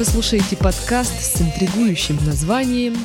Вы 0.00 0.06
слушаете 0.06 0.56
подкаст 0.56 1.12
с 1.20 1.42
интригующим 1.42 2.16
названием 2.24 2.96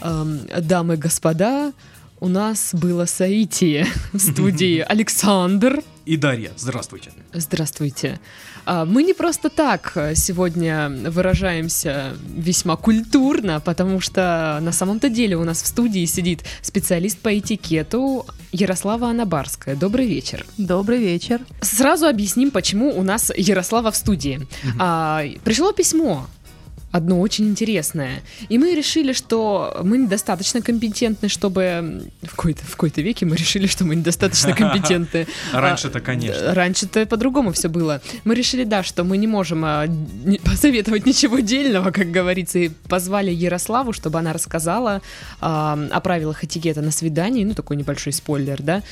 эм, 0.00 0.40
«Дамы 0.60 0.94
и 0.94 0.96
господа, 0.96 1.72
у 2.18 2.26
нас 2.26 2.70
было 2.72 3.04
соитие 3.04 3.86
в 4.12 4.18
студии 4.18 4.80
Александр. 4.88 5.84
И 6.06 6.16
Дарья, 6.16 6.50
здравствуйте. 6.56 7.12
Здравствуйте. 7.32 8.18
А, 8.66 8.84
Мы 8.84 9.04
не 9.04 9.14
просто 9.14 9.48
так 9.48 9.96
сегодня 10.16 10.90
выражаемся 10.90 12.16
весьма 12.34 12.74
культурно, 12.74 13.60
потому 13.60 14.00
что 14.00 14.58
на 14.60 14.72
самом-то 14.72 15.08
деле 15.08 15.36
у 15.36 15.44
нас 15.44 15.62
в 15.62 15.66
студии 15.68 16.04
сидит 16.04 16.42
специалист 16.62 17.16
по 17.16 17.38
этикету 17.38 18.26
Ярослава 18.50 19.10
Анабарская. 19.10 19.76
Добрый 19.76 20.08
вечер. 20.08 20.44
Добрый 20.58 20.98
вечер. 20.98 21.40
Сразу 21.60 22.08
объясним, 22.08 22.50
почему 22.50 22.90
у 22.98 23.04
нас 23.04 23.30
Ярослава 23.36 23.92
в 23.92 23.96
студии. 23.96 24.48
А, 24.80 25.24
пришло 25.44 25.70
письмо 25.70 26.26
одно 26.90 27.20
очень 27.20 27.48
интересное. 27.48 28.22
И 28.48 28.58
мы 28.58 28.74
решили, 28.74 29.12
что 29.12 29.80
мы 29.82 29.98
недостаточно 29.98 30.60
компетентны, 30.60 31.28
чтобы... 31.28 32.10
В 32.22 32.30
какой-то, 32.30 32.64
в 32.64 32.70
какой-то 32.72 33.00
веке 33.00 33.26
мы 33.26 33.36
решили, 33.36 33.66
что 33.66 33.84
мы 33.84 33.96
недостаточно 33.96 34.54
компетентны. 34.54 35.26
А 35.52 35.60
Раньше-то, 35.60 36.00
конечно. 36.00 36.54
Раньше-то 36.54 37.06
по-другому 37.06 37.52
все 37.52 37.68
было. 37.68 38.00
Мы 38.24 38.34
решили, 38.34 38.64
да, 38.64 38.82
что 38.82 39.04
мы 39.04 39.16
не 39.16 39.26
можем 39.26 39.64
а, 39.64 39.86
посоветовать 40.44 41.06
ничего 41.06 41.40
дельного, 41.40 41.90
как 41.90 42.10
говорится, 42.10 42.58
и 42.58 42.68
позвали 42.88 43.30
Ярославу, 43.30 43.92
чтобы 43.92 44.18
она 44.18 44.32
рассказала 44.32 45.02
а, 45.40 45.78
о 45.90 46.00
правилах 46.00 46.44
этикета 46.44 46.82
на 46.82 46.90
свидании. 46.90 47.44
Ну, 47.44 47.54
такой 47.54 47.76
небольшой 47.76 48.12
спойлер, 48.12 48.62
да. 48.62 48.82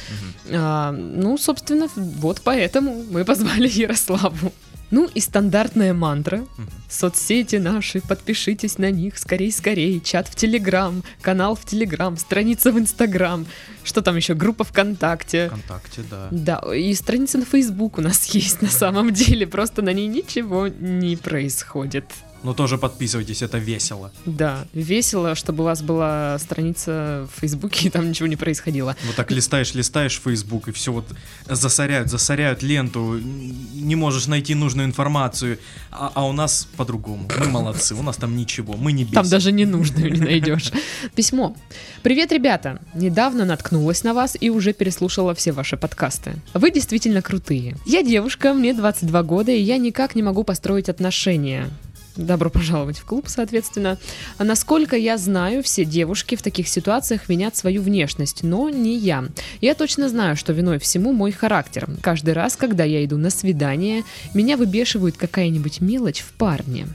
А, 0.50 0.92
ну, 0.92 1.38
собственно, 1.38 1.88
вот 1.96 2.40
поэтому 2.44 3.04
мы 3.10 3.24
позвали 3.24 3.68
Ярославу. 3.72 4.52
Ну 4.90 5.08
и 5.12 5.20
стандартная 5.20 5.92
мантра. 5.92 6.46
Соцсети 6.88 7.56
наши, 7.56 8.00
подпишитесь 8.00 8.78
на 8.78 8.90
них, 8.90 9.18
скорей-скорей. 9.18 10.00
Чат 10.00 10.28
в 10.28 10.34
Телеграм, 10.34 11.02
канал 11.20 11.54
в 11.54 11.64
Телеграм, 11.64 12.16
страница 12.16 12.72
в 12.72 12.78
Инстаграм. 12.78 13.46
Что 13.84 14.00
там 14.00 14.16
еще? 14.16 14.34
Группа 14.34 14.64
ВКонтакте. 14.64 15.48
Вконтакте, 15.48 16.02
да. 16.10 16.28
Да, 16.30 16.74
и 16.74 16.94
страница 16.94 17.38
на 17.38 17.44
Фейсбук 17.44 17.98
у 17.98 18.00
нас 18.00 18.24
есть 18.34 18.62
на 18.62 18.68
самом 18.68 19.12
деле, 19.12 19.46
просто 19.46 19.82
на 19.82 19.92
ней 19.92 20.06
ничего 20.06 20.68
не 20.68 21.16
происходит. 21.16 22.04
Но 22.42 22.54
тоже 22.54 22.78
подписывайтесь, 22.78 23.42
это 23.42 23.58
весело. 23.58 24.12
Да, 24.24 24.66
весело, 24.72 25.34
чтобы 25.34 25.62
у 25.62 25.66
вас 25.66 25.82
была 25.82 26.38
страница 26.38 27.28
в 27.34 27.40
Фейсбуке, 27.40 27.86
и 27.88 27.90
там 27.90 28.08
ничего 28.08 28.28
не 28.28 28.36
происходило. 28.36 28.96
Вот 29.06 29.16
так 29.16 29.30
листаешь, 29.30 29.74
листаешь 29.74 30.20
Facebook, 30.24 30.68
и 30.68 30.72
все 30.72 30.92
вот 30.92 31.06
засоряют, 31.46 32.10
засоряют 32.10 32.62
ленту, 32.62 33.18
не 33.18 33.96
можешь 33.96 34.26
найти 34.26 34.54
нужную 34.54 34.86
информацию. 34.86 35.58
А, 35.90 36.12
а 36.14 36.26
у 36.26 36.32
нас 36.32 36.68
по-другому. 36.76 37.28
Мы 37.38 37.48
молодцы, 37.48 37.94
у 37.94 38.02
нас 38.02 38.16
там 38.16 38.36
ничего, 38.36 38.74
мы 38.74 38.92
не 38.92 39.04
бесим. 39.04 39.14
Там 39.14 39.28
даже 39.28 39.52
ненужную 39.52 40.12
не 40.12 40.20
найдешь. 40.20 40.72
Письмо. 41.14 41.56
Привет, 42.02 42.32
ребята! 42.32 42.80
Недавно 42.94 43.44
наткнулась 43.44 44.04
на 44.04 44.14
вас 44.14 44.36
и 44.40 44.50
уже 44.50 44.72
переслушала 44.72 45.34
все 45.34 45.52
ваши 45.52 45.76
подкасты. 45.76 46.36
Вы 46.54 46.70
действительно 46.70 47.22
крутые. 47.22 47.76
Я 47.86 48.02
девушка, 48.02 48.54
мне 48.54 48.74
22 48.74 49.22
года, 49.24 49.50
и 49.50 49.60
я 49.60 49.78
никак 49.78 50.14
не 50.14 50.22
могу 50.22 50.44
построить 50.44 50.88
отношения. 50.88 51.70
Добро 52.18 52.50
пожаловать 52.50 52.98
в 52.98 53.04
клуб, 53.04 53.26
соответственно. 53.28 53.96
А 54.38 54.44
насколько 54.44 54.96
я 54.96 55.16
знаю, 55.16 55.62
все 55.62 55.84
девушки 55.84 56.34
в 56.34 56.42
таких 56.42 56.66
ситуациях 56.66 57.28
винят 57.28 57.56
свою 57.56 57.80
внешность, 57.80 58.42
но 58.42 58.68
не 58.68 58.96
я. 58.98 59.24
Я 59.60 59.74
точно 59.74 60.08
знаю, 60.08 60.36
что 60.36 60.52
виной 60.52 60.80
всему 60.80 61.12
мой 61.12 61.30
характер. 61.30 61.88
Каждый 62.02 62.34
раз, 62.34 62.56
когда 62.56 62.82
я 62.82 63.04
иду 63.04 63.16
на 63.18 63.30
свидание, 63.30 64.02
меня 64.34 64.56
выбешивает 64.56 65.16
какая-нибудь 65.16 65.80
мелочь 65.80 66.20
в 66.20 66.32
парне. 66.32 66.88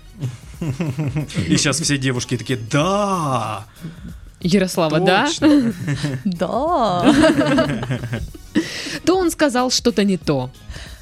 И 1.47 1.55
сейчас 1.55 1.79
все 1.79 1.97
девушки 1.97 2.37
такие, 2.37 2.59
да, 2.69 3.65
Ярослава, 4.41 4.99
да? 4.99 5.25
точно. 5.27 5.73
Да. 6.25 7.15
То 9.05 9.17
он 9.17 9.31
сказал 9.31 9.71
что-то 9.71 10.03
не 10.03 10.17
то, 10.17 10.51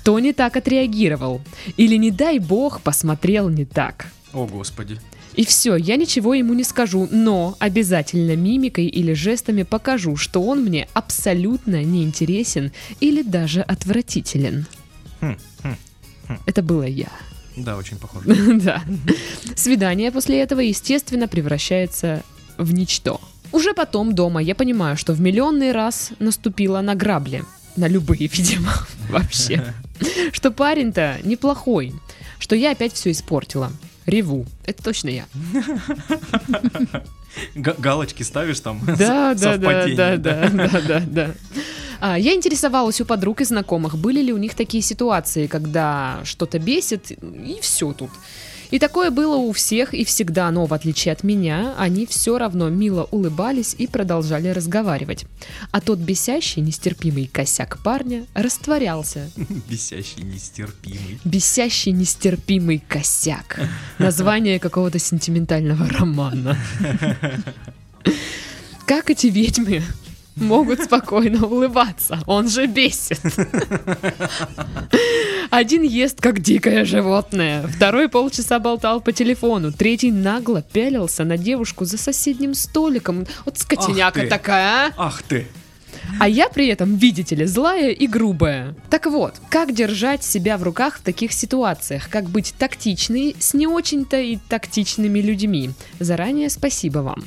то 0.04 0.20
не 0.20 0.34
так 0.34 0.58
отреагировал, 0.58 1.42
или, 1.78 1.96
не 1.96 2.12
дай 2.12 2.40
бог, 2.40 2.82
посмотрел 2.82 3.50
не 3.50 3.66
так. 3.66 4.08
О, 4.34 4.46
господи. 4.46 5.00
И 5.36 5.46
все, 5.46 5.76
я 5.76 5.96
ничего 5.96 6.34
ему 6.34 6.54
не 6.54 6.64
скажу, 6.64 7.08
но 7.10 7.56
обязательно 7.60 8.36
мимикой 8.36 8.88
или 8.88 9.14
жестами 9.14 9.64
покажу, 9.64 10.18
что 10.18 10.44
он 10.44 10.64
мне 10.64 10.88
абсолютно 10.94 11.84
не 11.84 12.04
интересен 12.04 12.72
или 13.00 13.22
даже 13.22 13.62
отвратителен. 13.62 14.66
Хм, 15.22 15.38
хм, 15.64 16.38
Это 16.46 16.62
было 16.62 16.84
я. 16.84 17.10
Да, 17.56 17.78
очень 17.78 17.98
похоже. 17.98 18.60
Да. 18.62 18.84
Свидание 19.56 20.12
после 20.12 20.42
этого, 20.42 20.60
естественно, 20.60 21.28
превращается 21.28 22.24
в 22.58 22.74
ничто. 22.74 23.22
Уже 23.52 23.74
потом 23.74 24.14
дома 24.16 24.42
я 24.42 24.56
понимаю, 24.56 24.98
что 24.98 25.14
в 25.14 25.22
миллионный 25.22 25.72
раз 25.72 26.12
наступила 26.20 26.82
на 26.82 26.96
грабли. 26.96 27.44
На 27.76 27.88
любые, 27.88 28.28
видимо, 28.34 28.74
вообще. 29.10 29.74
Что 30.34 30.52
парень-то 30.52 31.18
неплохой. 31.24 31.94
Что 32.40 32.56
я 32.56 32.72
опять 32.72 32.94
все 32.94 33.12
испортила. 33.12 33.72
Реву. 34.06 34.46
Это 34.66 34.84
точно 34.84 35.10
я. 35.10 35.26
Га- 37.56 37.76
галочки 37.78 38.24
ставишь 38.24 38.60
там? 38.60 38.82
Да, 38.86 39.34
да, 39.36 39.58
да, 39.58 39.88
да, 39.88 40.18
да, 40.18 40.50
да, 40.50 41.00
да. 41.06 41.32
А, 42.00 42.18
Я 42.18 42.34
интересовалась 42.34 43.00
у 43.00 43.06
подруг 43.06 43.42
и 43.42 43.46
знакомых, 43.46 43.98
были 43.98 44.22
ли 44.22 44.34
у 44.34 44.38
них 44.38 44.56
такие 44.56 44.82
ситуации, 44.84 45.48
когда 45.48 46.20
что-то 46.24 46.58
бесит, 46.60 47.12
и 47.12 47.60
все 47.62 47.94
тут. 47.94 48.10
И 48.72 48.80
такое 48.80 49.12
было 49.12 49.36
у 49.36 49.52
всех 49.52 49.94
и 49.94 50.06
всегда, 50.06 50.50
но 50.50 50.66
в 50.66 50.74
отличие 50.74 51.12
от 51.12 51.24
меня, 51.24 51.76
они 51.78 52.06
все 52.06 52.38
равно 52.38 52.70
мило 52.70 53.08
улыбались 53.12 53.76
и 53.78 53.86
продолжали 53.86 54.48
разговаривать. 54.48 55.26
А 55.72 55.82
тот 55.82 56.00
бесящий, 56.00 56.62
нестерпимый 56.62 57.28
косяк 57.28 57.80
парня 57.84 58.26
растворялся. 58.34 59.30
Бесящий, 59.70 60.24
нестерпимый. 60.24 61.20
Бесящий, 61.26 61.92
нестерпимый 61.92 62.82
косяк. 62.88 63.60
Название 64.00 64.60
какого-то 64.60 65.00
сентиментального 65.00 65.88
романа. 65.90 66.58
Как 68.86 69.10
эти 69.10 69.28
ведьмы 69.28 69.84
могут 70.36 70.82
спокойно 70.82 71.46
улыбаться? 71.46 72.20
Он 72.26 72.50
же 72.50 72.68
бесит. 72.68 73.22
Один 75.50 75.84
ест, 75.84 76.22
как 76.22 76.40
дикое 76.40 76.86
животное. 76.86 77.68
Второй 77.68 78.10
полчаса 78.10 78.60
болтал 78.60 79.02
по 79.02 79.12
телефону. 79.12 79.72
Третий 79.72 80.12
нагло 80.12 80.62
пялился 80.62 81.24
на 81.24 81.38
девушку 81.38 81.86
за 81.86 81.98
соседним 81.98 82.54
столиком. 82.54 83.26
Вот 83.46 83.58
скотиняка 83.58 84.28
такая, 84.28 84.88
а? 84.98 85.08
Ах 85.08 85.24
ты. 85.24 85.48
А 86.20 86.28
я 86.28 86.50
при 86.50 86.68
этом, 86.68 86.96
видите 86.96 87.36
ли, 87.36 87.46
злая 87.46 87.92
и 87.92 88.08
грубая. 88.08 88.76
Так 88.90 89.06
вот, 89.06 89.36
как 89.50 89.74
держать 89.74 90.24
себя 90.24 90.58
в 90.58 90.64
руках 90.64 90.98
в 91.00 91.02
таких 91.02 91.32
ситуациях? 91.34 92.10
Как 92.10 92.30
быть 92.30 92.54
тактичной 92.58 93.36
с 93.40 93.54
не 93.54 93.68
очень-то 93.68 94.20
и 94.20 94.38
тактичными 94.50 95.20
людьми? 95.20 95.72
Заранее 96.00 96.50
спасибо 96.50 97.00
вам. 97.00 97.26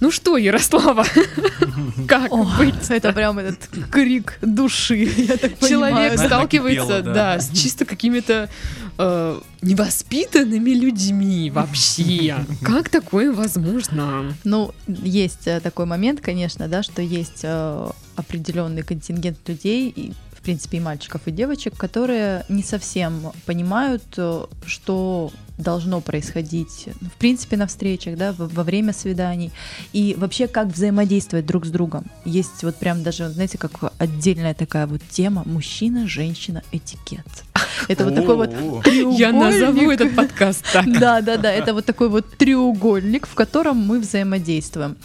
Ну 0.00 0.10
что, 0.10 0.36
Ярослава, 0.36 1.06
как 2.08 2.32
О, 2.32 2.44
быть? 2.58 2.90
это 2.90 3.12
прям 3.12 3.38
этот 3.38 3.68
крик 3.90 4.38
души, 4.42 5.08
я 5.16 5.36
так 5.36 5.58
Человек 5.58 6.18
сталкивается, 6.18 7.02
да. 7.02 7.14
да, 7.14 7.40
с 7.40 7.50
чисто 7.50 7.86
какими-то 7.86 8.50
э, 8.98 9.40
невоспитанными 9.62 10.70
людьми 10.70 11.50
вообще. 11.50 12.36
Как 12.62 12.88
такое 12.88 13.32
возможно? 13.32 14.34
Ну, 14.44 14.74
есть 14.86 15.46
э, 15.46 15.60
такой 15.60 15.86
момент, 15.86 16.20
конечно, 16.20 16.68
да, 16.68 16.82
что 16.82 17.00
есть 17.02 17.40
э, 17.42 17.90
определенный 18.16 18.82
контингент 18.82 19.38
людей, 19.46 19.92
и, 19.94 20.12
принципе, 20.46 20.76
и 20.76 20.80
мальчиков, 20.80 21.22
и 21.26 21.32
девочек, 21.32 21.76
которые 21.76 22.44
не 22.48 22.62
совсем 22.62 23.32
понимают, 23.46 24.04
э, 24.16 24.44
что 24.64 25.32
должно 25.58 26.00
происходить, 26.00 26.88
ну, 27.00 27.08
в 27.08 27.14
принципе, 27.14 27.56
на 27.56 27.66
встречах, 27.66 28.16
да, 28.16 28.32
во, 28.32 28.46
во 28.46 28.62
время 28.62 28.92
свиданий, 28.92 29.50
и 29.92 30.14
вообще 30.18 30.46
как 30.46 30.68
взаимодействовать 30.68 31.46
друг 31.46 31.66
с 31.66 31.70
другом. 31.70 32.04
Есть 32.24 32.62
вот 32.62 32.76
прям 32.76 33.02
даже, 33.02 33.28
знаете, 33.28 33.58
как 33.58 33.72
отдельная 33.98 34.54
такая 34.54 34.86
вот 34.86 35.00
тема 35.10 35.42
мужчина, 35.46 36.06
женщина, 36.06 36.62
этикет. 36.72 37.26
Это 37.88 38.04
вот 38.04 38.14
такой 38.14 38.36
вот 38.36 38.50
О, 38.50 38.82
Я 38.84 39.32
назову 39.32 39.78
треугольник. 39.78 40.00
этот 40.00 40.14
подкаст 40.16 40.64
так. 40.72 40.86
Да, 40.98 41.20
да, 41.20 41.36
да, 41.36 41.50
это 41.52 41.74
вот 41.74 41.84
такой 41.84 42.08
вот 42.08 42.36
треугольник, 42.36 43.26
в 43.26 43.34
котором 43.34 43.78
мы 43.78 43.98
взаимодействуем. 43.98 44.96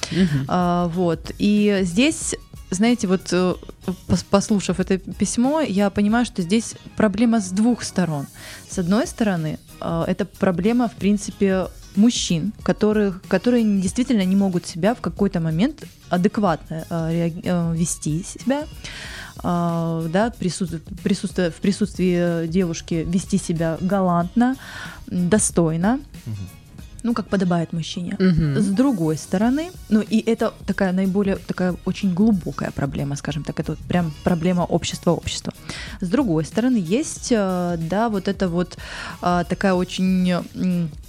А, 0.47 0.87
вот. 0.87 1.31
И 1.39 1.79
здесь, 1.83 2.35
знаете, 2.71 3.07
вот 3.07 3.33
э, 3.33 3.55
пос- 4.07 4.25
послушав 4.29 4.79
это 4.79 4.97
письмо, 4.97 5.61
я 5.61 5.89
понимаю, 5.89 6.25
что 6.25 6.41
здесь 6.41 6.75
проблема 6.95 7.39
с 7.39 7.51
двух 7.51 7.83
сторон. 7.83 8.25
С 8.69 8.79
одной 8.79 9.05
стороны, 9.07 9.59
э, 9.81 10.03
это 10.07 10.25
проблема, 10.25 10.87
в 10.87 10.93
принципе, 10.93 11.67
мужчин, 11.95 12.53
которых, 12.63 13.21
которые 13.27 13.63
действительно 13.81 14.23
не 14.23 14.35
могут 14.35 14.65
себя 14.65 14.95
в 14.95 15.01
какой-то 15.01 15.41
момент 15.41 15.83
адекватно 16.09 16.85
э, 16.89 17.29
вести 17.75 18.23
себя. 18.23 18.65
да, 19.43 20.33
присутствие, 20.39 20.81
присутствие, 21.03 21.49
в 21.49 21.55
присутствии 21.55 22.47
девушки 22.47 23.05
вести 23.07 23.37
себя 23.37 23.77
галантно, 23.81 24.55
достойно. 25.07 25.99
Мгм. 26.25 26.60
Ну, 27.03 27.13
как 27.13 27.27
подобает 27.27 27.73
мужчине. 27.73 28.15
Мгм. 28.19 28.59
С 28.59 28.67
другой 28.67 29.17
стороны, 29.17 29.71
ну 29.89 30.01
и 30.01 30.19
это 30.31 30.53
такая 30.65 30.91
наиболее, 30.93 31.37
такая 31.37 31.75
очень 31.85 32.13
глубокая 32.13 32.71
проблема, 32.71 33.15
скажем 33.15 33.43
так, 33.43 33.59
это 33.59 33.71
вот 33.71 33.79
прям 33.87 34.11
проблема 34.23 34.61
общества-общества. 34.61 35.53
С 36.01 36.07
другой 36.07 36.45
стороны, 36.45 36.77
есть, 36.77 37.31
э, 37.31 37.77
да, 37.77 38.09
вот 38.09 38.27
это 38.27 38.47
вот 38.47 38.77
а, 39.21 39.43
такая 39.43 39.73
очень 39.73 40.33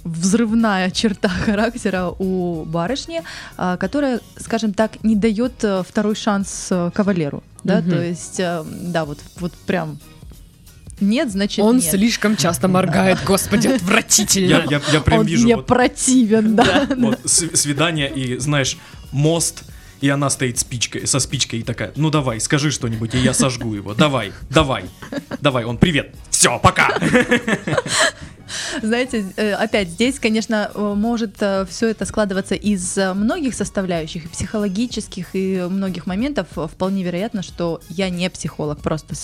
взрывная 0.03 0.91
черта 0.91 1.29
характера 1.45 2.11
у 2.19 2.63
барышни, 2.65 3.21
а, 3.57 3.77
которая, 3.77 4.19
скажем 4.37 4.73
так, 4.73 5.03
не 5.03 5.15
дает 5.15 5.63
э, 5.63 5.83
второй 5.87 6.15
шанс 6.15 6.67
э, 6.71 6.91
кавалеру, 6.93 7.43
да, 7.63 7.79
Мгм. 7.79 7.89
то 7.89 8.01
есть, 8.03 8.39
э, 8.39 8.63
да, 8.65 9.05
вот, 9.05 9.19
вот 9.39 9.53
прям 9.65 9.99
нет, 11.03 11.31
значит 11.31 11.59
Он 11.59 11.77
нет. 11.77 11.85
слишком 11.85 12.37
часто 12.37 12.67
моргает, 12.67 13.19
господи, 13.25 13.67
отвратительно. 13.67 14.49
Я, 14.49 14.63
я, 14.69 14.81
я 14.91 15.01
прям 15.01 15.19
Он 15.21 15.25
вижу 15.25 15.43
мне 15.43 15.55
вот, 15.55 15.67
противен, 15.67 16.55
да. 16.55 16.87
вот 16.97 17.19
свидание 17.23 18.11
и, 18.11 18.37
знаешь, 18.37 18.77
мост, 19.11 19.63
и 20.01 20.09
она 20.09 20.29
стоит 20.29 20.59
спичкой, 20.59 21.07
со 21.07 21.19
спичкой 21.19 21.59
и 21.59 21.63
такая, 21.63 21.93
ну 21.95 22.09
давай, 22.09 22.41
скажи 22.41 22.71
что-нибудь, 22.71 23.15
и 23.15 23.19
я 23.19 23.33
сожгу 23.33 23.73
его. 23.73 23.93
Давай, 23.93 24.33
давай, 24.49 24.85
давай. 25.39 25.63
Он, 25.63 25.77
привет, 25.77 26.13
все, 26.29 26.59
пока. 26.59 26.89
Знаете, 28.81 29.25
э, 29.37 29.53
опять 29.53 29.89
здесь, 29.89 30.19
конечно, 30.19 30.71
э, 30.73 30.93
может 30.95 31.35
все 31.35 31.89
это 31.89 32.05
складываться 32.05 32.55
из 32.55 32.97
э, 32.97 33.13
многих 33.13 33.55
составляющих, 33.55 34.25
и 34.25 34.27
психологических, 34.27 35.27
и 35.33 35.65
многих 35.69 36.05
моментов. 36.05 36.47
Э, 36.55 36.67
Вполне 36.67 37.03
вероятно, 37.03 37.43
что 37.43 37.81
я 37.89 38.09
не 38.09 38.29
психолог, 38.29 38.79
просто 38.79 39.15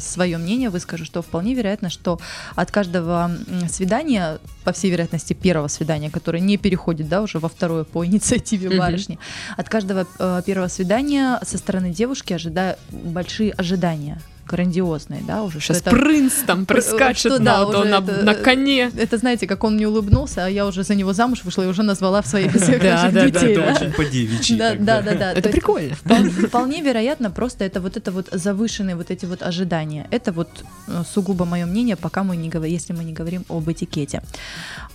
свое 0.00 0.38
мнение 0.38 0.70
выскажу, 0.70 1.04
что 1.04 1.22
вполне 1.22 1.54
вероятно, 1.54 1.90
что 1.90 2.18
от 2.54 2.70
каждого 2.70 3.30
свидания, 3.68 4.38
по 4.64 4.72
всей 4.72 4.90
вероятности 4.90 5.32
первого 5.32 5.68
свидания, 5.68 6.10
которое 6.10 6.40
не 6.40 6.56
переходит, 6.56 7.08
да, 7.08 7.22
уже 7.22 7.38
во 7.38 7.48
второе 7.48 7.84
по 7.84 8.04
инициативе 8.06 8.68
Мгм. 8.68 8.78
барышни, 8.78 9.18
от 9.56 9.68
каждого 9.68 10.06
э, 10.18 10.42
первого 10.44 10.68
свидания 10.68 11.40
со 11.44 11.58
стороны 11.58 11.90
девушки 11.90 12.32
ожидаю 12.32 12.76
большие 12.90 13.52
ожидания 13.52 14.20
грандиозные, 14.46 15.22
да, 15.26 15.42
уже 15.42 15.60
что 15.60 15.72
Сейчас 15.74 15.82
это 15.86 15.90
принц 15.90 16.32
там 16.46 16.66
проскачет 16.66 17.32
что 17.32 17.38
на, 17.42 17.64
да, 17.64 17.84
на, 17.84 17.96
это- 17.98 18.22
на 18.24 18.34
коне. 18.34 18.90
это, 18.96 19.16
знаете, 19.18 19.46
как 19.46 19.64
он 19.64 19.74
мне 19.76 19.88
улыбнулся, 19.88 20.44
а 20.44 20.48
я 20.48 20.66
уже 20.66 20.82
за 20.84 20.94
него 20.94 21.12
замуж 21.12 21.44
вышла 21.44 21.62
и 21.62 21.66
уже 21.66 21.82
назвала 21.82 22.20
в 22.22 22.26
своих 22.26 22.52
всех 22.54 22.82
Да, 22.82 22.90
наших 22.94 23.12
да, 23.14 23.20
да, 23.20 23.26
детей. 23.30 23.56
да. 23.56 23.72
Очень 23.72 23.92
по-девичьи. 23.92 24.56
Да, 24.56 24.74
да, 24.74 25.00
да. 25.02 25.32
Это 25.32 25.48
прикольно. 25.48 25.94
впол- 25.94 26.46
Вполне 26.48 26.82
вероятно, 26.82 27.30
просто 27.30 27.64
это 27.64 27.80
вот 27.80 27.96
это 27.96 28.10
вот 28.12 28.28
завышенные 28.32 28.96
вот 28.96 29.10
эти 29.10 29.26
вот 29.26 29.42
ожидания. 29.42 30.06
Это 30.10 30.32
вот 30.32 30.48
э, 30.88 31.02
сугубо 31.14 31.44
мое 31.44 31.66
мнение, 31.66 31.96
пока 31.96 32.22
мы 32.24 32.36
не 32.36 32.48
говорим, 32.48 32.72
если 32.74 32.92
мы 32.92 33.04
не 33.04 33.12
говорим 33.12 33.44
об 33.48 33.68
этикете. 33.70 34.22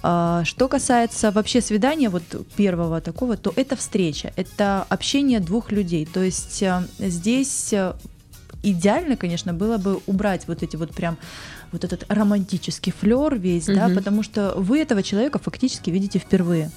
А, 0.03 0.43
Что 0.45 0.67
касается 0.67 1.31
вообще 1.31 1.61
свидания, 1.61 2.09
вот 2.09 2.23
первого 2.55 3.01
такого, 3.01 3.37
то 3.37 3.51
это 3.55 3.75
встреча, 3.75 4.31
это 4.35 4.85
общение 4.89 5.39
двух 5.39 5.71
людей. 5.71 6.05
То 6.05 6.21
есть 6.21 6.61
э, 6.63 6.83
здесь 6.99 7.73
э, 7.73 7.93
идеально, 8.63 9.15
конечно, 9.17 9.53
было 9.53 9.77
бы 9.77 9.99
убрать 10.07 10.47
вот 10.47 10.63
эти 10.63 10.75
вот 10.75 10.93
прям 10.93 11.17
вот 11.71 11.83
этот 11.83 12.05
романтический 12.09 12.91
флер 12.91 13.35
весь, 13.35 13.65
да, 13.65 13.87
Мгм. 13.87 13.95
потому 13.95 14.23
что 14.23 14.53
вы 14.55 14.79
этого 14.81 15.03
человека 15.03 15.39
фактически 15.39 15.89
видите 15.89 16.19
впервые. 16.19 16.71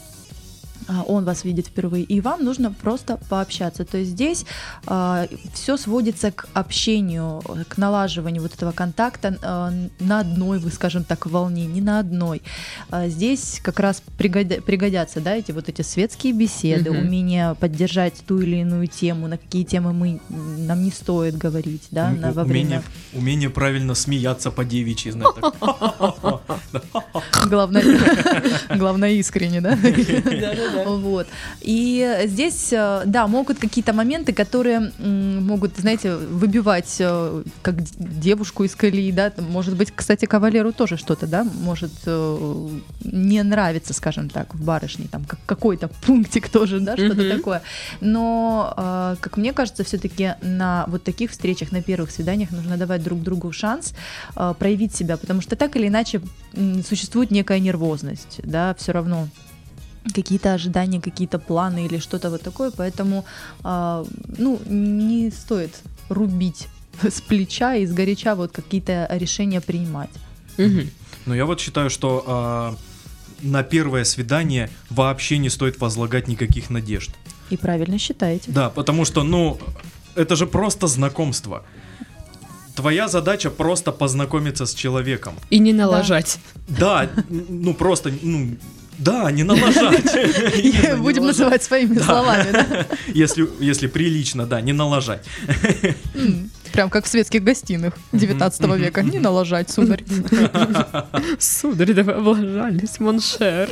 А, 0.90 1.04
Он 1.06 1.24
вас 1.24 1.44
видит 1.44 1.68
впервые, 1.68 2.02
и 2.02 2.20
вам 2.20 2.44
нужно 2.44 2.72
просто 2.72 3.16
пообщаться. 3.28 3.84
То 3.84 3.98
есть 3.98 4.10
здесь 4.10 4.44
все 5.54 5.76
сводится 5.76 6.32
к 6.32 6.48
общению, 6.52 7.40
к 7.68 7.78
налаживанию 7.78 8.42
вот 8.42 8.54
этого 8.54 8.72
контакта 8.72 9.38
а, 9.42 9.72
на 10.00 10.20
одной, 10.20 10.58
вы 10.58 10.70
скажем 10.72 11.04
так, 11.04 11.26
волне, 11.26 11.66
не 11.66 11.80
на 11.80 12.00
одной. 12.00 12.42
А, 12.90 13.06
здесь 13.08 13.60
как 13.62 13.78
раз 13.78 14.02
пригодя- 14.18 14.60
пригодятся, 14.60 15.20
да, 15.20 15.36
эти 15.36 15.52
вот 15.52 15.68
эти 15.68 15.82
светские 15.82 16.32
беседы, 16.32 16.90
Мгм. 16.90 17.06
умение 17.06 17.54
поддержать 17.54 18.14
ту 18.26 18.40
или 18.40 18.56
иную 18.56 18.88
тему, 18.88 19.28
на 19.28 19.38
какие 19.38 19.62
темы 19.64 19.92
мы 19.92 20.20
нам 20.28 20.82
не 20.82 20.90
стоит 20.90 21.36
говорить, 21.36 21.86
да, 21.92 22.10
на, 22.10 22.32
во 22.32 22.42
умение, 22.42 22.80
время. 22.80 22.82
умение 23.12 23.50
правильно 23.50 23.94
смеяться 23.94 24.50
по 24.50 24.64
девичьи, 24.64 25.12
знаешь. 25.12 25.34
Главное, 27.48 27.84
главное 28.76 29.10
искренне, 29.12 29.60
да? 29.60 29.78
Вот. 30.86 31.26
И 31.60 32.24
здесь, 32.26 32.72
э, 32.72 33.02
да, 33.06 33.26
могут 33.26 33.58
какие-то 33.58 33.92
моменты, 33.92 34.32
которые 34.32 34.92
могут, 34.98 35.76
знаете, 35.76 36.16
выбивать 36.16 36.96
э, 36.98 37.42
как 37.62 37.82
девушку 37.98 38.64
из 38.64 38.74
колеи, 38.74 39.12
да, 39.12 39.32
может 39.38 39.76
быть, 39.76 39.92
кстати, 39.94 40.26
кавалеру 40.26 40.72
тоже 40.72 40.96
что-то, 40.96 41.26
да, 41.26 41.44
может 41.44 41.92
э, 42.06 42.68
не 43.04 43.42
нравиться, 43.42 43.94
скажем 43.94 44.28
так, 44.28 44.54
в 44.54 44.64
барышне, 44.64 45.06
там, 45.10 45.24
как 45.24 45.38
какой-то 45.46 45.88
пунктик 46.06 46.48
тоже, 46.48 46.80
да, 46.80 46.96
что-то 46.96 47.36
такое. 47.36 47.62
Но, 48.00 49.16
как 49.20 49.36
мне 49.36 49.52
кажется, 49.52 49.84
все-таки 49.84 50.34
на 50.42 50.84
вот 50.88 51.02
таких 51.04 51.30
встречах, 51.30 51.72
на 51.72 51.82
первых 51.82 52.10
свиданиях 52.10 52.50
нужно 52.50 52.76
давать 52.76 53.02
друг 53.02 53.22
другу 53.22 53.52
шанс 53.52 53.94
проявить 54.58 54.94
себя, 54.94 55.16
потому 55.16 55.40
что 55.40 55.56
так 55.56 55.76
или 55.76 55.88
иначе 55.88 56.20
существует 56.86 57.30
некая 57.30 57.58
нервозность, 57.58 58.40
да, 58.42 58.74
все 58.78 58.92
равно 58.92 59.28
какие-то 60.14 60.54
ожидания, 60.54 61.00
какие-то 61.00 61.38
планы 61.38 61.86
или 61.86 61.98
что-то 61.98 62.30
вот 62.30 62.42
такое, 62.42 62.70
поэтому, 62.70 63.24
а, 63.62 64.04
ну, 64.38 64.60
не 64.66 65.30
стоит 65.30 65.80
рубить 66.08 66.68
с 67.02 67.20
плеча 67.20 67.74
и 67.76 67.86
с 67.86 67.92
горяча 67.92 68.34
вот 68.34 68.52
какие-то 68.52 69.06
решения 69.10 69.60
принимать. 69.60 70.10
Мгм. 70.58 70.90
Но 71.26 71.34
я 71.34 71.44
вот 71.44 71.60
считаю, 71.60 71.90
что 71.90 72.24
а, 72.26 72.76
на 73.42 73.62
первое 73.62 74.04
свидание 74.04 74.70
вообще 74.90 75.38
не 75.38 75.50
стоит 75.50 75.80
возлагать 75.80 76.28
никаких 76.28 76.70
надежд. 76.70 77.10
И 77.50 77.56
правильно 77.56 77.98
считаете. 77.98 78.50
Да, 78.52 78.70
потому 78.70 79.04
что, 79.04 79.22
ну, 79.22 79.58
это 80.14 80.36
же 80.36 80.46
просто 80.46 80.86
знакомство. 80.86 81.64
Твоя 82.74 83.08
задача 83.08 83.50
просто 83.50 83.92
познакомиться 83.92 84.64
с 84.64 84.74
человеком. 84.74 85.34
И 85.50 85.58
не 85.58 85.72
налажать. 85.72 86.38
Да, 86.68 87.04
н- 87.04 87.46
ну 87.48 87.74
просто, 87.74 88.12
ну, 88.22 88.56
да, 89.00 89.30
не 89.30 89.42
налажать. 89.42 90.98
Будем 90.98 91.26
называть 91.26 91.62
своими 91.62 91.98
словами? 91.98 92.86
Если, 93.14 93.48
если 93.58 93.86
прилично, 93.86 94.46
да, 94.46 94.60
не 94.60 94.72
налажать. 94.72 95.24
Прям 96.72 96.88
как 96.90 97.04
в 97.04 97.08
светских 97.08 97.42
гостиных 97.42 97.94
19 98.12 98.60
века. 98.76 99.02
Не 99.02 99.18
налажать, 99.18 99.70
сударь. 99.70 100.04
Сударь, 101.38 101.92
да 101.94 102.02
вы 102.02 102.12
облажались, 102.12 103.00
моншер. 103.00 103.70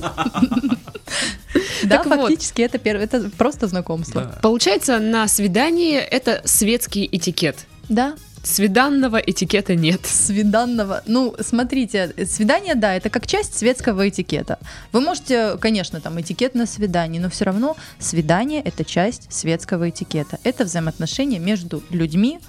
Да, 1.85 1.99
Так 1.99 2.07
вот. 2.07 2.21
фактически 2.21 2.63
это 2.63 2.79
первое, 2.79 3.05
это 3.05 3.31
просто 3.37 3.69
знакомство. 3.69 4.23
Да. 4.23 4.39
Получается, 4.43 4.99
на 4.99 5.29
свидании 5.29 5.97
это 5.97 6.43
светский 6.45 7.09
этикет. 7.11 7.67
Да, 7.89 8.17
Свиданного 8.49 9.19
этикета 9.19 9.75
нет. 9.75 10.07
свиданного. 10.07 11.03
Ну, 11.07 11.35
смотрите, 11.41 12.15
свидание, 12.25 12.75
да, 12.75 12.95
это 12.95 13.11
как 13.11 13.27
часть 13.27 13.59
светского 13.59 14.09
этикета. 14.09 14.59
Вы 14.91 15.03
можете, 15.03 15.59
конечно, 15.59 16.01
там 16.01 16.19
этикет 16.19 16.55
на 16.55 16.65
свидании, 16.65 17.19
но 17.19 17.29
все 17.29 17.45
равно 17.45 17.77
свидание 17.99 18.63
это 18.63 18.87
часть 18.87 19.31
светского 19.31 19.91
этикета. 19.91 20.39
Это 20.45 20.65
взаимоотношения 20.65 21.39
между 21.39 21.83
людьми, 21.91 22.41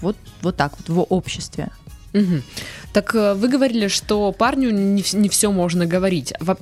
вот, 0.00 0.16
вот 0.40 0.56
так 0.56 0.72
вот, 0.78 0.88
в 0.88 1.00
обществе. 1.12 1.68
Мгм. 2.14 2.42
Так 2.94 3.14
э, 3.14 3.34
вы 3.34 3.48
говорили, 3.48 3.88
что 3.88 4.32
парню 4.32 4.70
не, 4.70 5.28
все 5.28 5.52
можно 5.52 5.84
говорить. 5.84 6.32
Во- 6.40 6.56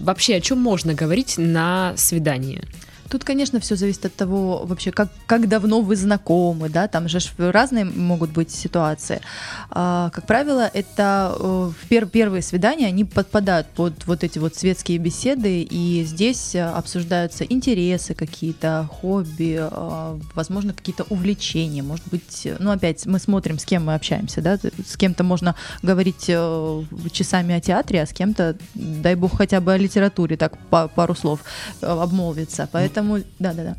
вообще, 0.00 0.36
о 0.36 0.40
чем 0.40 0.58
можно 0.58 0.94
говорить 0.94 1.34
на 1.36 1.92
свидании? 1.96 2.62
Тут, 3.08 3.24
конечно, 3.24 3.60
все 3.60 3.76
зависит 3.76 4.04
от 4.06 4.14
того, 4.14 4.64
вообще, 4.64 4.90
как, 4.90 5.08
как 5.26 5.48
давно 5.48 5.80
вы 5.80 5.96
знакомы, 5.96 6.68
да, 6.68 6.88
там 6.88 7.08
же 7.08 7.18
разные 7.38 7.84
могут 7.84 8.30
быть 8.30 8.50
ситуации. 8.50 9.20
А, 9.70 10.10
как 10.10 10.26
правило, 10.26 10.68
это 10.72 11.34
э, 11.38 11.70
пер- 11.88 12.08
первые 12.08 12.42
свидания, 12.42 12.86
они 12.86 13.04
подпадают 13.04 13.68
под 13.68 14.06
вот 14.06 14.24
эти 14.24 14.38
вот 14.38 14.56
светские 14.56 14.98
беседы, 14.98 15.62
и 15.62 16.04
здесь 16.04 16.54
э, 16.54 16.64
обсуждаются 16.64 17.44
интересы 17.44 18.14
какие-то, 18.14 18.88
хобби, 18.90 19.58
э, 19.60 20.18
возможно, 20.34 20.72
какие-то 20.72 21.04
увлечения, 21.04 21.82
может 21.82 22.06
быть, 22.08 22.48
ну, 22.58 22.70
опять, 22.72 23.06
мы 23.06 23.18
смотрим, 23.18 23.58
с 23.58 23.64
кем 23.64 23.86
мы 23.86 23.94
общаемся, 23.94 24.42
да, 24.42 24.58
с 24.84 24.96
кем-то 24.96 25.22
можно 25.22 25.54
говорить 25.82 26.26
часами 27.12 27.54
о 27.54 27.60
театре, 27.60 28.02
а 28.02 28.06
с 28.06 28.12
кем-то, 28.12 28.56
дай 28.74 29.14
бог, 29.14 29.36
хотя 29.36 29.60
бы 29.60 29.72
о 29.72 29.76
литературе, 29.78 30.36
так, 30.36 30.58
па- 30.70 30.88
пару 30.88 31.14
слов 31.14 31.40
обмолвиться, 31.80 32.68
поэтому, 32.72 32.95
да-да-да. 33.38 33.76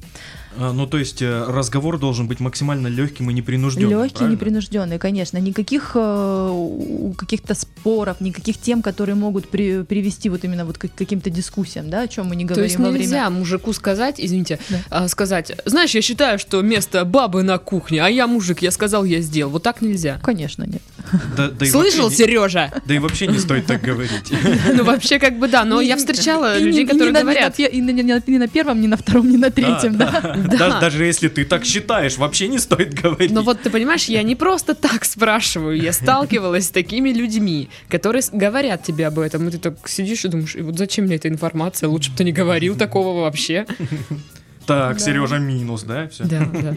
А, 0.60 0.74
ну, 0.74 0.88
то 0.88 0.98
есть 0.98 1.22
э, 1.22 1.46
разговор 1.48 2.00
должен 2.00 2.28
быть 2.28 2.40
максимально 2.40 2.88
легким 2.88 3.30
и 3.30 3.34
непринужденным. 3.34 3.90
Легкий, 3.92 4.16
правильно? 4.16 4.34
непринужденный, 4.34 4.98
конечно. 4.98 5.38
Никаких 5.38 5.92
э, 5.94 7.12
каких-то 7.18 7.54
споров, 7.54 8.22
никаких 8.22 8.58
тем, 8.58 8.82
которые 8.82 9.16
могут 9.16 9.50
при- 9.50 9.84
привести 9.84 10.30
вот 10.30 10.44
именно 10.44 10.66
вот 10.66 10.78
к 10.80 10.88
каким-то 10.96 11.30
дискуссиям, 11.30 11.90
да, 11.90 12.02
о 12.02 12.08
чем 12.08 12.28
мы 12.28 12.36
не 12.36 12.44
То 12.46 12.56
говорим 12.56 12.64
есть 12.66 12.80
во 12.80 12.90
нельзя 12.92 13.26
время. 13.26 13.30
мужику 13.40 13.72
сказать, 13.74 14.16
извините, 14.18 14.60
Да. 14.70 14.78
а, 14.90 15.08
сказать, 15.08 15.52
знаешь, 15.66 15.92
я 15.94 16.02
считаю, 16.02 16.40
что 16.40 16.62
место 16.62 17.06
бабы 17.06 17.44
на 17.44 17.58
кухне, 17.60 18.04
а 18.04 18.10
я 18.10 18.26
мужик, 18.28 18.62
я 18.64 18.72
сказал, 18.72 19.04
я 19.06 19.22
сделал. 19.22 19.52
Вот 19.52 19.64
так 19.64 19.82
нельзя. 19.82 20.20
Конечно, 20.24 20.64
нет. 20.64 20.82
Да, 21.36 21.50
да 21.50 21.66
Слышал, 21.66 22.12
Сережа? 22.12 22.72
Да 22.86 22.94
и 22.94 23.00
вообще 23.00 23.28
не 23.28 23.40
стоит 23.40 23.66
так 23.66 23.82
говорить. 23.82 24.32
Ну, 24.74 24.84
вообще, 24.84 25.20
как 25.20 25.40
бы 25.40 25.48
да, 25.48 25.66
но 25.66 25.82
я 25.82 25.98
встречала 25.98 26.58
людей, 26.60 26.86
которые 26.86 27.12
говорят. 27.12 27.58
И 27.60 27.82
не 27.82 28.38
на- 28.38 28.48
первом, 28.48 28.82
не 28.82 28.88
на 28.88 28.98
втором, 28.98 29.30
не 29.30 29.38
на 29.38 29.50
третьем, 29.50 29.98
да. 29.98 30.36
Даже, 30.38 30.80
даже 30.80 31.06
если 31.06 31.28
ты 31.28 31.46
так 31.46 31.66
считаешь, 31.66 32.18
вообще 32.18 32.48
не 32.48 32.60
стоит 32.60 32.94
говорить. 32.94 33.32
Но 33.32 33.42
вот 33.42 33.62
ты 33.62 33.70
понимаешь, 33.70 34.06
я 34.06 34.24
не 34.24 34.36
просто 34.36 34.74
так 34.74 35.06
спрашиваю, 35.06 35.80
я 35.80 35.94
сталкивалась 35.94 36.68
с 36.68 36.72
такими 36.72 37.10
людьми, 37.10 37.70
которые 37.90 38.24
говорят 38.32 38.84
тебе 38.84 39.08
об 39.08 39.20
этом, 39.20 39.48
и 39.48 39.52
ты 39.52 39.58
так 39.58 39.88
сидишь 39.88 40.26
и 40.26 40.28
думаешь, 40.28 40.56
и 40.56 40.62
вот 40.62 40.78
зачем 40.78 41.06
мне 41.06 41.16
эта 41.16 41.30
информация, 41.30 41.90
лучше 41.90 42.12
бы 42.12 42.18
ты 42.18 42.24
не 42.24 42.32
говорил 42.32 42.76
такого 42.76 43.22
вообще. 43.22 43.66
Так, 44.68 44.98
Да. 44.98 45.00
Сережа 45.04 45.40
минус, 45.40 45.84
да? 45.84 46.08
Все. 46.10 46.26
Да, 46.26 46.46
да. 46.46 46.76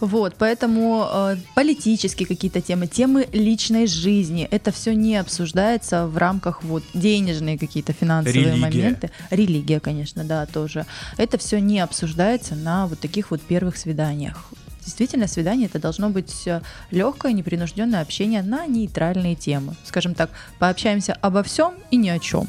Вот, 0.00 0.34
поэтому 0.36 1.08
э, 1.10 1.36
политические 1.54 2.26
какие-то 2.26 2.60
темы, 2.60 2.86
темы 2.88 3.28
личной 3.32 3.86
жизни, 3.86 4.48
это 4.50 4.72
все 4.72 4.94
не 4.94 5.16
обсуждается 5.16 6.06
в 6.06 6.16
рамках 6.16 6.62
вот 6.64 6.82
денежные 6.94 7.56
какие-то 7.56 7.92
финансовые 7.92 8.44
Религия. 8.44 8.60
моменты. 8.60 9.10
Религия, 9.30 9.80
конечно, 9.80 10.24
да, 10.24 10.44
тоже. 10.46 10.86
Это 11.16 11.38
все 11.38 11.60
не 11.60 11.78
обсуждается 11.80 12.56
на 12.56 12.86
вот 12.88 12.98
таких 12.98 13.30
вот 13.30 13.40
первых 13.42 13.76
свиданиях. 13.76 14.50
Действительно, 14.84 15.28
свидание 15.28 15.66
это 15.66 15.78
должно 15.78 16.08
быть 16.08 16.48
легкое, 16.90 17.32
непринужденное 17.32 18.00
общение 18.00 18.42
на 18.42 18.66
нейтральные 18.66 19.36
темы. 19.36 19.76
Скажем 19.84 20.14
так, 20.14 20.30
пообщаемся 20.58 21.12
обо 21.20 21.42
всем 21.42 21.74
и 21.90 21.96
ни 21.96 22.08
о 22.08 22.18
чем. 22.18 22.46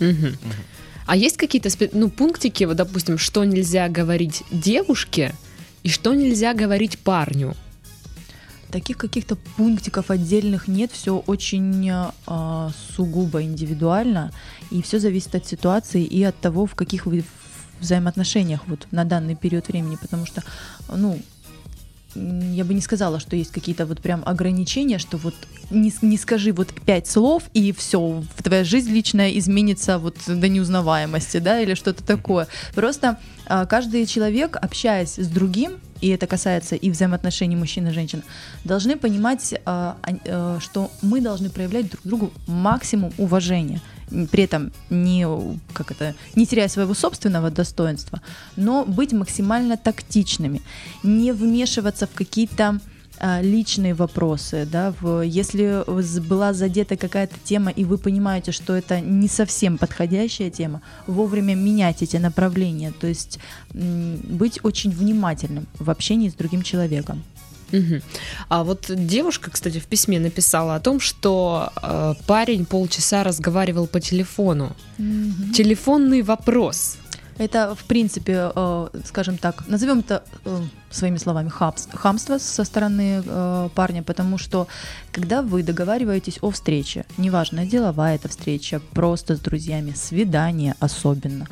Мгм. 0.00 0.36
А 1.06 1.16
есть 1.16 1.36
какие-то 1.36 1.70
ну, 1.92 2.10
пунктики, 2.10 2.64
вот, 2.64 2.76
допустим, 2.76 3.16
что 3.16 3.44
нельзя 3.44 3.88
говорить 3.88 4.42
девушке 4.50 5.34
и 5.82 5.88
что 5.88 6.14
нельзя 6.14 6.52
говорить 6.52 6.98
парню? 6.98 7.54
Таких 8.72 8.96
каких-то 8.98 9.36
пунктиков 9.56 10.10
отдельных 10.10 10.66
нет, 10.66 10.90
все 10.90 11.18
очень 11.18 11.88
э, 11.88 12.70
сугубо 12.96 13.42
индивидуально, 13.42 14.32
и 14.72 14.82
все 14.82 14.98
зависит 14.98 15.36
от 15.36 15.46
ситуации 15.46 16.02
и 16.02 16.24
от 16.24 16.36
того, 16.40 16.66
в 16.66 16.74
каких 16.74 17.06
вы 17.06 17.24
взаимоотношениях 17.80 18.62
вот 18.66 18.88
на 18.90 19.04
данный 19.04 19.36
период 19.36 19.68
времени, 19.68 19.96
потому 20.00 20.26
что, 20.26 20.42
ну, 20.88 21.20
я 22.52 22.64
бы 22.64 22.74
не 22.74 22.80
сказала, 22.80 23.20
что 23.20 23.36
есть 23.36 23.52
какие-то 23.52 23.86
вот 23.86 24.00
прям 24.00 24.22
ограничения, 24.24 24.98
что 24.98 25.16
вот 25.16 25.34
не, 25.70 25.92
не 26.02 26.16
скажи 26.16 26.52
вот 26.52 26.68
пять 26.86 27.06
слов, 27.06 27.44
и 27.54 27.72
все, 27.72 28.24
твоя 28.42 28.64
жизнь 28.64 28.90
личная 28.90 29.30
изменится 29.38 29.98
вот 29.98 30.16
до 30.26 30.48
неузнаваемости, 30.48 31.38
да, 31.38 31.60
или 31.60 31.74
что-то 31.74 32.02
такое. 32.04 32.48
Просто 32.74 33.18
а, 33.46 33.66
каждый 33.66 34.06
человек, 34.06 34.56
общаясь 34.56 35.16
с 35.16 35.28
другим, 35.28 35.72
и 36.00 36.08
это 36.08 36.26
касается 36.26 36.76
и 36.76 36.90
взаимоотношений 36.90 37.56
мужчин 37.56 37.88
и 37.88 37.90
женщин, 37.90 38.22
должны 38.64 38.96
понимать, 38.96 39.54
а, 39.64 39.96
а, 40.02 40.10
э, 40.24 40.58
что 40.60 40.90
мы 41.02 41.20
должны 41.20 41.50
проявлять 41.50 41.90
друг 41.90 42.02
другу 42.04 42.32
максимум 42.46 43.12
уважения. 43.18 43.80
При 44.30 44.44
этом 44.44 44.72
не, 44.90 45.26
как 45.72 45.90
это, 45.90 46.14
не 46.34 46.46
теряя 46.46 46.68
своего 46.68 46.94
собственного 46.94 47.50
достоинства, 47.50 48.20
но 48.56 48.84
быть 48.84 49.12
максимально 49.12 49.76
тактичными, 49.76 50.62
не 51.02 51.32
вмешиваться 51.32 52.06
в 52.06 52.10
какие-то 52.10 52.80
а, 53.18 53.40
личные 53.40 53.94
вопросы, 53.94 54.68
да, 54.70 54.92
в, 55.00 55.22
если 55.22 55.84
была 56.20 56.52
задета 56.52 56.96
какая-то 56.96 57.34
тема, 57.42 57.70
и 57.70 57.84
вы 57.84 57.96
понимаете, 57.96 58.52
что 58.52 58.76
это 58.76 59.00
не 59.00 59.28
совсем 59.28 59.78
подходящая 59.78 60.50
тема, 60.50 60.82
вовремя 61.06 61.54
менять 61.54 62.02
эти 62.02 62.18
направления, 62.18 62.92
то 62.92 63.06
есть 63.06 63.38
быть 63.72 64.60
очень 64.62 64.90
внимательным 64.90 65.66
в 65.78 65.88
общении 65.88 66.28
с 66.28 66.34
другим 66.34 66.62
человеком. 66.62 67.22
Мгм. 67.72 68.02
А 68.48 68.62
вот 68.62 68.86
девушка, 68.88 69.50
кстати, 69.50 69.78
в 69.78 69.86
письме 69.86 70.20
написала 70.20 70.76
о 70.76 70.80
том, 70.80 71.00
что 71.00 71.72
э, 71.82 72.14
парень 72.26 72.64
полчаса 72.64 73.24
разговаривал 73.24 73.86
по 73.86 74.00
телефону. 74.00 74.76
Телефонный 75.54 76.22
вопрос. 76.22 76.98
Это, 77.38 77.74
в 77.74 77.84
принципе, 77.84 78.50
э, 78.54 78.88
скажем 79.04 79.36
так, 79.36 79.68
назовем 79.68 79.98
это 79.98 80.22
э, 80.44 80.62
своими 80.90 81.18
словами 81.18 81.48
хамс- 81.50 81.94
хамство 81.94 82.38
со 82.38 82.64
стороны 82.64 83.22
э, 83.26 83.68
парня, 83.74 84.02
потому 84.02 84.38
что 84.38 84.68
когда 85.12 85.42
вы 85.42 85.62
договариваетесь 85.62 86.38
о 86.40 86.50
встрече, 86.50 87.04
неважно, 87.18 87.66
деловая 87.66 88.14
это 88.14 88.28
встреча, 88.28 88.80
просто 88.92 89.36
с 89.36 89.40
друзьями, 89.40 89.92
свидание 89.94 90.76
особенно, 90.80 91.46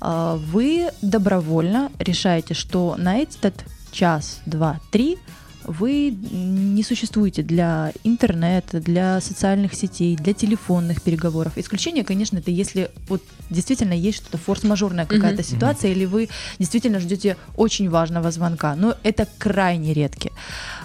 э, 0.00 0.38
вы 0.52 0.90
добровольно 1.02 1.92
решаете, 2.00 2.54
что 2.54 2.96
на 2.98 3.18
этот 3.18 3.54
час, 3.92 4.40
два, 4.46 4.80
три 4.90 5.18
вы 5.64 6.10
не 6.10 6.82
существуете 6.82 7.42
для 7.42 7.92
интернета, 8.04 8.80
для 8.80 9.20
социальных 9.20 9.74
сетей, 9.74 10.16
для 10.16 10.32
телефонных 10.34 11.02
переговоров. 11.02 11.52
Исключение, 11.56 12.04
конечно, 12.04 12.38
это 12.38 12.50
если 12.50 12.90
вот 13.08 13.22
действительно 13.50 13.92
есть 13.92 14.18
что-то 14.18 14.38
форс-мажорная 14.38 15.06
какая-то 15.06 15.42
Мгм. 15.42 15.50
ситуация, 15.50 15.90
или 15.92 16.04
вы 16.04 16.28
действительно 16.58 17.00
ждете 17.00 17.36
очень 17.56 17.88
важного 17.90 18.30
звонка. 18.30 18.74
Но 18.76 18.96
это 19.02 19.26
крайне 19.38 19.92
редки. 19.92 20.32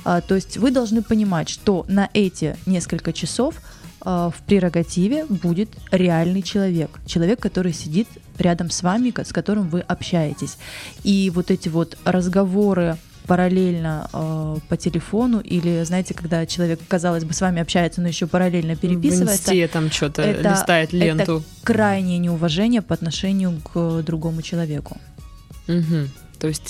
А, 0.04 0.22
то 0.22 0.36
есть 0.36 0.58
вы 0.58 0.72
должны 0.72 1.02
понимать, 1.02 1.50
что 1.50 1.86
на 1.88 2.10
эти 2.14 2.56
несколько 2.66 3.14
часов 3.14 3.56
а, 4.02 4.30
в 4.30 4.42
прерогативе 4.46 5.26
будет 5.26 5.70
реальный 5.92 6.42
человек. 6.42 6.92
Человек, 7.06 7.40
который 7.40 7.74
сидит 7.74 8.08
рядом 8.38 8.70
с 8.70 8.84
вами, 8.84 9.14
с 9.22 9.34
которым 9.34 9.70
вы 9.70 9.82
общаетесь. 9.82 10.58
И 11.04 11.32
вот 11.34 11.52
эти 11.52 11.68
вот 11.70 11.98
разговоры 12.06 12.98
параллельно 13.28 14.10
э, 14.14 14.56
по 14.70 14.78
телефону 14.78 15.40
или, 15.42 15.84
знаете, 15.84 16.14
когда 16.14 16.46
человек, 16.46 16.80
казалось 16.88 17.24
бы, 17.26 17.34
с 17.34 17.42
вами 17.42 17.62
общается, 17.62 18.02
но 18.02 18.08
еще 18.08 18.26
параллельно 18.28 18.76
В 18.76 18.80
переписывается, 18.80 19.52
инсте 19.52 19.68
там 19.68 19.92
что-то 19.92 20.22
это- 20.22 20.50
листает 20.52 20.90
это 20.90 20.98
ленту. 20.98 21.44
крайнее 21.64 22.18
неуважение 22.18 22.82
по 22.82 22.94
отношению 22.94 23.62
к 23.74 24.02
другому 24.04 24.42
человеку. 24.42 24.98
Мгм. 25.68 26.10
То 26.40 26.48
есть 26.48 26.68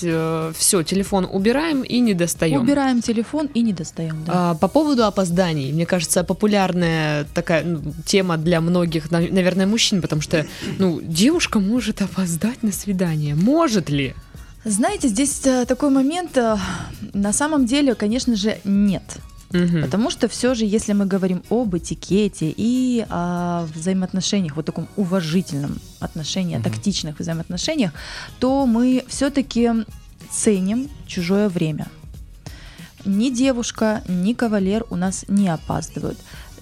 все, 0.57 0.81
телефон 0.83 1.27
убираем 1.29 1.81
и 1.81 1.99
не 1.99 2.13
достаем. 2.13 2.61
Убираем 2.61 3.01
телефон 3.01 3.47
и 3.53 3.61
не 3.61 3.73
достаем. 3.73 4.23
Да. 4.25 4.51
А, 4.51 4.55
по 4.55 4.69
поводу 4.69 5.03
опозданий, 5.03 5.73
мне 5.73 5.85
кажется, 5.85 6.23
популярная 6.23 7.25
такая 7.33 7.65
ну, 7.65 7.81
тема 8.05 8.37
для 8.37 8.61
многих, 8.61 9.11
нав- 9.11 9.29
наверное, 9.29 9.67
мужчин, 9.67 10.01
потому 10.01 10.21
что, 10.21 10.45
ну, 10.79 11.01
девушка 11.03 11.59
может 11.59 12.01
опоздать 12.01 12.63
на 12.63 12.71
свидание. 12.71 13.35
Может 13.35 13.89
ли? 13.89 14.15
Знаете, 14.67 15.07
здесь 15.07 15.41
э, 15.45 15.65
такой 15.65 15.89
момент, 15.89 16.37
э, 16.37 16.57
на 17.13 17.31
самом 17.33 17.65
деле, 17.65 17.95
конечно 17.95 18.35
же, 18.35 18.57
нет. 18.65 19.03
Мгм. 19.51 19.81
Потому 19.81 20.09
что 20.11 20.27
все 20.27 20.53
же, 20.55 20.65
если 20.65 20.91
мы 20.91 21.05
говорим 21.05 21.41
об 21.49 21.73
этикете 21.77 22.53
и 22.57 23.05
о 23.09 23.65
взаимоотношениях, 23.73 24.57
вот 24.57 24.65
таком 24.65 24.89
уважительном 24.97 25.77
отношении, 26.01 26.55
Мгм. 26.57 26.63
тактичных 26.63 27.19
взаимоотношениях, 27.19 27.91
то 28.39 28.65
мы 28.65 29.05
все-таки 29.07 29.71
ценим 30.29 30.89
чужое 31.05 31.47
время. 31.47 31.87
Ни 33.05 33.29
девушка, 33.29 34.03
ни 34.09 34.33
кавалер 34.33 34.85
у 34.89 34.97
нас 34.97 35.23
не 35.29 35.47
опаздывают. 35.47 36.17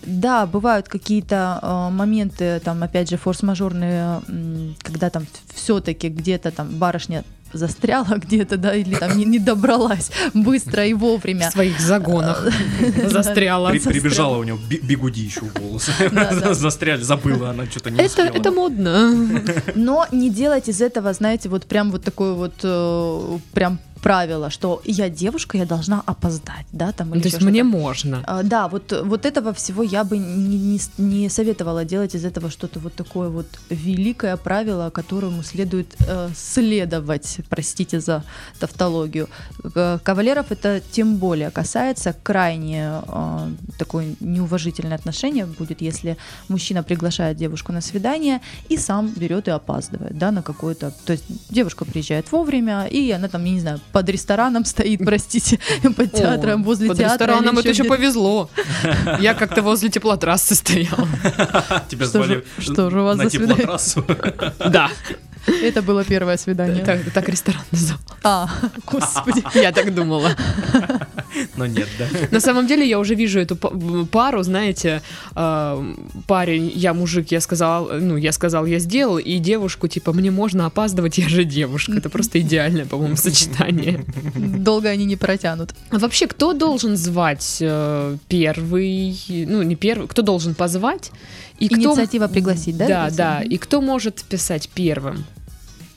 Да, 0.05 0.45
бывают 0.45 0.87
какие-то 0.87 1.59
э, 1.63 1.89
моменты, 1.91 2.61
там, 2.63 2.83
опять 2.83 3.09
же, 3.09 3.17
форс-мажорные, 3.17 4.21
когда 4.83 5.09
там 5.09 5.25
все-таки 5.55 6.09
где-то 6.09 6.51
там 6.51 6.67
барышня 6.77 7.23
застряла 7.55 8.17
где-то, 8.17 8.57
да, 8.57 8.75
или 8.75 8.95
там 8.95 9.17
не, 9.17 9.25
не 9.25 9.39
добралась 9.39 10.11
быстро 10.33 10.85
и 10.85 10.93
В 10.93 10.99
вовремя. 10.99 11.49
своих 11.51 11.79
загонах 11.79 12.45
застряла. 13.09 13.69
При- 13.69 13.79
прибежала 13.79 14.37
у 14.37 14.43
него 14.43 14.57
би- 14.69 14.79
бигуди 14.81 15.21
еще 15.21 15.41
в 15.41 15.59
волосы. 15.59 15.91
Застряли, 16.53 17.01
забыла 17.01 17.49
она 17.51 17.65
что-то 17.65 17.91
не 17.91 17.99
это 17.99 18.51
модно. 18.51 19.11
Но 19.75 20.05
не 20.11 20.29
делать 20.29 20.69
из 20.69 20.81
этого, 20.81 21.13
знаете, 21.13 21.49
вот 21.49 21.65
прям 21.65 21.91
вот 21.91 22.03
такой 22.03 22.33
вот 22.33 22.53
э, 22.63 23.37
прям 23.53 23.79
правило, 24.01 24.49
что 24.49 24.81
я 24.85 25.09
девушка, 25.09 25.57
я 25.57 25.65
должна 25.65 26.01
опоздать, 26.05 26.65
да, 26.71 26.91
там. 26.91 27.09
Ну, 27.09 27.15
или 27.15 27.23
то 27.23 27.27
есть 27.29 27.41
мне 27.41 27.63
можно. 27.63 28.23
А, 28.25 28.43
Да, 28.43 28.67
вот, 28.67 28.93
вот 29.03 29.25
этого 29.25 29.53
всего 29.53 29.83
я 29.83 30.03
бы 30.03 30.17
не, 30.17 30.57
не 30.57 30.79
не 30.97 31.29
советовала 31.29 31.85
делать 31.85 32.15
из 32.15 32.25
этого 32.25 32.49
что-то 32.49 32.79
вот 32.79 32.93
такое 32.93 33.29
вот 33.29 33.47
великое 33.69 34.37
правило, 34.37 34.89
которому 34.89 35.43
следует 35.43 35.95
э, 36.07 36.29
следовать, 36.35 37.39
простите 37.49 37.99
за 37.99 38.23
тавтологию. 38.59 39.27
Э, 39.75 39.99
Кавалеров 40.03 40.51
это 40.51 40.81
тем 40.91 41.17
более 41.17 41.49
касается 41.51 42.13
крайне 42.23 43.01
э, 43.07 43.49
такое 43.77 44.15
неуважительное 44.19 44.97
отношение 44.97 45.45
будет, 45.45 45.81
если 45.81 46.17
мужчина 46.49 46.83
приглашает 46.83 47.37
девушку 47.37 47.71
на 47.71 47.81
свидание 47.81 48.41
и 48.69 48.77
сам 48.77 49.09
берет 49.15 49.47
и 49.47 49.51
опаздывает, 49.51 50.17
да, 50.17 50.31
на 50.31 50.41
какое-то, 50.41 50.91
то 51.05 51.13
есть 51.13 51.25
девушка 51.49 51.85
приезжает 51.85 52.31
вовремя 52.31 52.85
и 52.85 53.11
она 53.11 53.27
там, 53.27 53.45
я 53.45 53.51
не 53.51 53.59
знаю, 53.59 53.79
под 53.95 54.09
рестораном 54.09 54.65
стоит, 54.65 54.99
простите, 55.05 55.57
под 55.95 56.11
театром, 56.11 56.63
О, 56.63 56.65
возле 56.65 56.89
под 56.89 56.97
театра. 56.97 57.27
или 57.27 57.31
рестораном 57.35 57.59
это 57.59 57.69
еще 57.69 57.85
повезло. 57.85 58.49
Я 59.21 59.33
как-то 59.33 59.61
возле 59.61 59.87
теплотрассы 59.87 60.53
стоял. 60.53 61.07
Тебя 61.87 62.05
Что 62.05 62.23
звали 62.23 62.33
же- 62.33 62.43
что 62.59 62.89
же 62.89 62.99
у 62.99 63.03
вас 63.05 63.17
на 63.17 63.29
теплотрассу. 63.29 64.05
Да, 64.59 64.89
Это 65.47 65.81
было 65.81 66.03
первое 66.03 66.37
свидание. 66.37 66.83
так, 66.83 66.99
так 67.13 67.29
ресторан 67.29 67.61
называл. 67.71 67.99
А, 68.23 68.49
господи. 68.91 69.43
Я 69.53 69.71
так 69.71 69.93
думала. 69.93 70.31
Но 71.57 71.65
нет, 71.67 71.87
да. 71.99 72.05
На 72.31 72.39
самом 72.39 72.65
деле 72.67 72.87
я 72.87 72.97
уже 72.99 73.15
вижу 73.15 73.39
эту 73.39 73.55
па- 73.55 73.71
пару, 74.11 74.43
знаете, 74.43 75.01
э, 75.35 75.93
парень, 76.27 76.71
я 76.75 76.93
мужик, 76.93 77.31
я 77.31 77.41
сказал, 77.41 77.89
ну, 77.91 78.17
я 78.17 78.31
сказал, 78.31 78.65
я 78.65 78.79
сделал, 78.79 79.17
и 79.17 79.37
девушку, 79.37 79.87
типа, 79.87 80.13
мне 80.13 80.31
можно 80.31 80.65
опаздывать, 80.65 81.17
я 81.17 81.29
же 81.29 81.43
девушка. 81.43 81.93
Это 81.97 82.09
просто 82.09 82.39
идеальное, 82.39 82.85
по-моему, 82.85 83.15
сочетание. 83.17 84.05
Долго 84.35 84.89
они 84.89 85.05
не 85.05 85.15
протянут. 85.17 85.75
А 85.91 85.99
вообще, 85.99 86.27
кто 86.27 86.53
должен 86.53 86.95
звать 86.97 87.57
э, 87.61 88.17
первый, 88.29 89.15
ну, 89.27 89.61
не 89.61 89.75
первый, 89.75 90.07
кто 90.07 90.21
должен 90.21 90.55
позвать? 90.55 91.11
И 91.59 91.67
кто- 91.69 91.77
Инициатива 91.77 92.27
пригласить, 92.27 92.77
да, 92.77 92.87
Да, 92.87 93.09
да. 93.11 93.41
И 93.41 93.57
кто 93.57 93.81
может 93.81 94.23
писать 94.23 94.69
первым? 94.73 95.25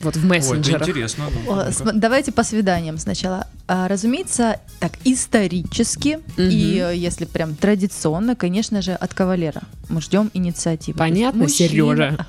Вот 0.01 0.15
в 0.15 0.19
Ой, 0.19 0.37
это 0.37 0.47
мессенджерах. 0.47 0.87
интересно. 0.87 1.25
ну, 1.45 1.91
Давайте 1.93 2.31
по 2.31 2.43
свиданиям 2.43 2.97
сначала. 2.97 3.47
А, 3.67 3.89
Разумеется, 3.89 4.61
так 4.79 4.93
исторически 5.03 6.19
Мгм. 6.37 6.49
и 6.49 6.77
э, 6.77 6.95
если 6.95 7.25
прям 7.25 7.53
традиционно, 7.55 8.35
конечно 8.37 8.81
же, 8.81 8.93
от 8.93 9.13
кавалера 9.13 9.63
мы 9.89 9.99
ждем 9.99 10.31
инициативы. 10.33 10.97
Понятно, 10.97 11.41
мужчина- 11.43 11.69
Сережа. 11.69 12.25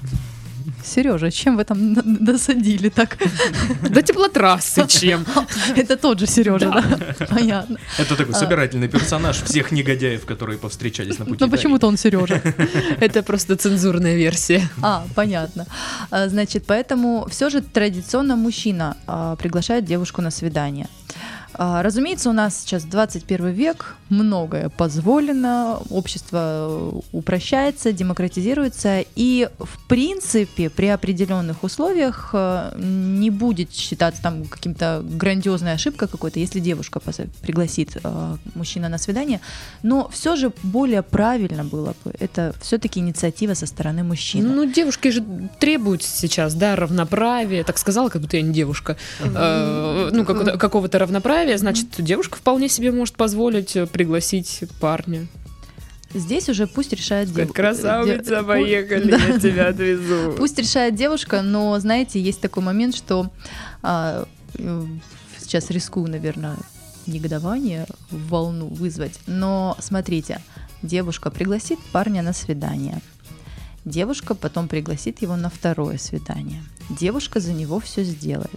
Сережа, 0.84 1.30
чем 1.30 1.56
вы 1.56 1.64
там 1.64 1.94
досадили 1.94 2.88
так? 2.88 3.18
До 3.90 4.02
теплотрассы 4.02 4.86
чем? 4.88 5.26
Это 5.76 5.96
тот 5.96 6.18
же 6.20 6.26
Сережа, 6.26 6.70
да? 6.70 7.26
Понятно. 7.30 7.78
Это 7.98 8.16
такой 8.16 8.34
собирательный 8.34 8.88
персонаж 8.88 9.42
всех 9.42 9.72
негодяев, 9.72 10.24
которые 10.24 10.58
повстречались 10.58 11.18
на 11.18 11.24
пути. 11.24 11.44
Ну, 11.44 11.50
почему-то 11.50 11.86
он 11.86 11.96
Сережа. 11.96 12.42
Это 13.00 13.22
просто 13.22 13.56
цензурная 13.56 14.16
версия. 14.16 14.68
А, 14.82 15.04
понятно. 15.14 15.66
А, 16.10 16.28
Значит, 16.28 16.64
поэтому 16.66 17.26
все 17.30 17.50
же 17.50 17.60
традиционно 17.60 18.36
мужчина 18.36 18.96
а, 19.06 19.36
приглашает 19.36 19.84
девушку 19.84 20.22
на 20.22 20.30
свидание. 20.30 20.86
А, 21.54 21.82
Разумеется, 21.82 22.30
у 22.30 22.32
нас 22.32 22.60
сейчас 22.60 22.84
21 22.84 23.48
век, 23.50 23.96
многое 24.08 24.68
позволено, 24.68 25.78
общество 25.90 26.92
э, 26.94 27.00
упрощается, 27.12 27.92
демократизируется, 27.92 29.04
и 29.16 29.48
в 29.58 29.86
принципе 29.88 30.70
при 30.70 30.86
определенных 30.86 31.62
условиях 31.64 32.30
э, 32.32 32.72
не 32.78 33.30
будет 33.30 33.72
считаться 33.72 34.22
там 34.22 34.44
каким-то 34.46 35.02
грандиозной 35.04 35.72
ошибкой 35.74 36.08
какой-то, 36.08 36.38
если 36.38 36.60
девушка 36.60 37.00
пригласит 37.42 37.96
э, 38.02 38.36
мужчина 38.54 38.88
на 38.88 38.98
свидание, 38.98 39.40
но 39.82 40.08
все 40.08 40.36
же 40.36 40.52
более 40.62 41.02
правильно 41.02 41.64
было 41.64 41.94
бы, 42.04 42.12
это 42.18 42.54
все-таки 42.60 43.00
инициатива 43.00 43.54
со 43.54 43.66
стороны 43.66 44.02
мужчины. 44.04 44.48
Ну, 44.48 44.64
девушки 44.70 45.08
же 45.08 45.24
требуют 45.58 46.02
сейчас, 46.02 46.54
да, 46.54 46.76
равноправия. 46.76 47.64
Так 47.64 47.78
сказала, 47.78 48.08
как 48.08 48.22
будто 48.22 48.36
я 48.36 48.42
не 48.42 48.52
девушка. 48.52 48.96
Ну, 49.24 50.24
какого-то- 50.24 50.58
какого-то 50.58 50.98
равноправия. 51.40 51.58
Значит, 51.58 51.86
девушка 51.98 52.36
вполне 52.36 52.68
себе 52.68 52.92
может 52.92 53.14
позволить 53.16 53.76
э, 53.76 53.86
пригласить 53.86 54.64
парня. 54.80 55.26
Здесь 56.12 56.48
уже 56.48 56.66
пусть 56.66 56.92
решает 56.92 57.32
девушка. 57.32 57.54
Красавица, 57.54 58.42
поехали, 58.42 59.12
я 59.12 59.38
тебя 59.38 59.68
отвезу. 59.68 60.34
Пусть 60.36 60.58
решает 60.58 60.96
девушка, 60.96 61.42
но, 61.42 61.78
знаете, 61.78 62.20
есть 62.20 62.40
такой 62.40 62.64
момент, 62.64 62.96
что 62.96 63.30
а, 63.82 64.26
э, 64.54 64.84
сейчас 65.38 65.70
рискую, 65.70 66.10
наверное, 66.10 66.56
негодование, 67.06 67.86
волну 68.10 68.66
вызвать. 68.66 69.20
Но 69.26 69.76
смотрите, 69.78 70.40
девушка 70.82 71.30
пригласит 71.30 71.78
парня 71.92 72.22
на 72.22 72.32
свидание. 72.32 73.00
Девушка 73.84 74.34
потом 74.34 74.66
пригласит 74.66 75.22
его 75.22 75.36
на 75.36 75.48
второе 75.48 75.96
свидание. 75.96 76.62
Девушка 76.98 77.40
за 77.40 77.52
него 77.52 77.78
все 77.80 78.02
сделает. 78.04 78.50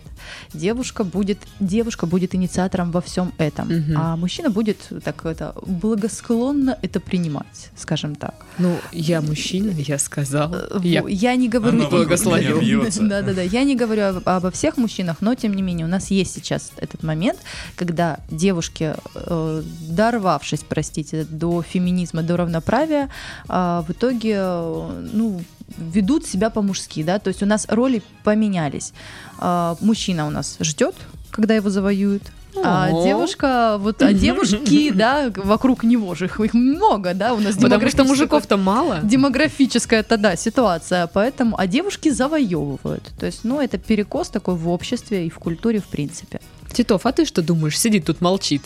Девушка 0.53 1.03
будет, 1.03 1.37
девушка 1.59 2.05
будет 2.07 2.33
инициатором 2.35 2.91
во 2.91 2.99
всем 3.01 3.31
этом, 3.37 3.67
Мгм. 3.67 3.93
а 3.97 4.15
мужчина 4.15 4.49
будет 4.49 4.89
так 5.03 5.25
это 5.25 5.53
благосклонно 5.67 6.77
это 6.81 6.99
принимать, 6.99 7.69
скажем 7.75 8.15
так. 8.15 8.33
Ну, 8.57 8.75
я 8.91 9.21
мужчина, 9.21 9.71
я 9.77 9.99
сказал. 9.99 10.53
Э, 10.53 10.79
Я 10.83 11.03
Я 11.07 11.35
не 11.35 11.47
говорю... 11.49 11.87
Благословил. 11.89 12.61
меня 12.61 12.79
бьется. 12.81 13.03
Да-да-да, 13.03 13.41
я 13.41 13.63
не 13.63 13.75
говорю 13.75 14.03
об- 14.17 14.27
обо 14.29 14.49
всех 14.51 14.77
мужчинах, 14.77 15.17
но 15.21 15.35
тем 15.35 15.53
не 15.53 15.61
менее 15.61 15.85
у 15.85 15.89
нас 15.89 16.11
есть 16.11 16.33
сейчас 16.33 16.71
этот 16.77 17.03
момент, 17.03 17.39
когда 17.75 18.19
девушки, 18.31 18.95
э, 19.15 19.63
дорвавшись, 19.89 20.61
простите, 20.67 21.25
до 21.29 21.61
феминизма, 21.61 22.23
до 22.23 22.37
равноправия, 22.37 23.09
а, 23.47 23.81
в 23.87 23.91
итоге, 23.91 24.35
э, 24.37 25.07
ну, 25.13 25.41
ведут 25.77 26.25
себя 26.25 26.49
по-мужски, 26.49 27.03
да, 27.03 27.19
то 27.19 27.29
есть 27.29 27.43
у 27.43 27.45
нас 27.45 27.65
роли 27.69 28.01
поменялись. 28.23 28.93
А, 29.39 29.77
Мужчина 29.81 30.27
у 30.27 30.29
нас 30.29 30.57
ждет, 30.59 30.95
когда 31.31 31.55
его 31.55 31.69
завоюют, 31.69 32.23
а 32.63 32.89
О. 32.91 33.03
девушка, 33.03 33.77
вот, 33.79 34.01
а 34.01 34.13
девушки, 34.13 34.91
да, 34.93 35.31
вокруг 35.35 35.83
него 35.83 36.13
же, 36.15 36.25
их 36.25 36.53
много, 36.53 37.13
да, 37.13 37.33
у 37.33 37.39
нас 37.39 37.55
Потому 37.55 37.89
что 37.89 38.03
мужиков-то 38.03 38.57
мало. 38.57 38.99
демографическая 39.03 40.03
тогда 40.03 40.35
ситуация, 40.35 41.07
поэтому, 41.07 41.59
а 41.59 41.67
девушки 41.67 42.09
завоевывают. 42.09 43.11
То 43.19 43.25
есть, 43.25 43.43
ну, 43.43 43.59
это 43.59 43.77
перекос 43.77 44.29
такой 44.29 44.55
в 44.55 44.69
обществе 44.69 45.27
и 45.27 45.29
в 45.29 45.39
культуре 45.39 45.79
в 45.79 45.85
принципе. 45.85 46.39
Титов, 46.71 47.05
а 47.05 47.11
ты 47.11 47.25
что 47.25 47.41
думаешь? 47.41 47.79
Сидит 47.79 48.05
тут, 48.05 48.21
молчит. 48.21 48.63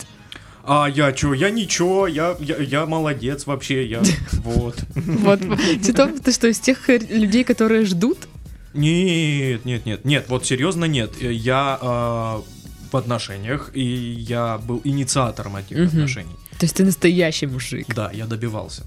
А 0.70 0.86
я 0.86 1.12
чё, 1.12 1.32
я 1.32 1.48
ничего, 1.48 2.06
я, 2.06 2.36
я, 2.40 2.56
я 2.58 2.84
молодец 2.84 3.46
вообще, 3.46 3.86
я 3.86 4.02
вот. 4.44 4.76
Вот, 4.94 5.40
Титов, 5.82 6.20
ты 6.20 6.30
что, 6.30 6.46
из 6.46 6.60
тех 6.60 6.90
э, 6.90 6.98
людей, 6.98 7.42
которые 7.42 7.86
ждут? 7.86 8.18
Нет, 8.74 9.64
нет, 9.64 9.86
нет, 9.86 10.04
нет, 10.04 10.26
вот 10.28 10.44
серьезно 10.44 10.84
нет. 10.84 11.10
Э, 11.22 11.32
Я 11.32 11.78
э, 11.80 12.42
в 12.92 12.96
отношениях, 12.96 13.70
и 13.72 13.82
я 13.82 14.58
был 14.58 14.82
инициатором 14.84 15.56
этих 15.56 15.86
отношений. 15.88 16.36
То 16.58 16.66
есть 16.66 16.76
ты 16.76 16.84
настоящий 16.84 17.46
мужик. 17.46 17.86
Да, 17.94 18.10
я 18.12 18.26
добивался. 18.26 18.82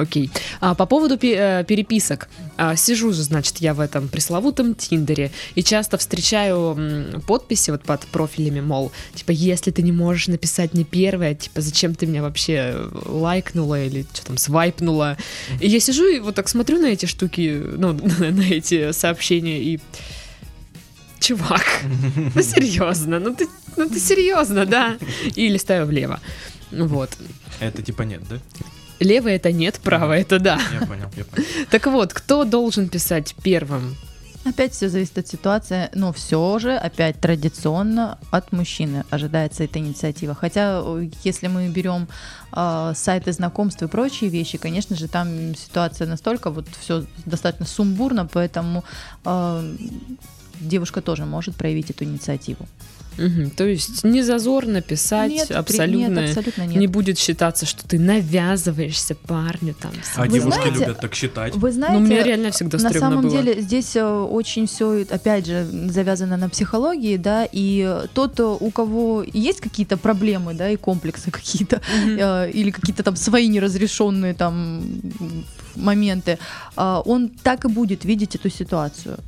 Окей. 0.00 0.30
А 0.60 0.74
по 0.74 0.86
поводу 0.86 1.18
э, 1.20 1.64
переписок. 1.64 2.28
А, 2.56 2.74
сижу 2.76 3.12
же, 3.12 3.22
значит, 3.22 3.58
я 3.58 3.74
в 3.74 3.80
этом 3.80 4.08
пресловутом 4.08 4.74
Тиндере 4.74 5.30
и 5.54 5.62
часто 5.62 5.98
встречаю 5.98 7.20
подписи 7.26 7.70
вот 7.70 7.82
под 7.82 8.06
профилями, 8.06 8.60
мол, 8.60 8.92
типа, 9.14 9.32
если 9.32 9.70
ты 9.70 9.82
не 9.82 9.92
можешь 9.92 10.28
написать 10.28 10.74
не 10.74 10.84
первое, 10.84 11.34
типа, 11.34 11.60
зачем 11.60 11.94
ты 11.94 12.06
меня 12.06 12.22
вообще 12.22 12.88
лайкнула 13.04 13.84
или 13.84 14.06
что 14.12 14.26
там, 14.26 14.38
свайпнула. 14.38 15.16
И 15.60 15.68
я 15.68 15.80
сижу 15.80 16.06
и 16.06 16.18
вот 16.18 16.34
так 16.34 16.48
смотрю 16.48 16.80
на 16.80 16.86
эти 16.86 17.06
штуки, 17.06 17.62
ну, 17.76 17.92
на 18.18 18.42
эти 18.42 18.92
сообщения 18.92 19.62
и... 19.62 19.80
Чувак, 21.20 21.66
ну 22.34 22.42
серьезно, 22.42 23.20
ну 23.20 23.34
ты, 23.34 23.46
ну 23.76 23.86
ты 23.86 24.00
серьезно, 24.00 24.64
да? 24.64 24.96
И 25.36 25.48
листаю 25.48 25.84
влево. 25.84 26.18
Вот. 26.70 27.10
Это 27.60 27.82
типа 27.82 28.02
нет, 28.02 28.22
да? 28.26 28.38
Левое 29.00 29.36
это 29.36 29.50
нет, 29.50 29.80
правое 29.82 30.20
это 30.20 30.38
да. 30.38 30.60
Я 30.72 30.86
понял, 30.86 31.08
я 31.16 31.24
понял. 31.24 31.46
Так 31.70 31.86
вот, 31.86 32.12
кто 32.12 32.44
должен 32.44 32.88
писать 32.88 33.34
первым? 33.42 33.96
Опять 34.44 34.72
все 34.72 34.88
зависит 34.88 35.18
от 35.18 35.28
ситуации, 35.28 35.90
но 35.94 36.12
все 36.14 36.58
же, 36.58 36.74
опять 36.74 37.20
традиционно 37.20 38.18
от 38.30 38.52
мужчины 38.52 39.04
ожидается 39.10 39.64
эта 39.64 39.78
инициатива. 39.78 40.34
Хотя, 40.34 40.82
если 41.24 41.46
мы 41.48 41.68
берем 41.68 42.08
э, 42.52 42.92
сайты 42.94 43.32
знакомств 43.32 43.82
и 43.82 43.86
прочие 43.86 44.30
вещи, 44.30 44.56
конечно 44.56 44.96
же, 44.96 45.08
там 45.08 45.54
ситуация 45.54 46.06
настолько 46.06 46.50
вот 46.50 46.66
все 46.80 47.04
достаточно 47.26 47.66
сумбурно, 47.66 48.26
поэтому 48.26 48.82
э, 49.26 49.76
девушка 50.58 51.02
тоже 51.02 51.26
может 51.26 51.54
проявить 51.54 51.90
эту 51.90 52.04
инициативу. 52.04 52.66
Мгм. 53.18 53.50
То 53.50 53.64
есть 53.66 54.04
не 54.04 54.22
зазорно 54.22 54.80
писать, 54.80 55.30
Нет, 55.30 55.50
абсолютно, 55.50 56.20
нет, 56.20 56.28
абсолютно 56.30 56.62
нет. 56.62 56.76
не 56.76 56.86
будет 56.86 57.18
считаться, 57.18 57.66
что 57.66 57.86
ты 57.86 57.98
навязываешься 57.98 59.14
парню 59.14 59.74
там. 59.74 59.92
А 60.16 60.22
Вы 60.22 60.28
девушки 60.38 60.58
знаете, 60.60 60.80
любят 60.80 61.00
так 61.00 61.14
считать. 61.14 61.54
Вы 61.56 61.72
знаете, 61.72 61.98
ну, 61.98 62.06
мне 62.06 62.22
реально 62.22 62.50
всегда 62.50 62.78
на 62.78 62.90
самом 62.92 63.22
было. 63.22 63.30
деле 63.42 63.60
здесь 63.60 63.96
э, 63.96 64.04
очень 64.04 64.66
все, 64.66 65.04
опять 65.10 65.46
же, 65.46 65.66
завязано 65.90 66.36
на 66.36 66.48
психологии, 66.48 67.16
да, 67.16 67.46
и 67.50 68.04
тот, 68.14 68.40
э, 68.40 68.44
у 68.44 68.70
кого 68.70 69.24
есть 69.32 69.60
какие-то 69.60 69.96
проблемы, 69.96 70.54
да, 70.54 70.70
и 70.70 70.76
комплексы 70.76 71.30
какие-то, 71.30 71.80
Мгм. 72.04 72.16
э, 72.18 72.50
или 72.52 72.70
какие-то 72.70 73.02
там 73.02 73.16
свои 73.16 73.48
неразрешенные 73.48 74.34
там 74.34 74.82
моменты, 75.76 76.38
а, 76.76 77.00
он 77.04 77.28
так 77.28 77.64
и 77.64 77.68
будет 77.68 78.04
видеть 78.04 78.34
эту 78.34 78.50
ситуацию. 78.50 79.18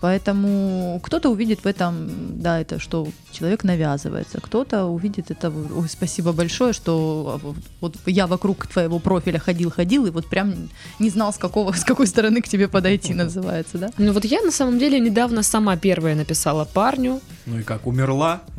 Поэтому 0.00 0.98
кто-то 1.02 1.28
увидит 1.30 1.60
в 1.64 1.66
этом, 1.66 2.40
да, 2.40 2.60
это 2.60 2.78
что 2.78 3.06
человек 3.32 3.64
навязывается, 3.64 4.40
кто-то 4.40 4.84
увидит 4.86 5.30
это, 5.30 5.50
ой, 5.50 5.88
спасибо 5.88 6.32
большое, 6.32 6.72
что 6.72 7.38
а, 7.42 7.46
вот, 7.46 7.56
вот 7.80 7.96
я 8.06 8.26
вокруг 8.26 8.66
твоего 8.66 8.98
профиля 8.98 9.38
ходил-ходил, 9.38 10.06
и 10.06 10.10
вот 10.10 10.26
прям 10.26 10.54
не 10.98 11.10
знал, 11.10 11.32
с, 11.32 11.38
какого, 11.38 11.72
с 11.76 11.84
какой 11.84 12.06
стороны 12.06 12.40
к 12.40 12.48
тебе 12.48 12.66
подойти, 12.68 13.12
называется, 13.14 13.78
да? 13.78 13.90
Ну 13.98 14.12
вот 14.12 14.24
я 14.24 14.40
на 14.42 14.50
самом 14.50 14.78
деле 14.78 14.98
недавно 15.00 15.42
сама 15.42 15.76
первая 15.76 16.14
написала 16.14 16.64
парню. 16.64 17.20
Ну 17.46 17.58
и 17.58 17.62
как, 17.62 17.86
умерла? 17.86 18.40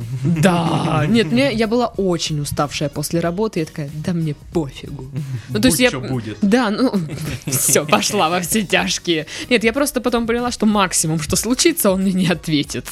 Да, 0.42 1.04
нет, 1.08 1.32
мне 1.32 1.52
я 1.52 1.66
была 1.66 1.86
очень 1.86 2.40
уставшая 2.40 2.88
после 2.88 3.20
работы, 3.20 3.60
я 3.60 3.66
такая, 3.66 3.90
да 3.94 4.12
мне 4.12 4.34
пофигу. 4.52 5.06
Ну, 5.48 5.60
то 5.60 5.68
есть 5.68 5.80
я- 5.80 5.88
что 5.88 6.00
будет. 6.00 6.38
Да, 6.40 6.70
ну, 6.70 6.92
все, 7.46 7.84
пошла 7.84 8.28
во 8.28 8.40
все 8.40 8.62
тяжкие. 8.62 9.26
Нет, 9.50 9.64
я 9.64 9.72
просто 9.72 10.00
потом 10.00 10.26
поняла, 10.26 10.50
что 10.50 10.66
максимум, 10.66 11.20
что 11.20 11.31
случится, 11.36 11.90
он 11.90 12.02
мне 12.02 12.12
не 12.12 12.26
ответит. 12.28 12.86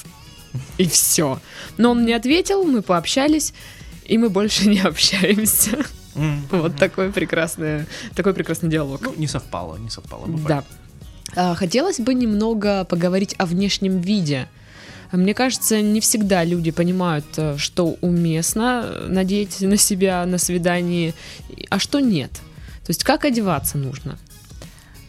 И 0.79 0.87
все. 0.87 1.41
Но 1.77 1.93
он 1.93 2.03
мне 2.03 2.17
ответил, 2.17 2.65
мы 2.65 2.83
пообщались, 2.83 3.55
и 4.05 4.19
мы 4.19 4.31
больше 4.31 4.69
не 4.69 4.81
общаемся. 4.81 5.85
Вот 6.51 6.77
такой 6.77 7.13
прекрасный, 7.13 7.87
такой 8.15 8.35
прекрасный 8.35 8.69
диалог. 8.69 9.01
Ну, 9.03 9.15
не 9.17 9.29
совпало, 9.29 9.77
не 9.77 9.91
совпало. 9.91 10.27
бывает. 10.27 10.49
Да. 10.49 10.65
А, 11.37 11.55
Хотелось 11.55 12.01
бы 12.01 12.15
немного 12.15 12.85
поговорить 12.85 13.35
о 13.39 13.47
внешнем 13.47 14.01
виде. 14.01 14.49
Мне 15.13 15.35
кажется, 15.35 15.81
не 15.81 16.01
всегда 16.01 16.45
люди 16.45 16.71
понимают, 16.71 17.27
э, 17.37 17.57
что 17.59 17.97
уместно 18.01 19.07
надеть 19.09 19.61
на 19.61 19.77
себя 19.77 20.25
на 20.25 20.39
свидании, 20.39 21.15
а 21.69 21.79
что 21.79 22.01
нет. 22.01 22.31
То 22.85 22.91
есть 22.91 23.03
как 23.05 23.25
одеваться 23.25 23.77
нужно. 23.77 24.19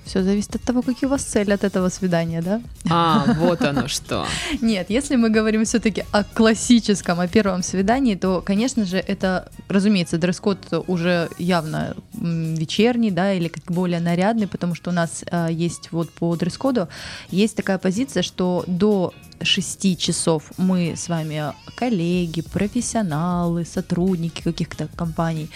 Все 0.06 0.24
зависит 0.24 0.56
от 0.56 0.62
того, 0.64 0.82
какие 0.82 1.08
у 1.08 1.12
вас 1.12 1.24
цели 1.24 1.52
от 1.52 1.64
этого 1.64 1.90
свидания, 1.90 2.42
да? 2.42 2.62
А, 2.90 3.26
вот 3.38 3.62
оно 3.62 3.88
что. 3.88 4.26
Нет, 4.62 4.90
если 4.90 5.16
мы 5.16 5.30
говорим 5.30 5.64
все-таки 5.64 6.04
о 6.12 6.24
классическом, 6.24 7.20
о 7.20 7.28
первом 7.28 7.64
свидании, 7.64 8.16
то, 8.16 8.42
конечно 8.42 8.86
же, 8.86 8.98
это, 8.98 9.52
разумеется, 9.70 10.18
дресс-код 10.18 10.86
уже 10.88 11.30
явно 11.38 11.96
вечерний, 12.14 13.12
да, 13.12 13.34
или 13.34 13.48
как 13.48 13.64
более 13.66 14.00
нарядный, 14.00 14.48
потому 14.48 14.76
что 14.76 14.90
у 14.90 14.94
нас 14.94 15.24
а, 15.30 15.48
есть 15.50 15.92
вот 15.92 16.10
по 16.12 16.36
дресс-коду 16.36 16.88
есть 17.30 17.56
такая 17.56 17.78
позиция, 17.78 18.24
что 18.24 18.64
до 18.68 19.14
6 19.42 19.98
часов 19.98 20.52
мы 20.58 20.96
с 20.96 21.10
вами 21.10 21.54
коллеги, 21.76 22.42
профессионалы, 22.42 23.66
сотрудники 23.66 24.42
каких-то 24.42 24.88
компаний, 24.96 25.50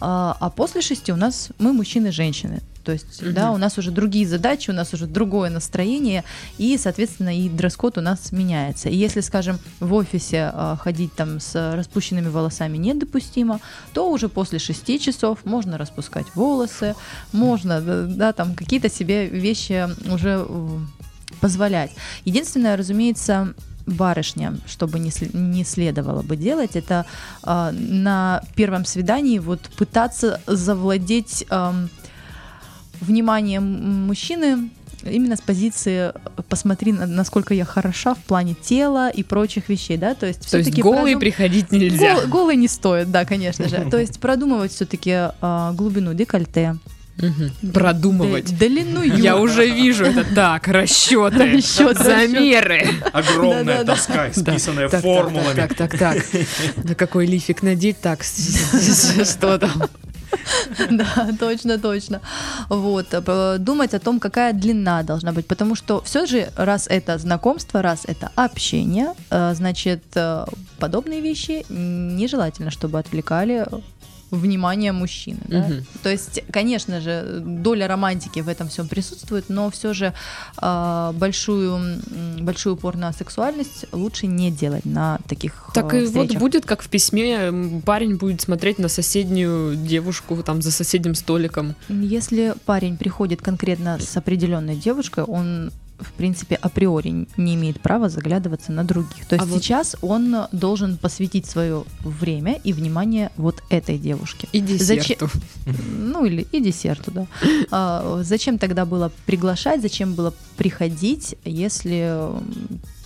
а, 0.00 0.36
а 0.40 0.50
после 0.50 0.80
6 0.82 1.10
у 1.10 1.16
нас 1.16 1.50
мы 1.58 1.72
мужчины 1.72 2.08
и 2.08 2.12
женщины. 2.12 2.60
То 2.88 2.92
есть, 2.92 3.20
Мгм. 3.20 3.34
да, 3.34 3.50
у 3.52 3.58
нас 3.58 3.76
уже 3.76 3.90
другие 3.90 4.26
задачи, 4.26 4.70
у 4.70 4.72
нас 4.72 4.94
уже 4.94 5.06
другое 5.06 5.50
настроение, 5.50 6.24
и, 6.56 6.78
соответственно, 6.78 7.38
и 7.38 7.50
дресс-код 7.50 7.98
у 7.98 8.00
нас 8.00 8.32
меняется. 8.32 8.88
И 8.88 8.96
если, 8.96 9.20
скажем, 9.20 9.58
в 9.78 9.92
офисе 9.92 10.50
а, 10.54 10.74
ходить 10.76 11.12
там 11.12 11.38
с 11.38 11.74
распущенными 11.76 12.28
волосами 12.28 12.78
недопустимо, 12.78 13.60
то 13.92 14.10
уже 14.10 14.30
после 14.30 14.58
6 14.58 15.02
часов 15.02 15.40
можно 15.44 15.76
распускать 15.76 16.34
волосы, 16.34 16.94
можно, 17.30 17.82
да, 17.82 18.04
да, 18.04 18.32
там 18.32 18.54
какие-то 18.54 18.88
себе 18.88 19.26
вещи 19.26 19.86
уже 20.10 20.46
э, 20.48 20.78
позволять. 21.42 21.90
Единственное, 22.24 22.74
разумеется, 22.74 23.52
барышням, 23.84 24.60
чтобы 24.66 24.98
не, 24.98 25.10
не 25.34 25.64
следовало 25.64 26.22
бы 26.22 26.36
делать, 26.36 26.74
это 26.74 27.04
а, 27.42 27.70
на 27.72 28.42
первом 28.54 28.84
свидании 28.84 29.38
вот 29.38 29.60
пытаться 29.76 30.40
завладеть 30.46 31.44
ам, 31.50 31.90
вниманием 33.02 34.06
мужчины 34.06 34.70
именно 35.04 35.36
с 35.36 35.40
позиции 35.40 36.12
«посмотри, 36.48 36.92
на- 36.92 37.06
насколько 37.06 37.54
я 37.54 37.64
хороша 37.64 38.14
в 38.14 38.18
плане 38.18 38.54
тела 38.60 39.10
и 39.10 39.22
прочих 39.22 39.68
вещей», 39.68 39.96
да, 39.96 40.14
то 40.14 40.26
есть 40.26 40.50
То 40.50 40.56
есть 40.58 40.68
всё-таки 40.68 40.82
голый 40.82 41.12
продум- 41.14 41.20
приходить 41.20 41.70
нельзя. 41.72 42.14
Гол- 42.14 42.26
голый 42.26 42.56
не 42.56 42.66
стоит, 42.68 43.10
да, 43.10 43.24
конечно 43.24 43.68
же. 43.68 43.76
То 43.90 43.98
есть 43.98 44.18
продумывать 44.20 44.72
все-таки 44.72 45.28
глубину 45.74 46.14
декольте, 46.14 46.76
Мгм. 47.20 47.72
Продумывать. 47.72 48.56
д- 48.56 48.68
длину 48.68 49.02
юбки. 49.02 49.20
Я 49.20 49.36
уже 49.38 49.68
вижу 49.68 50.04
это 50.04 50.22
так, 50.34 50.68
расчеты, 50.68 51.52
Расчёты, 51.56 52.04
замеры. 52.04 52.86
Огромная 53.12 53.82
Да. 53.82 53.94
исписанная 53.94 54.88
формулами. 54.88 55.56
Так, 55.56 55.74
так, 55.74 55.98
так. 55.98 56.24
На 56.76 56.94
какой 56.94 57.26
лифик 57.26 57.62
надеть, 57.64 58.00
так, 58.00 58.22
что 59.24 59.58
там? 59.58 59.72
Да, 60.90 61.28
точно, 61.38 61.78
точно. 61.78 62.20
Вот, 62.68 63.06
э, 63.12 63.56
думать 63.58 63.94
о 63.94 63.98
том, 63.98 64.20
какая 64.20 64.52
длина 64.52 65.02
должна 65.02 65.32
быть, 65.32 65.46
потому 65.46 65.74
что 65.74 66.00
все 66.04 66.26
же, 66.26 66.50
раз 66.56 66.86
это 66.88 67.18
знакомство, 67.18 67.82
раз 67.82 68.04
это 68.06 68.30
общение, 68.36 69.14
э, 69.30 69.54
значит, 69.54 70.02
э, 70.14 70.44
подобные 70.78 71.20
вещи 71.20 71.64
нежелательно, 71.68 72.70
чтобы 72.70 72.98
отвлекали 72.98 73.66
внимание 74.30 74.92
мужчины. 74.92 75.40
да. 75.46 75.58
Мгм. 75.60 75.86
То 76.02 76.10
есть, 76.10 76.42
конечно 76.52 77.00
же, 77.00 77.40
доля 77.44 77.88
романтики 77.88 78.40
в 78.40 78.48
этом 78.48 78.68
всем 78.68 78.88
присутствует, 78.88 79.48
но 79.48 79.70
все 79.70 79.94
же 79.94 80.12
э, 80.60 81.12
большую, 81.14 82.00
большой 82.40 82.74
упор 82.74 82.96
на 82.96 83.12
сексуальность 83.12 83.86
лучше 83.92 84.26
не 84.26 84.50
делать 84.50 84.84
на 84.84 85.18
таких 85.28 85.70
Так 85.74 85.94
э, 85.94 86.02
и 86.02 86.06
вот 86.06 86.24
встречах. 86.24 86.40
будет, 86.40 86.66
как 86.66 86.82
в 86.82 86.88
письме, 86.88 87.80
парень 87.84 88.16
будет 88.16 88.40
смотреть 88.40 88.78
на 88.78 88.88
соседнюю 88.88 89.76
девушку 89.76 90.42
там 90.42 90.62
за 90.62 90.70
соседним 90.70 91.14
столиком. 91.14 91.74
Если 91.88 92.54
парень 92.66 92.96
приходит 92.96 93.42
конкретно 93.42 93.98
с 93.98 94.16
определенной 94.16 94.76
девушкой, 94.76 95.24
он 95.24 95.70
в 95.98 96.12
принципе, 96.12 96.54
априори 96.54 97.26
не 97.36 97.54
имеет 97.54 97.80
права 97.80 98.08
заглядываться 98.08 98.70
на 98.72 98.84
других. 98.84 99.26
То 99.26 99.34
есть 99.36 99.42
А 99.44 99.48
вот- 99.48 99.62
сейчас 99.62 99.96
он 100.00 100.46
должен 100.52 100.96
посвятить 100.96 101.46
свое 101.46 101.84
время 102.00 102.60
и 102.64 102.72
внимание 102.72 103.30
вот 103.36 103.62
этой 103.70 103.98
девушке. 103.98 104.48
И 104.52 104.60
Зачем- 104.60 105.16
десерту. 105.18 105.28
Ну 105.90 106.24
или 106.24 106.46
и 106.52 106.60
десерту, 106.60 107.10
да. 107.10 107.26
А, 107.70 108.20
зачем 108.22 108.58
тогда 108.58 108.84
было 108.86 109.10
приглашать, 109.26 109.82
зачем 109.82 110.14
было 110.14 110.32
приходить, 110.56 111.34
если 111.44 112.16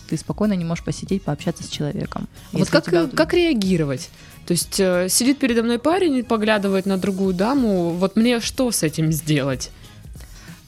ты 0.08 0.16
спокойно 0.18 0.52
не 0.52 0.64
можешь 0.64 0.84
посидеть, 0.84 1.22
пообщаться 1.22 1.64
с 1.64 1.68
человеком? 1.68 2.28
Вот 2.52 2.60
Если 2.60 2.72
как, 2.72 2.84
тебя- 2.86 3.06
как 3.08 3.32
реагировать? 3.34 4.10
То 4.46 4.52
есть 4.52 4.78
э, 4.80 5.08
сидит 5.08 5.38
передо 5.38 5.62
мной 5.62 5.78
парень 5.78 6.16
и 6.16 6.22
поглядывает 6.22 6.84
на 6.84 6.98
другую 6.98 7.32
даму, 7.32 7.90
вот 7.90 8.16
мне 8.16 8.40
что 8.40 8.70
с 8.70 8.82
этим 8.82 9.12
сделать? 9.12 9.70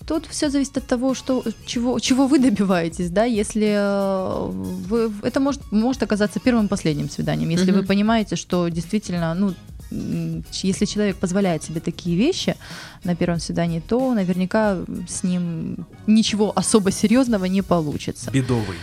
Тут 0.07 0.27
все 0.27 0.51
зависит 0.51 0.77
от 0.77 0.87
того, 0.87 1.15
что, 1.15 1.43
чего, 1.67 1.99
чего 1.99 2.27
вы 2.27 2.39
добиваетесь, 2.39 3.11
да, 3.11 3.25
если 3.25 3.75
э, 3.75 4.51
вы, 4.51 5.11
это 5.23 5.41
может, 5.41 5.63
может 5.73 6.03
оказаться 6.03 6.41
первым 6.41 6.67
и 6.67 6.69
последним 6.69 7.09
свиданием, 7.09 7.49
если 7.49 7.71
Мгм. 7.71 7.81
вы 7.81 7.87
понимаете, 7.87 8.37
что 8.37 8.69
действительно, 8.69 9.35
ну, 9.35 9.55
если 10.63 10.85
человек 10.85 11.17
позволяет 11.17 11.63
себе 11.63 11.81
такие 11.81 12.17
вещи 12.17 12.57
на 13.05 13.15
первом 13.15 13.41
свидании, 13.41 13.81
то 13.81 14.13
наверняка 14.15 14.79
с 15.09 15.23
ним 15.23 15.87
ничего 16.07 16.53
особо 16.55 16.91
серьезного 16.91 17.47
не 17.47 17.63
получится. 17.63 18.31
Бедовый. 18.31 18.77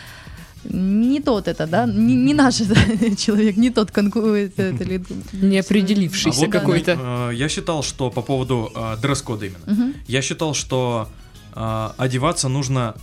Не 0.63 1.19
тот 1.19 1.47
это, 1.47 1.65
да, 1.67 1.85
не, 1.85 2.15
не 2.15 2.33
наш 2.33 2.61
это 2.61 2.75
человек, 3.15 3.57
не 3.57 3.69
тот 3.71 3.91
конкурент. 3.91 4.59
это 4.59 4.83
ли- 4.83 5.01
Не 5.33 5.59
определившийся 5.59 6.39
А 6.41 6.45
вот, 6.45 6.51
какой-то. 6.51 7.29
э, 7.31 7.35
я 7.35 7.49
считал, 7.49 7.81
что 7.83 8.09
по 8.11 8.21
поводу 8.21 8.71
э, 8.75 8.97
дресс-кода 9.01 9.45
именно. 9.47 9.65
Мгм. 9.65 9.93
Я 10.07 10.21
считал, 10.21 10.53
что 10.53 11.07
э, 11.55 11.89
одеваться 11.97 12.47
нужно 12.49 12.93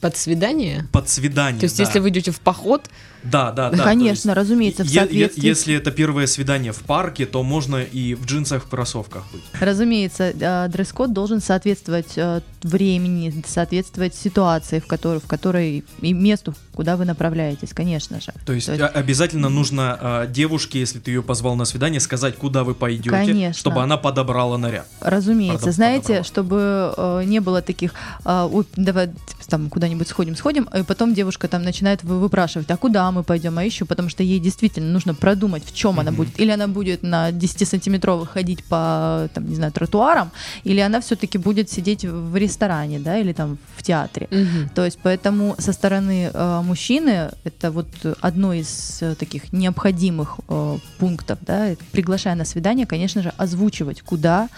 Под 0.00 0.16
свидание? 0.16 0.86
под 0.92 1.08
свидание. 1.08 1.60
То 1.60 1.64
есть, 1.64 1.76
да. 1.76 1.84
если 1.84 1.98
вы 1.98 2.08
идете 2.10 2.30
в 2.30 2.40
поход, 2.40 2.88
Да, 3.24 3.50
да, 3.52 3.70
да. 3.70 3.76
то 3.78 3.82
Конечно, 3.84 4.30
есть 4.30 4.38
разумеется, 4.38 4.84
в 4.84 4.86
е- 4.86 4.92
е- 4.92 4.98
соответствии. 5.00 5.46
Если 5.46 5.74
это 5.74 5.90
первое 5.90 6.26
свидание 6.26 6.72
в 6.72 6.80
парке, 6.80 7.26
то 7.26 7.42
можно 7.42 7.76
и 7.82 8.14
в 8.14 8.24
джинсах, 8.26 8.64
в 8.64 8.68
кроссовках 8.68 9.24
быть. 9.32 9.42
Разумеется, 9.60 10.32
э, 10.38 10.68
дресс-код 10.68 11.12
должен 11.12 11.40
соответствовать 11.40 12.12
э, 12.16 12.40
времени, 12.62 13.32
соответствовать 13.46 14.14
ситуации, 14.14 14.78
в 14.80 14.86
которой, 14.86 15.20
в 15.20 15.26
которой 15.26 15.84
и 16.00 16.12
месту, 16.12 16.54
куда 16.74 16.96
вы 16.96 17.04
направляетесь, 17.04 17.70
конечно 17.72 18.20
же. 18.20 18.32
То 18.44 18.52
есть, 18.52 18.66
То 18.66 18.72
есть- 18.72 18.84
а- 18.84 18.88
обязательно 18.88 19.48
нужно 19.48 19.98
э, 20.00 20.26
девушке, 20.30 20.80
если 20.80 20.98
ты 20.98 21.10
ее 21.10 21.22
позвал 21.22 21.56
на 21.56 21.64
свидание, 21.64 22.00
сказать, 22.00 22.36
куда 22.36 22.62
вы 22.64 22.74
пойдете, 22.74 23.10
Конечно. 23.10 23.54
чтобы 23.58 23.82
она 23.82 23.96
подобрала 23.96 24.58
наряд. 24.58 24.86
Разумеется, 25.00 25.56
Пардон, 25.58 25.72
знаете, 25.72 26.02
подобрала. 26.02 26.24
чтобы 26.24 26.94
э, 26.96 27.22
не 27.24 27.40
было 27.40 27.62
таких, 27.62 27.92
э, 28.24 28.48
«Ой, 28.52 28.64
давай 28.76 29.10
там 29.48 29.68
куда-нибудь 29.70 30.08
сходим, 30.08 30.36
сходим, 30.36 30.64
и 30.64 30.82
потом 30.82 31.14
девушка 31.14 31.48
там 31.48 31.62
начинает 31.62 32.02
вы- 32.04 32.18
выпрашивать, 32.20 32.70
а 32.70 32.76
куда 32.76 33.10
мы 33.10 33.22
пойдем, 33.22 33.56
а 33.58 33.64
еще, 33.64 33.84
потому 33.84 34.08
что 34.08 34.22
ей 34.22 34.38
действительно 34.40 34.92
нужно 34.92 35.14
продумать, 35.14 35.64
в 35.64 35.74
чем 35.74 35.98
она 36.00 36.10
Мгм. 36.10 36.16
будет. 36.18 36.40
Или 36.40 36.50
она 36.50 36.68
будет 36.68 37.02
на 37.02 37.30
10-сантиметровых 37.32 38.26
ходить 38.26 38.64
по, 38.64 39.28
там, 39.34 39.48
не 39.48 39.54
знаю, 39.56 39.72
тротуарам, 39.72 40.30
или 40.64 40.80
она 40.80 41.00
все-таки 41.00 41.38
будет 41.38 41.70
сидеть 41.70 42.04
в 42.04 42.36
ресторане, 42.36 42.98
да, 42.98 43.18
или 43.18 43.32
там 43.32 43.58
в 43.76 43.82
театре. 43.82 44.28
Мгм. 44.30 44.68
То 44.74 44.84
есть 44.84 44.98
поэтому 45.02 45.54
со 45.58 45.72
стороны 45.72 46.30
э, 46.32 46.60
мужчины 46.64 47.30
это 47.44 47.70
вот 47.70 47.86
одно 48.20 48.52
из 48.52 48.98
э, 49.02 49.14
таких 49.14 49.52
необходимых 49.52 50.38
э, 50.48 50.78
пунктов, 50.98 51.38
да, 51.42 51.74
приглашая 51.92 52.34
на 52.34 52.44
свидание, 52.44 52.86
конечно 52.86 53.22
же, 53.22 53.32
озвучивать, 53.38 54.02
куда, 54.02 54.48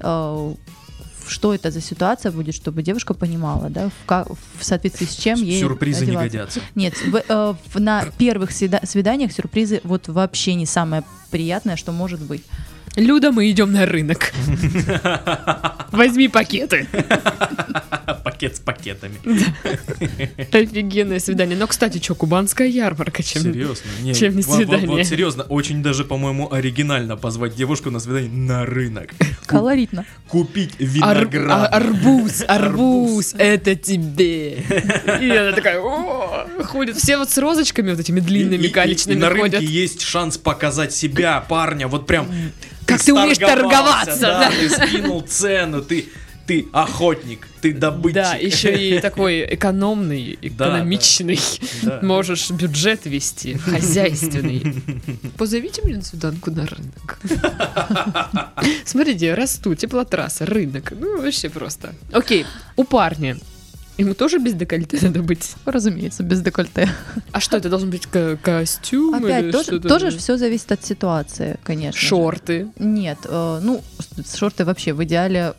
э, 0.00 0.54
что 1.30 1.54
это 1.54 1.70
за 1.70 1.80
ситуация 1.80 2.30
будет, 2.32 2.54
чтобы 2.54 2.82
девушка 2.82 3.14
понимала, 3.14 3.68
да, 3.70 3.88
в, 3.88 4.06
ка- 4.06 4.26
в 4.58 4.64
соответствии 4.64 5.06
с 5.06 5.14
чем 5.16 5.38
ей 5.42 5.60
Сюрпризы 5.60 6.06
не 6.06 6.16
одеваться. 6.16 6.28
годятся. 6.38 6.60
Нет, 6.74 6.94
в- 7.06 7.22
э, 7.28 7.54
в- 7.74 7.80
на 7.80 8.04
первых 8.18 8.50
свида- 8.50 8.84
свиданиях 8.86 9.32
сюрпризы 9.32 9.80
вот 9.84 10.08
вообще 10.08 10.54
не 10.54 10.66
самое 10.66 11.02
приятное, 11.30 11.76
что 11.76 11.92
может 11.92 12.20
быть. 12.20 12.42
Люда, 12.96 13.30
мы 13.30 13.50
идем 13.50 13.72
на 13.72 13.84
рынок. 13.84 14.32
Возьми 15.92 16.28
пакеты. 16.28 16.86
Пакет 18.46 18.56
с 18.56 18.60
пакетами. 18.60 19.14
Офигенное 20.52 21.18
свидание. 21.18 21.56
Но, 21.56 21.66
кстати, 21.66 22.02
что, 22.02 22.14
кубанская 22.14 22.68
ярмарка, 22.68 23.22
чем... 23.22 23.42
Серьезно? 23.42 23.84
Не, 24.02 24.14
чем 24.14 24.36
не 24.36 24.42
свидание? 24.42 24.86
Вот 24.88 25.04
серьезно, 25.04 25.42
очень 25.44 25.82
даже, 25.82 26.04
по-моему, 26.04 26.52
оригинально 26.52 27.16
позвать 27.16 27.54
девушку 27.56 27.90
на 27.90 27.98
свидание 28.00 28.30
на 28.30 28.64
рынок. 28.64 29.10
Колоритно. 29.46 30.04
Купить 30.28 30.74
виноград. 30.78 31.50
а- 31.50 31.76
арбуз, 31.76 32.44
арбуз, 32.46 33.34
это 33.38 33.74
тебе. 33.74 34.58
И 35.20 35.30
она 35.30 35.52
такая, 35.52 35.80
«О!» 35.80 36.46
ходит. 36.64 36.96
Все 36.96 37.16
вот 37.16 37.30
с 37.30 37.38
розочками 37.38 37.90
вот 37.90 38.00
этими 38.00 38.20
длинными, 38.20 38.62
И- 38.64 38.68
и- 38.68 38.72
галечными 38.72 39.16
и 39.16 39.20
на 39.20 39.28
рынке 39.30 39.64
есть 39.64 40.02
шанс 40.02 40.38
показать 40.38 40.92
себя, 40.92 41.40
парня, 41.40 41.88
вот 41.88 42.06
прям. 42.06 42.28
Как 42.86 43.02
ты 43.02 43.12
умеешь 43.12 43.38
торговаться, 43.38 44.20
да, 44.20 44.40
да. 44.40 44.50
ты 44.50 44.68
скинул 44.70 45.20
цену, 45.22 45.82
ты, 45.82 46.06
ты 46.46 46.68
охотник, 46.72 47.48
ты 47.60 47.72
добытчик. 47.72 48.14
Да, 48.14 48.34
еще 48.34 48.74
и 48.76 49.00
такой 49.00 49.44
экономный, 49.54 50.38
экономичный. 50.40 51.40
Да. 51.82 51.98
Можешь 52.02 52.50
бюджет 52.50 53.04
вести, 53.04 53.54
хозяйственный. 53.58 54.82
Позовите 55.36 55.82
меня 55.82 55.96
на 55.96 56.02
свиданку 56.04 56.50
на 56.50 56.66
рынок. 56.66 57.18
Смотрите, 58.84 59.34
расту, 59.34 59.74
теплотрасса, 59.74 60.46
рынок. 60.46 60.92
Ну, 60.98 61.20
вообще 61.20 61.48
просто. 61.50 61.94
Окей, 62.12 62.46
у 62.76 62.84
парня. 62.84 63.36
Ему 63.98 64.12
тоже 64.12 64.38
без 64.38 64.52
декольте 64.52 64.98
надо 65.00 65.22
быть. 65.22 65.54
Разумеется, 65.64 66.22
без 66.22 66.42
декольте. 66.42 66.86
А 67.32 67.40
что, 67.40 67.56
это 67.56 67.70
должен 67.70 67.88
быть 67.88 68.06
ко- 68.06 68.36
костюм 68.36 69.14
Опять, 69.14 69.44
или 69.44 69.50
тоже, 69.52 69.64
что-то? 69.64 69.88
тоже 69.88 70.10
все 70.18 70.36
зависит 70.36 70.70
от 70.70 70.84
ситуации, 70.84 71.58
конечно. 71.64 71.98
же. 71.98 72.06
Шорты. 72.06 72.68
Нет, 72.78 73.18
э, 73.24 73.60
ну, 73.62 73.82
шорты 74.36 74.66
вообще 74.66 74.92
в 74.92 75.02
идеале 75.04 75.54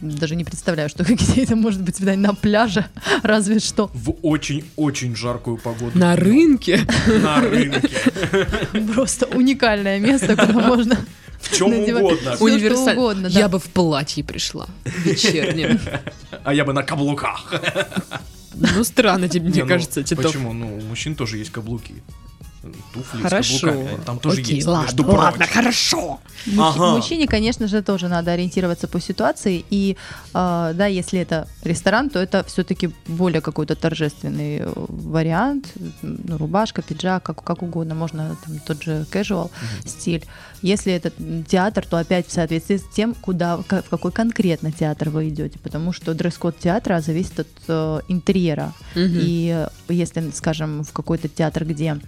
даже 0.00 0.36
не 0.36 0.44
представляю, 0.44 0.88
что 0.88 1.04
где 1.08 1.42
это 1.44 1.56
может 1.56 1.80
быть 1.82 1.96
свидание 1.96 2.26
на 2.28 2.34
пляже, 2.34 2.86
разве 3.22 3.58
что. 3.58 3.90
В 3.94 4.14
очень-очень 4.22 5.14
жаркую 5.16 5.56
погоду. 5.58 5.92
На 5.98 6.16
рынке. 6.16 6.80
На 7.22 7.40
рынке. 7.40 7.90
Просто 8.94 9.26
уникальное 9.26 9.98
место, 9.98 10.36
куда 10.36 10.52
можно 10.52 10.96
В 11.40 11.56
чем 11.56 11.70
надевать 11.70 12.02
угодно. 12.02 12.34
всё, 12.36 12.44
Универсаль- 12.44 12.92
что 12.92 13.00
угодно. 13.00 13.30
да. 13.30 13.38
Я 13.40 13.48
бы 13.48 13.58
в 13.58 13.64
платье 13.64 14.22
пришла. 14.24 14.66
Вечернем. 15.04 15.78
А 16.44 16.52
я 16.54 16.64
бы 16.64 16.72
на 16.72 16.82
каблуках. 16.82 17.54
Ну, 18.54 18.82
странно 18.84 19.28
тебе, 19.28 19.46
Не, 19.46 19.50
мне 19.52 19.62
ну, 19.62 19.68
кажется, 19.68 20.02
Титов. 20.02 20.24
Почему? 20.24 20.52
Ну, 20.52 20.78
у 20.78 20.80
мужчин 20.82 21.14
тоже 21.14 21.38
есть 21.38 21.50
каблуки. 21.50 21.94
Туфли 22.92 23.22
Хорошо. 23.22 23.56
с 23.56 23.60
каблуками. 23.60 24.00
Там 24.04 24.18
тоже 24.18 24.40
Окей, 24.40 24.56
есть. 24.56 24.66
ладно, 24.66 24.82
между 24.86 25.06
ладно, 25.06 25.46
хорошо. 25.46 26.18
Мужч- 26.46 26.58
Ага. 26.58 26.96
Мужчине, 26.96 27.26
конечно 27.26 27.68
же, 27.68 27.82
тоже 27.82 28.08
надо 28.08 28.32
ориентироваться 28.32 28.88
по 28.88 29.00
ситуации. 29.00 29.64
И 29.70 29.96
э, 30.34 30.72
да, 30.74 30.86
если 30.86 31.20
это 31.20 31.46
ресторан, 31.64 32.10
то 32.10 32.18
это 32.18 32.42
все-таки 32.44 32.90
более 33.06 33.40
какой-то 33.40 33.74
торжественный 33.76 34.58
э, 34.58 34.72
вариант. 34.88 35.68
Ну, 36.02 36.36
рубашка, 36.38 36.82
пиджак, 36.82 37.22
как, 37.22 37.42
как 37.44 37.62
угодно. 37.62 37.94
Можно 37.94 38.36
там, 38.44 38.58
тот 38.60 38.82
же 38.82 39.06
casual 39.12 39.50
стиль. 39.84 40.24
Если 40.62 40.92
это 40.92 41.12
театр, 41.48 41.86
то 41.86 41.96
опять 41.98 42.26
в 42.26 42.32
соответствии 42.32 42.78
с 42.78 42.84
тем, 42.94 43.14
куда, 43.14 43.56
в 43.58 43.62
какой 43.64 44.10
конкретно 44.10 44.72
театр 44.72 45.10
вы 45.10 45.28
идете. 45.28 45.58
Потому 45.60 45.92
что 45.92 46.12
дресс-код 46.14 46.58
театра 46.58 47.00
зависит 47.00 47.40
от 47.40 47.48
э, 47.68 48.00
интерьера. 48.08 48.72
Мгм. 48.96 49.18
И 49.20 49.66
э, 49.88 49.92
если, 49.92 50.30
скажем, 50.34 50.82
в 50.82 50.92
какой-то 50.92 51.28
театр, 51.28 51.64
где 51.64 51.98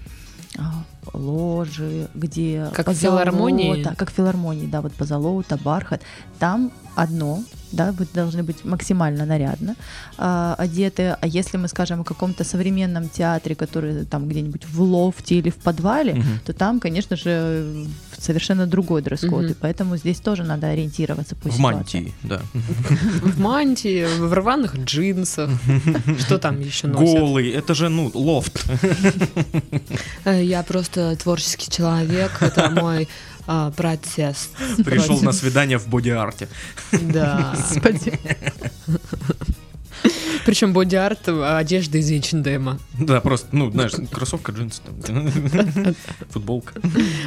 а, 0.58 0.82
ложи, 1.12 2.08
где 2.14 2.66
Как 2.74 2.88
в 2.88 2.94
филармонии? 2.94 3.68
позолота, 3.70 3.94
как 3.96 4.10
филармонии, 4.10 4.66
да, 4.66 4.80
вот 4.80 4.92
позолота, 4.92 5.56
бархат, 5.56 6.02
там 6.38 6.70
одно, 6.96 7.42
да, 7.72 7.92
вы 7.92 8.06
должны 8.14 8.42
быть 8.42 8.64
максимально 8.64 9.24
нарядно 9.24 9.76
а, 10.18 10.54
одеты, 10.58 11.16
а 11.20 11.26
если 11.26 11.56
мы 11.56 11.68
скажем 11.68 12.00
о 12.00 12.04
каком-то 12.04 12.42
современном 12.44 13.08
театре, 13.08 13.54
который 13.54 14.04
там 14.06 14.28
где-нибудь 14.28 14.66
в 14.66 14.82
лофте 14.82 15.36
или 15.36 15.50
в 15.50 15.54
подвале, 15.56 16.14
Мгм. 16.14 16.40
то 16.44 16.52
там, 16.52 16.80
конечно 16.80 17.16
же, 17.16 17.86
совершенно 18.18 18.66
другой 18.66 19.02
дресс-код, 19.02 19.42
Мгм. 19.44 19.52
и 19.52 19.54
поэтому 19.54 19.96
здесь 19.96 20.18
тоже 20.20 20.42
надо 20.42 20.66
ориентироваться 20.66 21.36
по 21.36 21.48
В 21.48 21.52
ситуации. 21.52 21.62
мантии, 21.62 22.14
да. 22.24 22.40
В 23.22 23.38
мантии, 23.40 24.06
в 24.18 24.32
рваных 24.34 24.76
джинсах. 24.76 25.48
Что 26.18 26.38
там 26.38 26.60
еще 26.60 26.88
носят? 26.88 27.18
Голый, 27.20 27.50
это 27.50 27.74
же, 27.74 27.88
ну, 27.88 28.10
лофт. 28.14 28.66
Э, 30.24 30.42
Я 30.44 30.62
просто 30.62 30.99
творческий 31.18 31.70
человек, 31.70 32.32
это 32.40 32.70
мой 32.70 33.08
а, 33.46 33.70
протест. 33.72 34.50
Пришел 34.84 35.06
против- 35.08 35.22
на 35.22 35.32
свидание 35.32 35.78
в 35.78 35.88
боди-арте. 35.88 36.48
Да. 36.92 37.54
Господи. 37.56 38.18
Причем 40.46 40.72
боди-арт 40.72 41.28
а, 41.28 41.58
одежда 41.58 41.98
из 41.98 42.10
H&M. 42.10 42.78
Да, 42.98 43.20
просто, 43.20 43.48
ну, 43.52 43.70
знаешь, 43.70 43.92
кроссовка, 44.10 44.52
джинсы, 44.52 44.80
там, 45.06 45.30
футболка. 46.30 46.74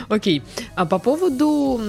Окей. 0.09 0.41
А 0.75 0.85
по 0.85 0.99
поводу 0.99 1.79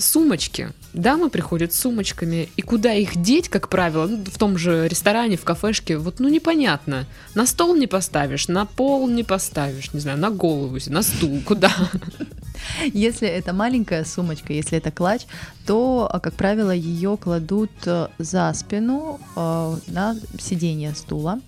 сумочки. 0.00 0.72
Дамы 0.96 1.28
приходят 1.28 1.74
с 1.74 1.80
сумочками, 1.80 2.48
и 2.56 2.62
куда 2.62 2.94
их 2.94 3.20
деть, 3.20 3.50
как 3.50 3.68
правило, 3.68 4.06
ну, 4.06 4.24
в 4.24 4.38
том 4.38 4.56
же 4.56 4.88
ресторане, 4.88 5.36
в 5.36 5.44
кафешке, 5.44 5.98
вот, 5.98 6.20
ну, 6.20 6.28
непонятно. 6.28 7.04
На 7.34 7.44
стол 7.44 7.76
не 7.76 7.86
поставишь, 7.86 8.48
на 8.48 8.64
пол 8.64 9.06
не 9.06 9.22
поставишь, 9.22 9.92
не 9.92 10.00
знаю, 10.00 10.18
на 10.18 10.30
голову, 10.30 10.78
на 10.86 11.02
стул, 11.02 11.42
куда? 11.44 11.70
Если 12.94 13.28
это 13.28 13.52
маленькая 13.52 14.04
сумочка, 14.04 14.54
если 14.54 14.78
это 14.78 14.90
клатч, 14.90 15.26
то, 15.66 16.08
а, 16.10 16.18
как 16.18 16.34
правило, 16.34 16.70
ее 16.70 17.18
кладут 17.18 17.70
э, 17.84 18.08
за 18.18 18.52
спину 18.54 19.20
э, 19.36 19.76
на 19.88 20.16
сиденье 20.38 20.94
стула. 20.94 21.40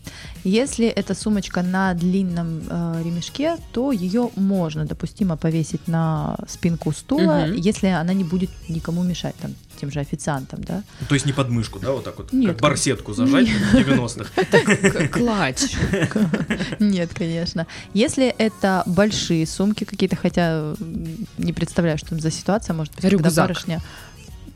Если 0.49 0.87
эта 0.87 1.15
сумочка 1.15 1.63
на 1.63 1.93
длинном 1.95 2.63
э, 2.71 3.03
ремешке, 3.05 3.57
то 3.73 3.93
ее 3.93 4.31
можно 4.37 4.87
допустимо 4.87 5.37
повесить 5.37 5.87
на 5.89 6.37
спинку 6.49 6.93
стула, 6.93 7.45
Мгм. 7.47 7.57
если 7.57 7.89
она 7.89 8.15
не 8.15 8.25
будет 8.25 8.51
никому 8.69 9.03
мешать, 9.03 9.35
там, 9.43 9.55
тем 9.79 9.91
же 9.91 10.01
официантам, 10.01 10.65
да. 10.65 10.83
То 11.09 11.15
есть 11.15 11.27
не 11.27 11.33
под 11.35 11.51
мышку, 11.51 11.79
да, 11.79 11.93
вот 11.93 12.05
так 12.05 12.17
вот, 12.19 12.33
Нет, 12.33 12.53
как 12.53 12.61
барсетку 12.63 13.13
зажать 13.13 13.47
в 13.49 13.75
90-х. 13.75 14.31
К- 15.09 15.09
Клатч. 15.13 15.77
Нет, 16.81 17.11
конечно. 17.15 17.67
Если 17.93 18.27
это 18.29 18.83
большие 18.87 19.47
сумки 19.47 19.85
какие-то, 19.85 20.17
хотя 20.17 20.75
не 21.37 21.53
представляю, 21.53 21.99
что 21.99 22.09
там 22.11 22.21
за 22.21 22.31
ситуация 22.31 22.75
может 22.75 22.95
быть, 22.95 23.03
когда 23.11 23.31
барышня 23.31 23.81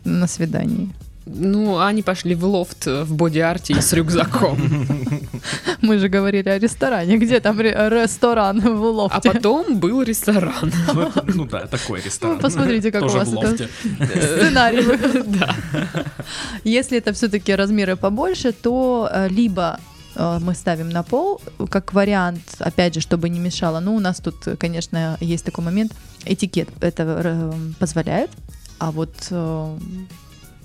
на 0.05 0.27
свидании. 0.27 0.91
Ну, 1.27 1.79
они 1.79 2.03
пошли 2.03 2.35
в 2.35 2.45
лофт 2.45 2.87
э, 2.87 3.05
в 3.05 3.15
боди-арте 3.15 3.75
и 3.75 3.81
с 3.81 3.93
рюкзаком. 3.93 4.59
Мы 5.81 5.99
же 5.99 6.09
говорили 6.09 6.49
о 6.49 6.59
ресторане. 6.59 7.17
Где 7.17 7.39
там 7.41 7.61
ре- 7.61 7.89
ресторан 7.91 8.61
в 8.61 8.85
А 8.85 8.91
лофте? 8.91 9.31
потом 9.31 9.79
был 9.79 10.03
ресторан. 10.03 10.73
Ну, 10.95 11.11
ну 11.35 11.45
да, 11.45 11.67
такой 11.67 12.01
ресторан. 12.01 12.39
Посмотрите, 12.39 12.91
как 12.91 13.05
у 13.05 13.09
вас 13.09 13.29
это-. 13.33 13.69
Сценарий. 14.39 14.85
Да. 15.39 15.55
Если 16.65 16.99
это 16.99 17.13
все-таки 17.13 17.55
размеры 17.55 17.97
побольше, 17.97 18.53
то 18.53 19.09
э, 19.13 19.29
либо 19.29 19.79
э, 20.17 20.39
мы 20.41 20.55
ставим 20.55 20.89
на 20.91 21.03
пол, 21.05 21.41
как 21.71 21.93
вариант, 21.95 22.43
опять 22.59 22.95
же, 22.95 23.01
чтобы 23.01 23.29
не 23.29 23.39
мешало. 23.39 23.81
Ну, 23.81 23.95
у 23.95 24.01
нас 24.01 24.19
тут, 24.19 24.35
конечно, 24.59 25.17
есть 25.21 25.45
такой 25.45 25.65
момент, 25.65 25.93
этикет 26.25 26.69
это 26.81 27.55
позволяет, 27.79 28.31
а 28.79 28.91
вот 28.91 29.15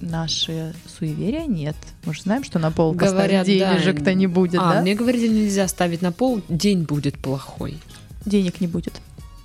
наши 0.01 0.73
суеверия 0.97 1.45
нет. 1.45 1.75
Мы 2.05 2.13
же 2.13 2.21
знаем, 2.21 2.43
что 2.43 2.59
на 2.59 2.71
пол 2.71 2.93
Говорят, 2.93 3.15
поставить 3.15 3.59
да. 3.59 3.73
денежек-то 3.73 4.13
не 4.13 4.27
будет, 4.27 4.59
А, 4.61 4.73
да? 4.75 4.81
мне 4.81 4.95
говорили, 4.95 5.27
нельзя 5.27 5.67
ставить 5.67 6.01
на 6.01 6.11
пол, 6.11 6.41
день 6.49 6.83
будет 6.83 7.17
плохой. 7.17 7.77
Денег 8.25 8.61
не 8.61 8.67
будет. 8.67 8.93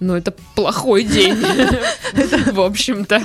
Ну, 0.03 0.15
это 0.17 0.35
плохой 0.57 1.05
день. 1.05 1.37
В 2.53 2.61
общем-то. 2.61 3.23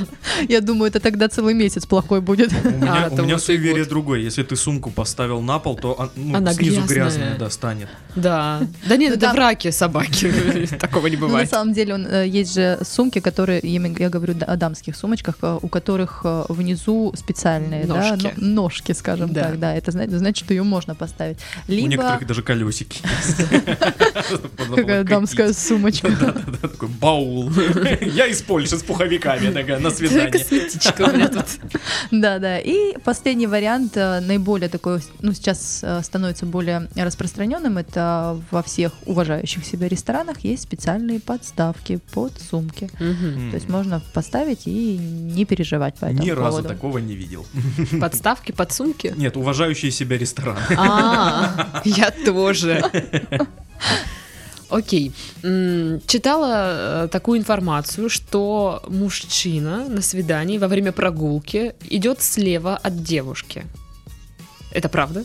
Я 0.48 0.62
думаю, 0.62 0.90
это 0.90 1.00
тогда 1.00 1.28
целый 1.28 1.56
месяц 1.56 1.86
плохой 1.88 2.22
будет. 2.22 2.52
У 2.64 2.70
меня, 2.70 3.36
А, 3.36 3.40
суеверие 3.40 3.86
другое. 3.86 4.20
Если 4.20 4.44
ты 4.44 4.56
сумку 4.56 4.92
поставил 4.92 5.42
на 5.42 5.58
пол, 5.58 5.76
то 5.76 6.12
ну, 6.16 6.38
Она 6.38 6.54
снизу 6.54 6.82
грязная. 6.82 6.96
грязная 6.96 7.38
да, 7.38 7.50
станет. 7.50 7.88
Да. 8.16 8.62
Да 8.88 8.96
нет, 8.98 9.10
Ну, 9.10 9.16
это 9.18 9.26
там- 9.28 9.36
в 9.36 9.40
раке 9.40 9.72
собаки. 9.72 10.32
Такого 10.80 11.08
не 11.08 11.16
Ну, 11.18 11.24
на 11.24 11.28
бывает. 11.28 11.50
самом 11.50 11.74
деле 11.74 11.96
э, 12.08 12.28
есть 12.28 12.54
же 12.54 12.78
сумки, 12.84 13.20
которые, 13.20 13.60
я 13.64 14.10
говорю 14.10 14.36
о 14.46 14.56
дамских 14.56 14.96
сумочках, 14.96 15.36
э, 15.42 15.58
у 15.60 15.68
которых 15.68 16.22
э, 16.26 16.46
внизу 16.50 17.12
специальные 17.18 17.86
да, 17.86 17.96
Ножки. 18.12 18.34
но- 18.38 18.62
ножки, 18.64 18.92
скажем 18.92 19.34
так, 19.34 19.60
да, 19.60 19.74
это 19.76 19.92
зна- 19.92 20.06
значит, 20.08 20.46
что 20.46 20.54
ее 20.54 20.62
можно 20.64 20.94
поставить. 20.94 21.38
У 21.68 21.72
некоторых 21.74 22.28
даже 22.28 22.44
колесики 22.44 23.02
есть. 23.26 23.50
какая 24.76 25.04
дамская 25.04 25.54
сумочка. 25.54 26.08
Да-да-да, 26.68 26.74
такой 26.74 26.90
баул. 26.90 27.52
Я 28.02 28.28
из 28.28 28.42
Польши 28.42 28.78
с 28.78 28.84
пуховиками 28.84 29.52
такая 29.52 29.80
на 29.80 29.90
свидание. 29.90 30.32
Косметичка 30.32 31.04
у 31.04 31.14
меня 31.14 31.28
тут. 31.28 31.46
Да, 32.12 32.40
да. 32.40 32.60
И 32.60 32.98
последний 33.04 33.48
вариант, 33.48 33.96
э, 33.96 34.20
наиболее 34.20 34.70
такой, 34.70 35.00
ну, 35.22 35.34
сейчас 35.34 35.82
э, 35.84 36.02
становится 36.04 36.46
более 36.46 36.88
распространенным, 36.96 37.78
это 37.78 38.42
во 38.52 38.64
всех 38.64 38.94
уважающих 39.06 39.66
себя 39.66 39.88
ресторанах 39.88 40.40
есть 40.42 40.64
специальные 40.64 41.20
подставки 41.20 42.00
под 42.14 42.34
сумки. 42.40 42.90
То 42.98 43.56
есть 43.56 43.70
можно 43.70 44.02
поставить 44.14 44.68
и 44.68 44.98
не 44.98 45.46
переживать 45.46 45.96
по 45.96 46.06
этому 46.06 46.24
Ни 46.24 46.32
разу 46.32 46.64
такого 46.64 46.98
не 47.00 47.16
видел. 47.16 47.46
Подставки 48.00 48.52
под 48.52 48.72
сумки? 48.72 49.14
Нет, 49.18 49.38
уважающие 49.38 49.92
себя 49.92 50.18
рестораны. 50.18 50.60
А, 50.78 51.82
я 51.86 52.12
тоже. 52.12 52.82
Окей. 54.70 55.12
Читала 55.42 57.06
э, 57.06 57.08
такую 57.10 57.40
информацию, 57.40 58.10
что 58.10 58.84
мужчина 58.88 59.88
на 59.88 60.02
свидании 60.02 60.58
во 60.58 60.68
время 60.68 60.92
прогулки 60.92 61.74
идет 61.90 62.22
слева 62.22 62.78
от 62.78 63.04
девушки. 63.04 63.66
Это 64.72 64.90
правда? 64.90 65.24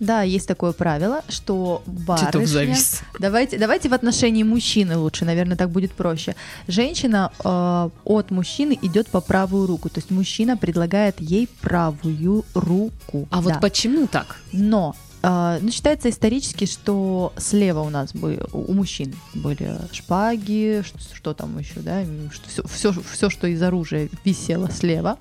Да, 0.00 0.22
есть 0.22 0.48
такое 0.48 0.72
правило, 0.72 1.22
что 1.28 1.82
барышня... 1.86 2.46
завис. 2.46 3.02
Давайте, 3.18 3.58
давайте 3.58 3.90
в 3.90 3.92
отношении 3.92 4.42
мужчины 4.42 4.96
лучше, 4.96 5.26
наверное, 5.26 5.58
так 5.58 5.68
будет 5.68 5.92
проще. 5.92 6.34
Женщина 6.68 7.30
э, 7.44 7.90
от 8.04 8.30
мужчины 8.30 8.78
идет 8.80 9.08
по 9.08 9.20
правую 9.20 9.66
руку, 9.66 9.90
то 9.90 9.98
есть 9.98 10.10
мужчина 10.10 10.56
предлагает 10.56 11.20
ей 11.20 11.50
правую 11.60 12.46
руку. 12.54 13.28
А 13.30 13.42
вот 13.42 13.52
Да. 13.52 13.58
почему 13.58 14.06
так? 14.06 14.36
Но 14.52 14.96
ну, 15.22 15.70
считается 15.70 16.08
исторически, 16.08 16.64
что 16.66 17.32
слева 17.36 17.80
у 17.80 17.90
нас 17.90 18.12
были, 18.14 18.40
у 18.52 18.72
мужчин 18.72 19.14
были 19.34 19.76
шпаги, 19.92 20.82
что, 20.84 20.98
что 21.14 21.34
там 21.34 21.58
еще, 21.58 21.80
да, 21.80 22.02
все, 22.46 22.62
все, 22.66 22.92
все, 23.12 23.28
что 23.30 23.46
из 23.46 23.62
оружия 23.62 24.08
висело 24.24 24.70
слева. 24.70 25.18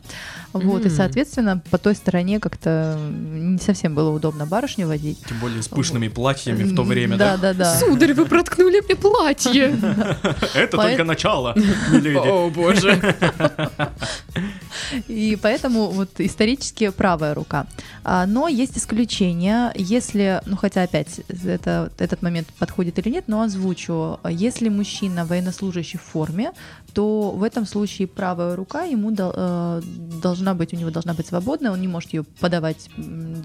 Вот, 0.54 0.84
и, 0.86 0.90
М. 0.90 0.96
соответственно, 0.96 1.62
по 1.70 1.78
той 1.78 1.96
стороне 1.96 2.40
как-то 2.40 2.98
не 3.12 3.60
совсем 3.60 3.94
было 3.94 4.10
удобно 4.10 4.46
барышню 4.46 4.88
водить. 4.88 5.20
Тем 5.28 5.38
более 5.40 5.62
с 5.62 5.68
пышными 5.68 6.08
платьями 6.08 6.64
в 6.64 6.76
то 6.76 6.84
время, 6.84 7.18
Да, 7.18 7.38
да? 7.38 7.54
да, 7.54 7.66
да. 7.66 7.80
Сударь, 7.80 8.14
вы 8.14 8.26
проткнули 8.26 8.82
мне 8.82 8.96
платье. 8.96 9.78
Это 10.56 10.78
только 10.78 11.04
начало. 11.04 11.56
О, 12.16 12.50
боже. 12.50 13.00
И 15.08 15.38
поэтому 15.42 15.88
вот 15.88 16.20
исторически 16.20 16.90
правая 16.90 17.34
рука. 17.34 17.68
А, 18.04 18.26
Но 18.26 18.48
есть 18.48 18.78
исключения, 18.78 19.72
если, 19.76 20.42
ну 20.46 20.58
хотя 20.58 20.84
опять 20.84 21.22
это, 21.44 21.92
этот 21.98 22.22
момент 22.22 22.48
подходит 22.58 23.00
или 23.00 23.10
нет, 23.10 23.26
но 23.28 23.42
озвучу. 23.42 24.20
Если 24.30 24.70
мужчина 24.70 25.26
военнослужащий 25.26 26.00
в 26.00 26.04
форме, 26.04 26.52
то 26.94 27.32
в 27.32 27.44
этом 27.44 27.66
случае 27.66 28.08
правая 28.08 28.56
рука 28.56 28.84
ему 28.84 29.14
э, 29.18 29.82
должна 30.22 30.54
быть, 30.54 30.74
у 30.74 30.78
него 30.78 30.90
должна 30.90 31.14
быть 31.14 31.28
свободная, 31.28 31.72
он 31.72 31.82
не 31.82 31.88
может 31.88 32.14
ее 32.14 32.24
подавать 32.40 32.90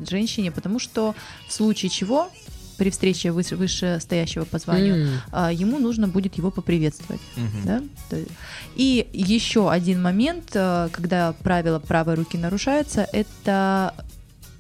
женщине, 0.09 0.51
потому 0.51 0.79
что 0.79 1.15
в 1.49 1.53
случае 1.53 1.91
чего 1.91 2.31
при 2.77 2.91
встрече 2.91 3.33
выше, 3.33 3.57
вышестоящего 3.57 4.45
по 4.45 4.59
званию 4.59 5.21
а, 5.33 5.53
ему 5.53 5.79
нужно 5.79 6.09
будет 6.09 6.35
его 6.35 6.51
поприветствовать. 6.51 7.21
Мгм. 7.37 7.63
Да? 7.65 7.83
И 8.77 9.09
еще 9.13 9.71
один 9.71 10.03
момент, 10.03 10.51
э, 10.55 10.89
когда 10.93 11.33
правило 11.43 11.79
правой 11.79 12.15
руки 12.15 12.39
нарушается, 12.39 13.07
это 13.13 13.95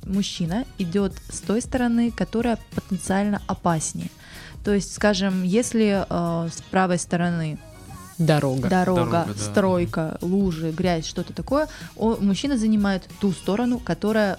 мужчина 0.05 0.65
идет 0.79 1.13
с 1.31 1.41
той 1.41 1.61
стороны, 1.61 2.11
которая 2.11 2.59
потенциально 2.75 3.43
опаснее. 3.47 4.11
То 4.65 4.73
есть, 4.73 4.95
скажем, 4.95 5.43
если 5.43 6.05
э, 6.09 6.49
с 6.49 6.63
правой 6.71 6.99
стороны 6.99 7.59
Дорога. 8.19 8.69
дорога, 8.69 9.01
Дорога, 9.01 9.25
да. 9.27 9.35
стройка, 9.43 10.19
лужи, 10.21 10.71
грязь, 10.71 11.07
что-то 11.07 11.33
такое, 11.33 11.69
мужчина 11.97 12.57
занимает 12.57 13.09
ту 13.21 13.33
сторону, 13.33 13.79
которая 13.79 14.39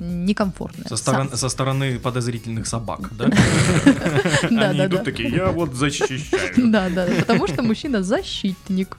некомфортная. 0.00 0.88
Со, 0.88 0.96
сторон- 0.96 1.36
со 1.36 1.48
стороны 1.48 1.98
подозрительных 1.98 2.66
собак, 2.66 3.10
да? 3.16 3.26
Да, 4.50 4.70
Они 4.70 4.78
да, 4.78 4.86
идут 4.86 4.98
да. 4.98 5.04
такие, 5.04 5.28
я 5.30 5.50
вот 5.50 5.74
защищаю. 5.74 6.52
Да, 6.70 6.88
да, 6.88 7.06
потому 7.20 7.46
что 7.46 7.62
мужчина 7.62 8.02
защитник. 8.02 8.96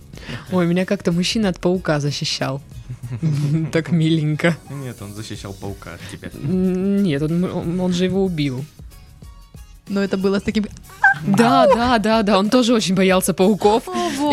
Ой, 0.51 0.67
меня 0.67 0.85
как-то 0.85 1.11
мужчина 1.11 1.49
от 1.49 1.59
паука 1.59 1.99
защищал. 1.99 2.61
Так 3.71 3.91
миленько. 3.91 4.55
Нет, 4.69 5.01
он 5.01 5.13
защищал 5.13 5.53
паука 5.53 5.91
от 5.93 6.01
тебя. 6.11 6.29
Нет, 6.33 7.21
он, 7.23 7.93
же 7.93 8.05
его 8.05 8.23
убил. 8.23 8.63
Но 9.87 10.01
это 10.01 10.17
было 10.17 10.39
с 10.39 10.43
таким... 10.43 10.65
Да, 11.27 11.67
да, 11.67 11.97
да, 11.99 12.23
да, 12.23 12.39
он 12.39 12.49
тоже 12.49 12.73
очень 12.73 12.95
боялся 12.95 13.33
пауков. 13.33 13.83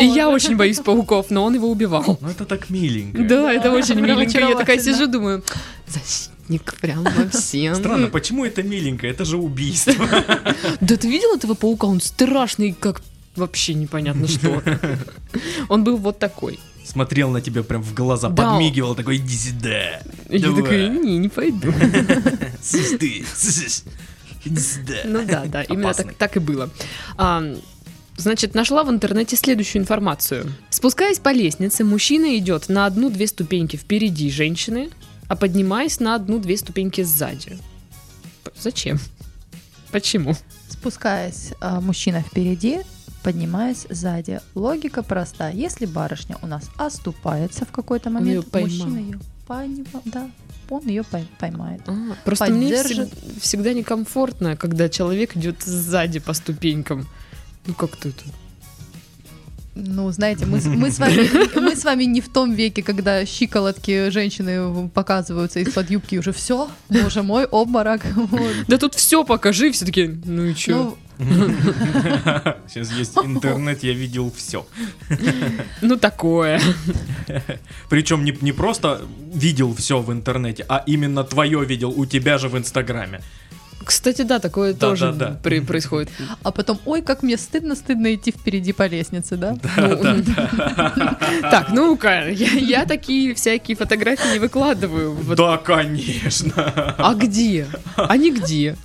И 0.01 0.05
я 0.05 0.29
очень 0.29 0.55
боюсь 0.55 0.79
пауков, 0.79 1.29
но 1.29 1.43
он 1.43 1.55
его 1.55 1.69
убивал. 1.69 2.17
Ну 2.21 2.29
это 2.29 2.45
так 2.45 2.69
миленько. 2.69 3.23
Да, 3.23 3.51
это 3.51 3.71
очень 3.71 3.99
миленько. 3.99 4.39
Я 4.39 4.55
такая 4.55 4.79
сижу, 4.79 5.07
думаю, 5.07 5.43
защитник 5.87 6.38
прям 6.57 7.03
во 7.03 7.29
всем. 7.31 7.75
Странно, 7.75 8.07
почему 8.07 8.43
это 8.45 8.63
миленько? 8.63 9.05
Это 9.07 9.25
же 9.25 9.37
убийство. 9.37 9.93
Да 10.81 10.97
ты 10.97 11.07
видел 11.09 11.35
этого 11.35 11.53
паука? 11.53 11.85
Он 11.87 12.01
страшный, 12.01 12.73
как 12.73 13.01
вообще 13.35 13.73
непонятно 13.75 14.27
что. 14.27 14.61
Он 15.69 15.83
был 15.83 15.97
вот 15.97 16.19
такой. 16.19 16.59
Смотрел 16.83 17.29
на 17.29 17.39
тебя 17.41 17.61
прям 17.63 17.83
в 17.83 17.93
глаза, 17.93 18.29
Да. 18.29 18.51
подмигивал, 18.51 18.95
такой, 18.95 19.17
иди 19.17 19.37
сюда. 19.37 20.01
Я 20.29 20.39
Давай. 20.39 20.61
такая, 20.63 20.89
не, 20.89 21.17
не 21.19 21.29
пойду. 21.29 21.71
Сысь 22.61 22.97
ты, 22.97 23.23
сысь. 23.35 23.83
Иди 24.43 24.59
сюда. 24.59 24.95
Ну 25.05 25.23
да, 25.25 25.45
да, 25.45 25.63
именно 25.63 25.93
так, 25.93 26.13
так 26.15 26.37
и 26.37 26.39
было. 26.39 26.69
А, 27.17 27.43
Значит, 28.17 28.53
нашла 28.53 28.83
в 28.83 28.89
интернете 28.89 29.37
следующую 29.37 29.81
информацию. 29.81 30.51
Спускаясь 30.69 31.19
по 31.19 31.31
лестнице, 31.31 31.85
мужчина 31.85 32.37
идет 32.37 32.67
на 32.67 32.85
одну-две 32.85 33.27
ступеньки 33.27 33.77
впереди 33.77 34.29
женщины, 34.29 34.89
а 35.29 35.35
поднимаясь 35.35 35.99
на 36.01 36.15
одну-две 36.15 36.57
ступеньки 36.57 37.01
сзади. 37.03 37.57
Зачем? 38.57 38.99
Почему? 39.91 40.35
Спускаясь, 40.67 41.53
а, 41.61 41.79
мужчина 41.79 42.21
впереди, 42.21 42.79
поднимаясь 43.23 43.85
сзади. 43.89 44.41
Логика 44.55 45.03
проста. 45.03 45.49
Если 45.49 45.85
барышня 45.85 46.37
у 46.41 46.47
нас 46.47 46.69
оступается 46.77 47.65
в 47.65 47.71
какой-то 47.71 48.09
момент, 48.09 48.49
поймал. 48.49 48.69
мужчина 48.87 48.97
ее 48.97 49.19
поймал, 49.47 50.01
да, 50.05 50.29
он 50.69 50.87
ее 50.87 51.03
поймает. 51.39 51.81
А, 51.87 52.15
просто 52.25 52.47
мне 52.51 52.69
Поддержит. 52.69 53.13
всег- 53.13 53.39
всегда 53.39 53.73
некомфортно, 53.73 54.55
когда 54.57 54.89
человек 54.89 55.37
идет 55.37 55.61
сзади 55.63 56.19
по 56.19 56.33
ступенькам. 56.33 57.07
Ну 57.65 57.73
как-то 57.75 58.09
это... 58.09 58.23
Ну, 59.85 60.11
знаете, 60.11 60.45
мы, 60.45 60.59
с- 60.59 60.65
мы, 60.65 60.91
с 60.91 60.99
вами, 60.99 61.59
мы 61.59 61.75
с 61.75 61.83
вами 61.83 62.03
не 62.05 62.21
в 62.21 62.29
том 62.29 62.53
веке, 62.53 62.83
когда 62.83 63.25
щиколотки 63.25 64.09
женщины 64.09 64.89
показываются 64.89 65.59
из-под 65.59 65.89
юбки 65.89 66.17
уже 66.17 66.31
все, 66.31 66.69
боже 66.89 67.23
мой, 67.23 67.45
обморок. 67.45 68.01
Вот. 68.15 68.53
Да 68.67 68.77
тут 68.77 68.95
все 68.95 69.23
покажи, 69.23 69.71
все 69.71 69.85
таки 69.85 70.07
ну 70.25 70.43
и 70.45 70.53
чё? 70.55 70.75
Ну, 70.77 70.97
Сейчас 72.67 72.91
есть 72.93 73.17
интернет, 73.17 73.83
я 73.83 73.93
видел 73.93 74.31
все. 74.35 74.65
Ну, 75.81 75.97
такое. 75.97 76.61
Причем 77.89 78.23
не, 78.23 78.37
не 78.41 78.51
просто 78.51 79.01
видел 79.33 79.73
все 79.75 79.99
в 79.99 80.11
интернете, 80.11 80.65
а 80.69 80.83
именно 80.87 81.23
твое 81.23 81.65
видел 81.65 81.89
у 81.95 82.05
тебя 82.05 82.37
же 82.37 82.47
в 82.49 82.57
Инстаграме. 82.57 83.21
Кстати, 83.89 84.21
да, 84.21 84.37
такое 84.37 84.73
Да, 84.73 84.79
тоже 84.79 85.11
да, 85.13 85.29
да. 85.29 85.39
при- 85.41 85.61
происходит. 85.61 86.09
а 86.43 86.51
потом, 86.51 86.79
ой, 86.85 87.01
как 87.01 87.23
мне 87.23 87.37
стыдно-стыдно 87.37 88.13
идти 88.13 88.29
впереди 88.31 88.71
по 88.71 88.85
лестнице, 88.85 89.35
да? 89.35 89.55
Ну, 89.77 90.23
Так, 91.49 91.69
ну-ка, 91.71 92.29
я, 92.29 92.85
такие 92.85 93.33
всякие 93.33 93.75
фотографии 93.75 94.33
не 94.33 94.37
выкладываю. 94.39 95.17
Да, 95.35 95.57
конечно. 95.57 96.53
А 96.99 97.15
где? 97.15 97.65
Они 97.95 98.31
где? 98.31 98.75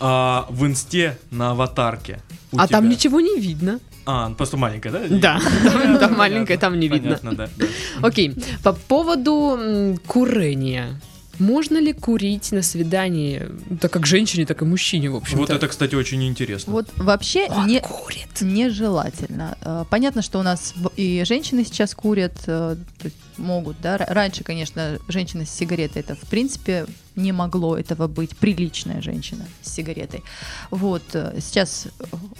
А, 0.00 0.46
в 0.48 0.64
инсте 0.64 1.18
на 1.30 1.50
аватарке. 1.50 2.20
а 2.56 2.66
там 2.66 2.88
ничего 2.88 3.20
не 3.20 3.38
видно. 3.38 3.78
А, 4.06 4.30
ну, 4.30 4.36
просто 4.36 4.56
маленькая, 4.56 4.90
да? 4.90 5.00
Да, 5.10 5.40
там, 5.70 5.98
там 5.98 6.14
маленькая, 6.16 6.56
там 6.56 6.80
не 6.80 6.88
видно. 6.88 7.18
Понятно, 7.22 7.48
да. 7.58 7.66
Окей, 8.00 8.34
по 8.62 8.72
поводу 8.72 9.98
курения. 10.06 10.98
Можно 11.38 11.78
ли 11.78 11.92
курить 11.92 12.52
на 12.52 12.62
свидании, 12.62 13.42
так 13.80 13.90
как 13.90 14.06
женщине, 14.06 14.46
так 14.46 14.62
и 14.62 14.64
мужчине, 14.64 15.10
в 15.10 15.16
общем-то? 15.16 15.38
Вот 15.40 15.50
это, 15.50 15.68
кстати, 15.68 15.94
очень 15.94 16.22
интересно. 16.24 16.72
Вот 16.72 16.86
вообще 16.96 17.46
Он 17.50 17.66
не, 17.66 17.80
курит. 17.80 18.40
нежелательно. 18.40 19.56
Э, 19.60 19.84
Понятно, 19.90 20.22
что 20.22 20.38
у 20.38 20.42
нас 20.42 20.74
и 20.96 21.24
женщины 21.26 21.64
сейчас 21.64 21.94
курят, 21.94 22.34
э, 22.46 22.76
то 22.98 23.04
есть 23.04 23.16
могут, 23.38 23.80
да. 23.80 23.96
Раньше, 23.98 24.44
конечно, 24.44 24.98
женщина 25.08 25.44
с 25.44 25.50
сигаретой 25.50 26.02
это 26.02 26.14
в 26.14 26.28
принципе 26.28 26.86
не 27.16 27.32
могло 27.32 27.76
этого 27.76 28.06
быть 28.06 28.36
приличная 28.36 29.00
женщина 29.00 29.46
с 29.62 29.72
сигаретой. 29.72 30.22
Вот 30.70 31.02
э, 31.14 31.38
сейчас 31.40 31.88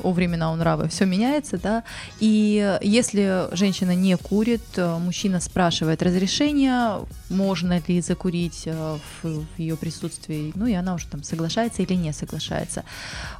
о 0.02 0.12
времена 0.12 0.52
у 0.52 0.56
нравы 0.56 0.88
все 0.88 1.06
меняется, 1.06 1.58
да. 1.58 1.82
И 2.20 2.78
если 2.82 3.48
женщина 3.52 3.94
не 3.94 4.16
курит, 4.16 4.62
э, 4.76 4.98
мужчина 4.98 5.40
спрашивает 5.40 6.02
разрешения, 6.02 7.00
можно 7.30 7.82
ли 7.86 8.00
закурить 8.02 8.62
э, 8.66 8.98
в, 9.22 9.46
ее 9.56 9.76
присутствии, 9.76 10.52
ну 10.54 10.66
и 10.66 10.74
она 10.74 10.94
уже 10.94 11.08
там 11.08 11.22
соглашается 11.22 11.82
или 11.82 11.94
не 11.94 12.12
соглашается. 12.12 12.84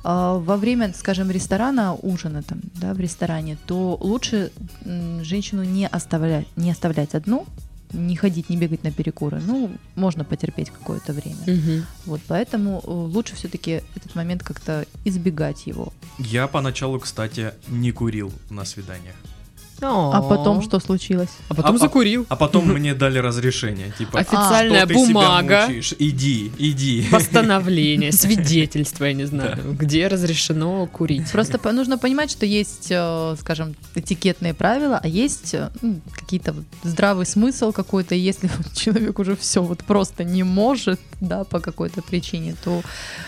А, 0.03 0.39
Во 0.39 0.57
время, 0.57 0.93
скажем, 0.95 1.31
ресторана, 1.31 1.95
ужина 1.95 2.43
там, 2.43 2.61
да, 2.75 2.95
в 2.95 3.01
ресторане, 3.01 3.59
то 3.67 3.99
лучше 4.01 4.51
женщину 5.21 5.65
не 5.65 5.87
оставлять, 5.87 6.47
не 6.57 6.71
оставлять 6.71 7.15
одну, 7.15 7.46
не 7.93 8.17
ходить, 8.17 8.51
не 8.51 8.57
бегать 8.57 8.85
на 8.85 8.91
перекуры. 8.91 9.41
Ну, 9.41 9.71
можно 9.95 10.25
потерпеть 10.25 10.71
какое-то 10.71 11.13
время. 11.13 11.39
Мгм. 11.47 11.87
Вот, 12.07 12.21
поэтому 12.27 12.83
э, 12.85 12.91
лучше 12.91 13.35
все-таки 13.35 13.83
этот 13.95 14.15
момент 14.15 14.43
как-то 14.43 14.87
избегать 15.05 15.67
его. 15.67 15.93
Я 16.19 16.47
поначалу, 16.47 16.99
кстати, 16.99 17.53
не 17.69 17.93
курил 17.93 18.33
на 18.51 18.65
свиданиях. 18.65 19.17
А 19.81 20.23
потом 20.23 20.63
что 20.63 20.81
случилось? 20.81 21.31
А 21.49 21.55
потом 21.55 21.73
А- 21.73 21.75
а- 21.75 21.79
закурил. 21.79 22.27
А 22.29 22.37
потом 22.37 22.69
мне 22.69 22.95
дали 22.95 23.19
разрешение. 23.19 23.93
Типа, 23.99 24.19
Официальная 24.19 24.81
что 24.81 24.89
ты 24.89 24.95
себя 24.95 25.07
бумага. 25.07 25.69
Иди, 25.99 26.53
иди. 26.59 27.07
Постановление, 27.11 28.13
свидетельство, 28.13 29.05
я 29.05 29.13
не 29.13 29.27
знаю, 29.27 29.59
где 29.73 30.09
разрешено 30.09 30.87
курить. 30.87 31.31
Просто 31.31 31.59
нужно 31.73 31.99
понимать, 31.99 32.31
что 32.31 32.47
есть, 32.47 32.89
э, 32.91 33.37
скажем, 33.41 33.75
этикетные 33.95 34.55
правила, 34.55 35.01
а 35.03 35.09
есть 35.09 35.55
э, 35.55 35.71
ну, 35.83 36.01
какие-то 36.13 36.55
здравый 36.83 37.27
смысл 37.27 37.73
какой-то. 37.73 38.15
Если 38.15 38.51
человек 38.75 39.19
уже 39.19 39.37
все 39.37 39.63
вот 39.63 39.85
просто 39.85 40.25
не 40.25 40.43
может, 40.43 41.01
да, 41.21 41.45
по 41.45 41.61
какой-то 41.61 42.03
причине, 42.03 42.57
то 42.65 42.83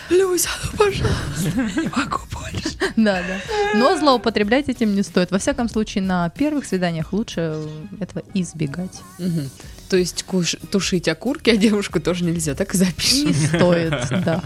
Люся, 0.09 0.49
ну 0.63 0.77
пожалуйста, 0.77 1.81
не 1.81 1.89
могу 1.89 2.19
больше. 2.31 2.69
да, 2.95 3.21
да. 3.21 3.39
Но 3.75 3.97
злоупотреблять 3.97 4.69
этим 4.69 4.95
не 4.95 5.03
стоит. 5.03 5.31
Во 5.31 5.37
всяком 5.37 5.69
случае, 5.69 6.03
на 6.03 6.29
первых 6.39 6.65
свиданиях 6.65 7.11
лучше 7.11 7.67
этого 7.99 8.23
избегать. 8.33 9.01
Мгм. 9.19 9.49
То 9.89 9.97
есть 9.97 10.23
куш- 10.25 10.57
тушить 10.71 11.07
окурки, 11.09 11.49
а 11.49 11.57
девушку 11.57 11.99
тоже 11.99 12.23
нельзя, 12.23 12.55
так 12.55 12.73
и 12.73 12.77
запишем. 12.77 13.27
Не 13.27 13.33
стоит, 13.33 13.89
да. 14.23 14.41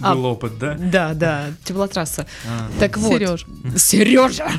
А, 0.00 0.14
Был 0.14 0.26
опыт, 0.26 0.58
да? 0.58 0.74
Да, 0.78 1.14
да, 1.14 1.46
теплотрасса. 1.64 2.26
А. 2.46 2.68
Так 2.78 2.98
вот, 2.98 3.12
Сереж, 3.12 3.46
Сережа! 3.76 4.50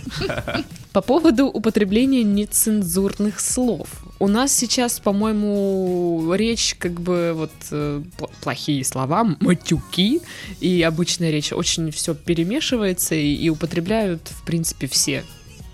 По 0.93 1.02
поводу 1.02 1.45
употребления 1.45 2.24
нецензурных 2.24 3.39
слов. 3.39 3.88
У 4.18 4.28
нас 4.28 4.52
сейчас, 4.52 5.00
по-моему, 5.00 6.34
речь 6.34 6.76
как 6.80 7.00
бы 7.00 7.34
вот 7.36 7.52
э, 7.70 8.02
пл- 8.18 8.32
плохие 8.41 8.84
слова, 8.84 9.24
матюки, 9.39 10.22
и 10.60 10.82
обычная 10.82 11.30
речь 11.30 11.54
очень 11.54 11.91
все 11.91 12.16
перемешивается 12.16 13.14
и, 13.14 13.36
и 13.36 13.50
употребляют, 13.50 14.22
в 14.30 14.43
принципе, 14.43 14.88
все 14.88 15.24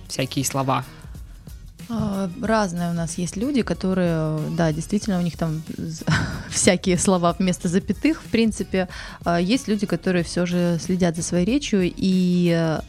всякие 0.07 0.45
слова. 0.45 0.83
А, 1.89 2.29
Разные 2.41 2.89
у 2.89 2.93
нас 2.93 3.17
есть 3.17 3.37
люди, 3.37 3.61
которые, 3.61 4.39
да, 4.57 4.71
действительно, 4.71 5.19
у 5.19 5.21
них 5.21 5.37
там 5.37 5.61
всякие 6.49 6.97
слова 6.97 7.35
вместо 7.37 7.67
запятых, 7.67 8.21
в 8.21 8.25
принципе. 8.31 8.87
А 9.23 9.39
Есть 9.39 9.67
люди, 9.67 9.85
которые 9.85 10.23
все 10.23 10.45
же 10.45 10.79
следят 10.81 11.15
за 11.15 11.23
своей 11.23 11.45
речью, 11.45 11.81
и 11.83 12.51
э, 12.55 12.79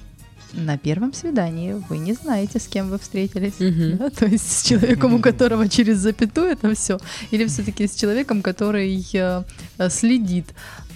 на 0.55 0.79
первом 0.79 1.13
свидании 1.13 1.75
вы 1.89 1.99
не 1.99 2.15
знаете, 2.15 2.59
с 2.59 2.67
кем 2.67 2.89
вы 2.89 2.99
встретились. 2.99 3.59
Мгм. 3.59 3.97
да, 3.99 4.11
То 4.11 4.27
есть 4.27 4.51
с 4.51 4.63
человеком, 4.63 5.15
у 5.15 5.21
которого 5.21 5.69
через 5.69 5.99
запятую 5.99 6.53
это 6.53 6.75
все, 6.75 6.99
или 7.31 7.47
все-таки 7.47 7.87
с 7.87 7.95
человеком, 7.95 8.43
который 8.43 9.05
э, 9.13 9.43
следит 9.91 10.47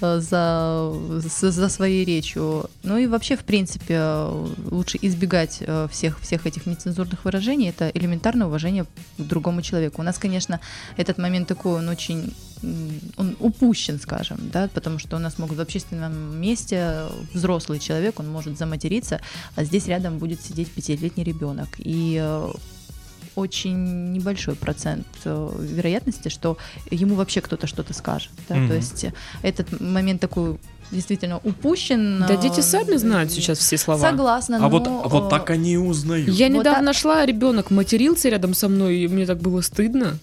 за, 0.01 0.21
за, 0.21 1.51
за 1.51 1.69
своей 1.69 2.05
речью. 2.05 2.69
Ну 2.83 2.99
и 2.99 3.07
вообще, 3.07 3.37
в 3.37 3.45
принципе, 3.45 3.95
э, 3.99 4.47
лучше 4.71 4.99
избегать 5.03 5.59
э, 5.61 5.89
всех, 5.91 6.21
всех 6.21 6.47
этих 6.47 6.67
нецензурных 6.67 7.25
выражений. 7.25 7.69
Это 7.69 7.91
элементарное 7.91 8.47
уважение 8.47 8.85
к 8.85 9.23
другому 9.23 9.63
человеку. 9.63 10.01
У 10.01 10.05
нас, 10.05 10.19
конечно, 10.19 10.61
этот 10.97 11.19
момент 11.19 11.49
такой, 11.49 11.79
он 11.79 11.89
очень 11.89 12.35
он 13.17 13.37
упущен, 13.41 13.99
скажем, 13.99 14.39
да, 14.53 14.69
потому 14.75 14.99
что 14.99 15.17
у 15.17 15.19
нас 15.19 15.39
могут 15.39 15.57
в 15.57 15.61
общественном 15.63 16.39
месте 16.39 17.07
взрослый 17.33 17.79
человек, 17.79 18.21
он 18.21 18.29
может 18.29 18.59
заматериться, 18.59 19.21
а 19.57 19.65
здесь 19.65 19.87
рядом 19.87 20.19
будет 20.19 20.43
сидеть 20.43 20.71
пятилетний 20.71 21.25
ребенок. 21.25 21.69
И 21.79 22.19
э, 22.21 22.53
очень 23.35 24.13
небольшой 24.13 24.55
процент 24.55 25.07
э, 25.25 25.51
вероятности, 25.61 26.29
что 26.29 26.57
ему 26.91 27.15
вообще 27.15 27.41
кто-то 27.41 27.67
что-то 27.67 27.95
скажет. 27.95 28.31
Да? 28.49 28.57
Мгм. 28.57 28.69
То 28.69 28.75
есть 28.75 29.05
э, 29.05 29.13
этот 29.43 29.81
момент 29.81 30.21
такой 30.21 30.59
действительно 30.91 31.39
упущен. 31.39 32.25
Да 32.27 32.35
э, 32.35 32.41
дети 32.41 32.61
сами 32.61 32.97
знают 32.97 33.31
сейчас 33.31 33.59
все 33.59 33.79
слова. 33.79 34.01
Согласна, 34.01 34.57
А 34.57 34.61
но... 34.61 34.69
вот, 34.69 34.87
вот 34.89 35.31
так 35.31 35.51
они 35.51 35.75
и 35.75 35.77
узнают. 35.77 36.29
Я 36.29 36.49
Вот 36.49 36.59
недавно 36.59 36.93
так- 36.93 36.97
шла, 37.01 37.25
ребенок 37.25 37.71
матерился 37.71 38.29
рядом 38.29 38.55
со 38.55 38.69
мной, 38.69 38.99
и 38.99 39.09
мне 39.09 39.27
так 39.27 39.39
было 39.39 39.61
стыдно. 39.61 40.19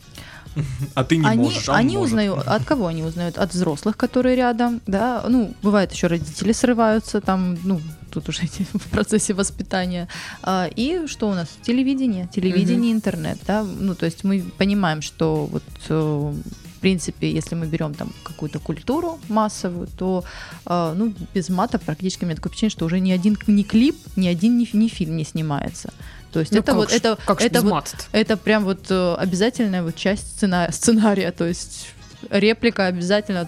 А 0.96 1.04
ты 1.04 1.18
не 1.18 1.28
они, 1.28 1.44
можешь, 1.44 1.70
а 1.70 1.74
он 1.74 1.78
они 1.78 1.98
может. 1.98 2.08
узнают, 2.14 2.48
от 2.48 2.66
кого 2.66 2.88
они 2.88 3.04
узнают? 3.04 3.38
От 3.38 3.54
взрослых, 3.54 3.96
которые 3.96 4.36
рядом, 4.36 4.82
да, 4.88 5.24
ну, 5.28 5.54
бывает 5.62 5.92
еще 5.92 6.08
родители 6.08 6.52
срываются, 6.52 7.22
там, 7.22 7.58
ну, 7.64 7.80
тут 8.10 8.30
уже 8.30 8.42
в 8.74 8.90
процессе 8.90 9.34
воспитания. 9.34 10.08
А, 10.44 10.70
и 10.76 11.08
что 11.08 11.30
у 11.30 11.34
нас? 11.34 11.48
Телевидение, 11.62 12.28
телевидение, 12.34 12.92
интернет, 12.92 13.38
да, 13.48 13.64
ну, 13.64 13.96
то 13.96 14.06
есть 14.06 14.24
мы 14.24 14.44
понимаем, 14.58 15.02
что 15.02 15.46
вот 15.46 15.64
э, 15.90 16.34
в 16.78 16.80
принципе, 16.80 17.32
если 17.32 17.56
мы 17.56 17.66
берем 17.66 17.94
там 17.94 18.12
какую-то 18.24 18.60
культуру 18.60 19.20
массовую, 19.30 19.88
то 19.98 20.24
э, 20.66 20.94
ну, 20.96 21.14
без 21.34 21.50
мата 21.50 21.80
практически 21.80 22.24
у 22.24 22.28
меня 22.28 22.36
такое 22.36 22.50
впечатление, 22.52 22.72
что 22.72 22.86
уже 22.86 23.00
ни 23.00 23.12
один 23.12 23.38
ни 23.48 23.64
клип, 23.64 23.96
ни 24.16 24.28
один 24.28 24.58
ни, 24.58 24.68
ни 24.74 24.88
фильм 24.88 25.18
не 25.18 25.24
снимается. 25.26 25.92
То 26.32 26.40
есть 26.42 26.52
Ну 26.52 26.60
это 26.60 26.76
вот 26.76 26.92
ж- 26.92 26.94
это, 26.96 27.18
как 27.26 27.42
это 27.42 27.62
вот 27.62 28.08
это 28.12 28.38
прям 28.38 28.64
вот 28.64 28.86
э, 28.92 29.16
обязательная 29.16 29.82
вот 29.84 29.96
часть 29.96 30.38
сцена- 30.38 30.72
сценария, 30.72 31.32
то 31.32 31.46
есть 31.48 31.88
реплика 32.30 32.86
обязательно 32.88 33.48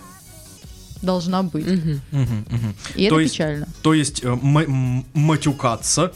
должна 1.02 1.44
быть. 1.44 1.66
Мгм. 1.66 2.02
Мгм, 2.12 2.46
мгм. 2.50 2.76
И 2.96 3.04
это 3.04 3.16
То 3.16 3.20
есть- 3.22 3.34
печально. 3.34 3.68
То 3.82 3.94
есть 3.94 4.24
э, 4.24 4.28
м- 4.28 4.58
м- 4.58 5.06
матюкаться, 5.14 6.12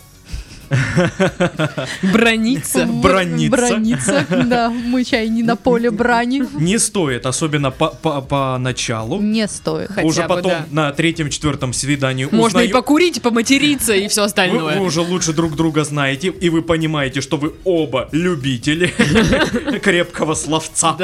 Брониться. 2.02 2.86
Браниться. 2.86 3.52
Браниться, 3.52 4.26
да. 4.46 4.70
Мы 4.70 5.04
чай 5.04 5.30
не 5.30 5.44
на 5.44 5.56
поле 5.56 5.92
брани. 5.92 6.44
не 6.54 6.80
стоит, 6.80 7.26
особенно 7.26 7.72
по, 7.72 7.90
по, 7.90 8.22
поначалу. 8.22 9.22
Не 9.22 9.48
стоит. 9.48 9.90
Хотя 9.90 10.08
уже 10.08 10.22
бы, 10.24 10.28
потом 10.28 10.52
да. 10.52 10.66
на 10.72 10.92
третьем-четвертом 10.92 11.74
свидании 11.74 12.28
Можно 12.32 12.60
и 12.60 12.68
покурить, 12.68 13.18
и 13.18 13.20
поматериться, 13.20 13.94
и 13.94 14.08
все 14.08 14.24
остальное. 14.24 14.80
вы 14.80 14.86
уже 14.86 15.02
лучше 15.02 15.34
друг 15.34 15.56
друга 15.56 15.84
знаете, 15.84 16.28
и 16.28 16.50
вы 16.50 16.62
понимаете, 16.62 17.22
что 17.22 17.38
вы 17.38 17.54
оба 17.64 18.10
любители 18.12 18.88
крепкого 19.84 20.34
словца. 20.36 20.98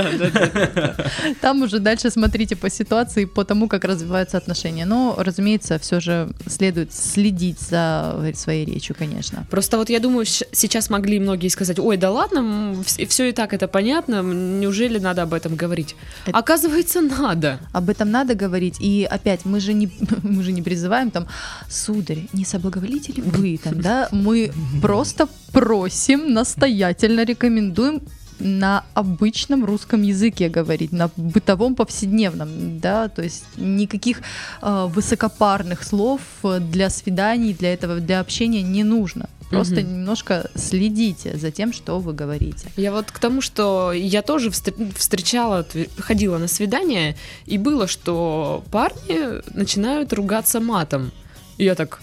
Там 1.41 1.61
уже 1.61 1.79
дальше 1.79 2.09
смотрите 2.09 2.55
по 2.55 2.69
ситуации, 2.69 3.25
по 3.25 3.43
тому, 3.43 3.67
как 3.67 3.85
развиваются 3.85 4.37
отношения. 4.37 4.85
Но, 4.85 5.15
разумеется, 5.17 5.79
все 5.79 5.99
же 5.99 6.29
следует 6.47 6.93
следить 6.93 7.59
за 7.59 8.33
своей 8.35 8.65
речью, 8.65 8.95
конечно. 8.97 9.45
Просто 9.59 9.77
вот 9.77 9.89
я 9.89 9.99
думаю, 9.99 10.25
сейчас 10.25 10.89
могли 10.89 11.19
многие 11.19 11.49
сказать, 11.49 11.79
ой, 11.79 11.97
да 11.97 12.11
ладно, 12.11 12.75
все 13.09 13.27
и 13.27 13.31
так 13.33 13.53
это 13.53 13.67
понятно, 13.67 14.21
неужели 14.23 14.99
надо 14.99 15.23
об 15.23 15.33
этом 15.33 15.57
говорить? 15.57 15.95
Это- 16.25 16.37
Оказывается, 16.37 17.01
надо. 17.01 17.59
Об 17.73 17.89
этом 17.89 18.09
надо 18.09 18.35
говорить. 18.35 18.77
И 18.79 19.05
опять, 19.11 19.43
мы 19.43 19.59
же 19.59 19.73
не, 19.73 19.89
мы 20.23 20.43
же 20.43 20.53
не 20.53 20.61
призываем 20.61 21.11
там, 21.11 21.27
сударь, 21.69 22.19
не 22.31 22.45
соблаговолите 22.45 23.11
ли 23.11 23.21
вы 23.21 23.59
там, 23.61 23.81
да? 23.81 24.07
Мы 24.13 24.53
просто 24.81 25.27
просим, 25.51 26.33
настоятельно 26.33 27.25
рекомендуем 27.25 28.01
на 28.39 28.85
обычном 28.93 29.65
русском 29.65 30.03
языке 30.03 30.47
говорить, 30.47 30.93
на 30.93 31.09
бытовом 31.17 31.75
повседневном, 31.75 32.79
да, 32.79 33.09
то 33.09 33.21
есть 33.21 33.43
никаких 33.57 34.21
э, 34.61 34.87
высокопарных 34.95 35.83
слов 35.83 36.21
э, 36.43 36.59
для 36.61 36.89
свиданий, 36.89 37.53
для 37.53 37.73
этого, 37.73 37.99
для 37.99 38.21
общения 38.21 38.61
не 38.61 38.85
нужно. 38.85 39.27
Просто 39.49 39.75
Мгм. 39.81 39.93
немножко 39.93 40.49
следите 40.55 41.35
за 41.37 41.49
тем, 41.51 41.73
что 41.73 41.99
вы 41.99 42.13
говорите. 42.13 42.67
Я 42.77 42.91
вот 42.91 43.09
к 43.11 43.17
тому, 43.19 43.41
что 43.41 43.91
я 43.91 44.21
тоже 44.21 44.49
встр- 44.49 44.93
встречала, 44.95 45.65
ходила 45.97 46.37
на 46.37 46.47
свидание, 46.47 47.15
и 47.47 47.57
было, 47.57 47.87
что 47.87 48.63
парни 48.71 49.41
начинают 49.57 50.13
ругаться 50.13 50.59
матом. 50.59 51.11
И 51.57 51.63
я 51.65 51.73
так, 51.75 51.99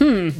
хм, 0.00 0.32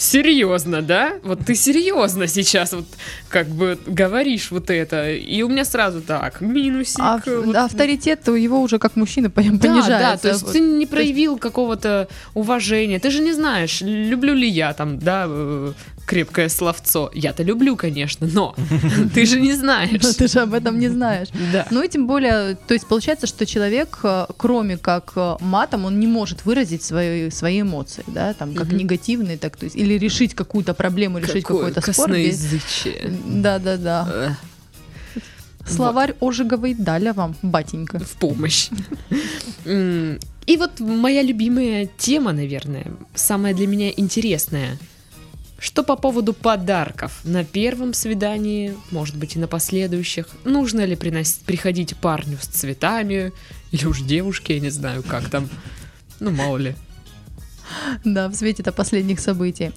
серьезно, 0.00 0.82
да? 0.82 1.14
Вот 1.22 1.40
ты 1.44 1.54
серьезно 1.54 2.26
сейчас 2.26 2.72
вот 2.72 2.86
как 3.28 3.48
бы 3.48 3.78
говоришь 3.86 4.50
вот 4.50 4.70
это, 4.70 5.10
и 5.10 5.42
у 5.42 5.48
меня 5.48 5.64
сразу 5.64 6.00
так, 6.00 6.40
минусик. 6.40 7.00
А, 7.00 7.20
вот. 7.26 7.54
авторитет 7.54 8.28
у 8.28 8.34
его 8.34 8.60
уже 8.60 8.78
как 8.78 8.96
мужчины 8.96 9.28
Да, 9.28 9.42
понижается. 9.42 9.88
да, 9.88 10.16
то 10.16 10.28
есть 10.28 10.52
ты 10.52 10.60
не 10.60 10.86
проявил 10.86 11.38
какого-то 11.38 12.08
уважения, 12.34 12.98
ты 12.98 13.10
же 13.10 13.20
не 13.20 13.32
знаешь, 13.32 13.80
люблю 13.82 14.34
ли 14.34 14.48
я 14.48 14.72
там, 14.72 14.98
да, 14.98 15.26
э, 15.28 15.72
крепкое 16.06 16.48
словцо. 16.48 17.10
Я-то 17.14 17.42
люблю, 17.42 17.76
конечно, 17.76 18.26
но 18.26 18.54
ты 19.14 19.26
же 19.26 19.40
не 19.40 19.52
знаешь. 19.52 20.02
Но 20.02 20.12
ты 20.12 20.26
же 20.28 20.40
об 20.40 20.54
этом 20.54 20.78
не 20.78 20.88
знаешь. 20.88 21.28
Да. 21.52 21.66
Ну 21.70 21.82
и 21.82 21.88
тем 21.88 22.06
более, 22.06 22.56
то 22.56 22.74
есть 22.74 22.86
получается, 22.86 23.26
что 23.26 23.46
человек, 23.46 23.98
э, 24.02 24.26
кроме 24.36 24.76
как 24.76 25.12
э, 25.16 25.36
матом, 25.40 25.84
он 25.84 26.00
не 26.00 26.06
может 26.06 26.44
выразить 26.44 26.82
свои, 26.82 27.30
свои 27.30 27.60
эмоции, 27.62 28.04
да, 28.08 28.34
там, 28.34 28.54
как 28.54 28.66
Мгм. 28.68 28.76
негативные, 28.78 29.38
так, 29.38 29.56
то 29.56 29.64
есть, 29.64 29.76
или 29.76 29.94
решить 29.94 30.34
какую-то 30.34 30.74
проблему, 30.74 31.18
решить 31.18 31.44
Какое 31.44 31.70
какой-то 31.72 31.80
спор. 31.92 32.06
косноязычие. 32.06 33.12
Да-да-да. 33.26 34.36
Словарь 35.66 36.14
ожиговый 36.20 36.74
Даля 36.74 37.12
вам, 37.12 37.36
батенька. 37.42 38.00
В 38.00 38.12
помощь. 38.16 38.70
И 39.64 40.56
вот 40.56 40.80
моя 40.80 41.22
любимая 41.22 41.88
тема, 41.98 42.32
наверное, 42.32 42.86
самая 43.14 43.54
для 43.54 43.66
меня 43.68 43.90
интересная. 43.96 44.78
Что 45.60 45.84
по 45.84 45.94
поводу 45.94 46.32
подарков 46.32 47.20
на 47.22 47.44
первом 47.44 47.92
свидании, 47.92 48.74
может 48.90 49.16
быть 49.16 49.36
и 49.36 49.38
на 49.38 49.46
последующих? 49.46 50.26
Нужно 50.44 50.86
ли 50.86 50.96
приносить, 50.96 51.42
приходить 51.42 51.94
парню 51.98 52.38
с 52.40 52.46
цветами? 52.46 53.32
Или 53.70 53.84
уж 53.84 54.00
девушке, 54.00 54.54
я 54.54 54.60
не 54.60 54.70
знаю, 54.70 55.02
как 55.02 55.28
там. 55.28 55.50
Ну, 56.18 56.30
мало 56.30 56.56
ли. 56.56 56.74
Да, 58.04 58.28
в 58.28 58.34
свете-то 58.34 58.72
последних 58.72 59.20
событий. 59.20 59.72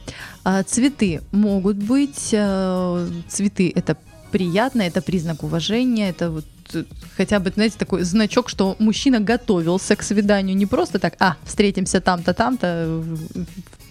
А, 0.45 0.63
цветы 0.63 1.21
могут 1.31 1.75
быть. 1.75 2.29
э, 2.31 3.09
цветы 3.27 3.71
это 3.75 3.97
приятно, 4.33 4.81
это 4.81 5.01
признак 5.01 5.43
уважения, 5.43 6.09
это 6.09 6.29
вот 6.31 6.45
э, 6.73 6.83
хотя 7.17 7.39
бы, 7.39 7.51
знаете, 7.55 7.77
такой 7.77 8.03
значок, 8.03 8.49
что 8.49 8.75
мужчина 8.79 9.19
готовился 9.19 9.95
к 9.95 10.03
свиданию, 10.03 10.57
не 10.57 10.65
просто 10.65 10.99
так, 10.99 11.13
а, 11.19 11.35
встретимся 11.43 11.99
там-то, 12.01 12.33
там-то, 12.33 12.67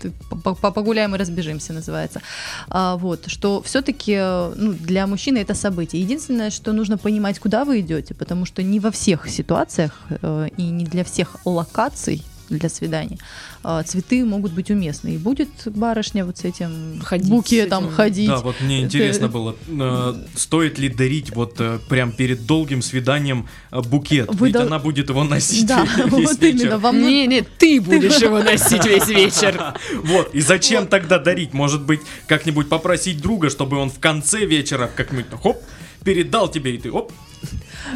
э, 0.04 0.08
по- 0.42 0.54
по- 0.54 0.72
погуляем 0.72 1.14
и 1.14 1.18
разбежимся, 1.18 1.72
называется. 1.72 2.20
А, 2.68 2.96
вот, 2.96 3.30
что 3.30 3.60
все-таки 3.62 4.16
ну, 4.56 4.72
для 4.72 5.06
мужчины 5.06 5.38
это 5.38 5.54
событие. 5.54 6.02
Единственное, 6.02 6.50
что 6.50 6.72
нужно 6.72 6.98
понимать, 6.98 7.38
куда 7.38 7.64
вы 7.64 7.78
идете, 7.80 8.14
потому 8.14 8.46
что 8.46 8.62
не 8.62 8.80
во 8.80 8.90
всех 8.90 9.28
ситуациях 9.28 9.92
э, 10.22 10.48
и 10.58 10.62
не 10.62 10.84
для 10.84 11.04
всех 11.04 11.36
локаций 11.44 12.22
для 12.58 12.68
свиданий 12.68 13.18
а, 13.64 13.82
цветы 13.82 14.24
могут 14.24 14.52
быть 14.52 14.70
уместны. 14.70 15.14
И 15.14 15.18
будет 15.18 15.48
барышня 15.66 16.24
вот 16.24 16.38
с 16.38 16.44
этим 16.44 17.00
Ходить 17.04 17.28
букетом 17.28 17.84
с 17.84 17.86
этим. 17.86 17.96
ходить. 17.96 18.28
Да, 18.28 18.36
вот 18.38 18.60
мне 18.60 18.82
интересно 18.82 19.24
Это- 19.26 19.32
было, 19.32 19.56
э, 19.68 20.14
стоит 20.36 20.78
ли 20.78 20.88
дарить 20.88 21.34
вот 21.34 21.56
э, 21.60 21.78
прям 21.88 22.12
перед 22.12 22.46
долгим 22.46 22.82
свиданием 22.82 23.48
э, 23.70 23.80
букет? 23.80 24.28
Вы 24.34 24.46
Ведь 24.48 24.54
дол- 24.54 24.62
она 24.66 24.78
будет 24.78 25.08
его 25.08 25.24
носить 25.24 25.66
Да, 25.66 25.84
весь 25.84 26.10
вот 26.28 26.40
вечер. 26.40 26.60
именно. 26.60 26.78
Вам 26.78 27.00
ну- 27.00 27.08
Не, 27.08 27.26
не, 27.26 27.42
ты 27.58 27.80
будешь 27.80 28.18
его 28.20 28.38
носить 28.42 28.84
весь 28.86 29.08
вечер. 29.08 29.74
Вот, 30.02 30.34
и 30.34 30.40
зачем 30.40 30.86
тогда 30.86 31.18
дарить? 31.18 31.52
Может 31.52 31.82
быть, 31.82 32.00
как-нибудь 32.26 32.68
попросить 32.68 33.20
друга, 33.20 33.50
чтобы 33.50 33.76
он 33.76 33.90
в 33.90 33.98
конце 33.98 34.44
вечера 34.44 34.90
как-нибудь 34.94 35.26
хоп, 35.42 35.58
передал 36.04 36.48
тебе, 36.50 36.74
и 36.74 36.78
ты 36.78 36.90
оп, 36.90 37.12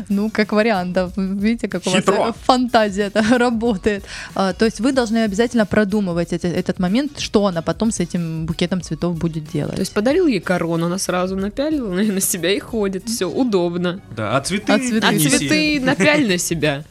Ну, 0.08 0.30
как 0.30 0.52
вариант, 0.52 0.92
да. 0.92 1.10
Видите, 1.16 1.68
как 1.68 1.86
у 1.86 1.90
вас 1.90 2.00
Хитро. 2.00 2.34
фантазия 2.44 3.04
это 3.04 3.22
работает. 3.38 4.04
А, 4.34 4.52
то 4.52 4.64
есть 4.64 4.80
вы 4.80 4.92
должны 4.92 5.18
обязательно 5.24 5.66
продумывать 5.66 6.32
эти- 6.32 6.46
этот 6.46 6.78
момент, 6.78 7.18
что 7.18 7.46
она 7.46 7.62
потом 7.62 7.90
с 7.90 8.00
этим 8.00 8.46
букетом 8.46 8.80
цветов 8.82 9.16
будет 9.18 9.50
делать. 9.52 9.74
То 9.74 9.80
есть 9.80 9.92
подарил 9.94 10.26
ей 10.26 10.40
корону, 10.40 10.86
она 10.86 10.98
сразу 10.98 11.36
напялила 11.36 11.92
на 11.92 12.02
на 12.16 12.20
себя 12.20 12.52
и 12.52 12.58
ходит. 12.58 13.04
Все, 13.08 13.28
удобно. 13.28 14.00
да, 14.16 14.36
а 14.36 14.40
цветы, 14.40 14.72
А 14.72 14.78
цветы? 14.78 15.06
А 15.06 15.18
цветы 15.18 15.80
напяль 15.80 16.26
на 16.28 16.38
себя. 16.48 16.84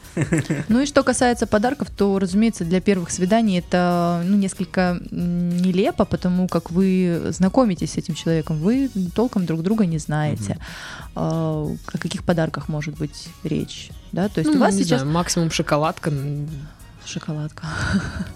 Ну 0.68 0.80
и 0.80 0.86
что 0.86 1.02
касается 1.02 1.46
подарков, 1.46 1.88
то, 1.90 2.18
разумеется, 2.18 2.64
для 2.64 2.80
первых 2.80 3.10
свиданий 3.10 3.58
это 3.58 4.22
ну, 4.24 4.36
несколько 4.36 4.98
нелепо, 5.10 6.04
потому 6.04 6.48
как 6.48 6.70
вы 6.70 7.22
знакомитесь 7.30 7.92
с 7.92 7.96
этим 7.96 8.14
человеком, 8.14 8.58
вы 8.58 8.90
толком 9.14 9.46
друг 9.46 9.62
друга 9.62 9.86
не 9.86 9.98
знаете. 9.98 10.58
А, 11.14 11.64
О 11.64 11.98
каких 11.98 12.24
подарках 12.24 12.68
может 12.68 12.95
быть 12.98 13.28
речь? 13.44 13.90
Да? 14.12 14.28
То 14.28 14.40
есть 14.40 14.50
Ну, 14.52 14.56
у 14.58 14.60
вас 14.60 14.74
не 14.74 14.84
сейчас 14.84 15.00
знаю, 15.02 15.14
максимум 15.14 15.50
шоколадка. 15.50 16.12
шоколадка. 17.04 17.66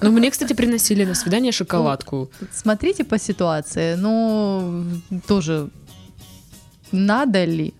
Ну, 0.00 0.10
мне, 0.12 0.30
кстати, 0.30 0.52
приносили 0.52 1.04
на 1.04 1.14
свидание 1.14 1.52
шоколадку. 1.52 2.30
Смотрите 2.52 3.04
по 3.04 3.18
ситуации, 3.18 3.94
но 3.96 4.84
тоже 5.26 5.68
надо 6.92 7.44
ли? 7.44 7.74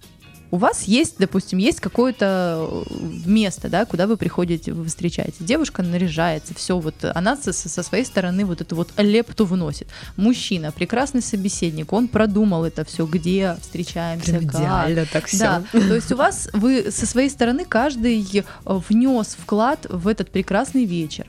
У 0.51 0.57
вас 0.57 0.84
есть, 0.84 1.16
допустим, 1.18 1.59
есть 1.59 1.80
какое-то 1.80 2.84
место, 3.24 3.68
да, 3.68 3.84
куда 3.84 4.07
вы 4.07 4.16
приходите, 4.16 4.72
вы 4.72 4.84
встречаете. 4.86 5.36
Девушка 5.40 5.82
наряжается, 5.82 6.55
все 6.55 6.78
вот, 6.78 6.94
она 7.14 7.36
со, 7.36 7.53
со 7.53 7.82
своей 7.82 8.05
стороны 8.05 8.44
вот 8.44 8.61
эту 8.61 8.74
вот 8.76 8.92
лепту 8.96 9.44
вносит. 9.44 9.88
Мужчина, 10.16 10.72
прекрасный 10.72 11.22
собеседник, 11.22 11.92
он 11.92 12.09
продумал 12.09 12.64
это 12.64 12.84
все, 12.84 13.07
где 13.07 13.57
встречаемся, 13.61 14.32
Прям 14.32 14.46
как. 14.48 14.61
идеально 14.61 15.07
так 15.07 15.26
все. 15.26 15.38
Да, 15.38 15.62
то 15.72 15.94
есть 15.94 16.11
у 16.12 16.16
вас, 16.16 16.48
вы 16.53 16.90
со 16.90 17.07
своей 17.07 17.30
стороны 17.30 17.64
каждый 17.64 18.26
э, 18.32 18.42
внес 18.64 19.36
вклад 19.40 19.86
в 19.88 20.09
этот 20.09 20.30
прекрасный 20.30 20.84
вечер. 20.84 21.26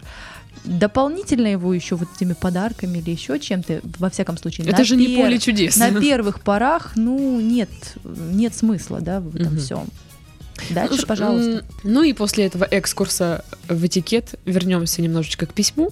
Дополнительно 0.63 1.47
его 1.47 1.73
еще 1.73 1.95
вот 1.95 2.07
этими 2.15 2.33
подарками 2.33 2.99
или 2.99 3.09
еще 3.11 3.39
чем-то, 3.39 3.81
во 3.99 4.09
всяком 4.09 4.37
случае, 4.37 4.67
Это 4.67 4.77
на 4.79 4.83
же 4.83 4.95
не 4.95 5.07
пер- 5.07 5.23
поле 5.23 5.39
чудес. 5.39 5.75
На 5.77 5.91
первых 5.99 6.41
порах, 6.41 6.93
ну, 6.95 7.39
нет, 7.39 7.69
нет 8.03 8.53
смысла, 8.55 9.01
да, 9.01 9.19
в 9.21 9.35
этом 9.35 9.53
Мгм. 9.53 9.59
всем. 9.61 9.87
Дальше, 10.69 10.97
Ну, 11.01 11.07
пожалуйста. 11.07 11.65
Ну 11.83 12.03
и 12.03 12.13
после 12.13 12.45
этого 12.45 12.63
экскурса 12.65 13.43
в 13.67 13.83
этикет 13.83 14.35
вернемся 14.45 15.01
немножечко 15.01 15.47
к 15.47 15.53
письму. 15.53 15.89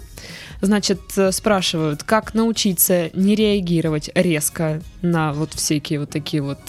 Значит, 0.62 1.00
э, 1.18 1.32
спрашивают, 1.32 2.04
как 2.04 2.36
научиться 2.36 3.10
не 3.16 3.34
реагировать 3.34 4.12
резко 4.14 4.82
на 5.02 5.34
вот 5.34 5.54
всякие 5.56 6.02
вот 6.02 6.12
такие 6.12 6.44
вот 6.44 6.60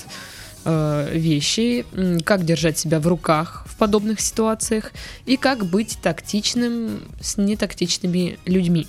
э, 0.71 1.19
вещи, 1.19 1.85
как 2.25 2.45
держать 2.45 2.79
себя 2.79 2.99
в 3.01 3.07
руках 3.07 3.65
в 3.67 3.77
подобных 3.77 4.21
ситуациях 4.21 4.93
и 5.27 5.37
как 5.37 5.67
быть 5.67 5.99
тактичным 6.03 7.03
с 7.21 7.37
нетактичными 7.37 8.39
людьми. 8.47 8.87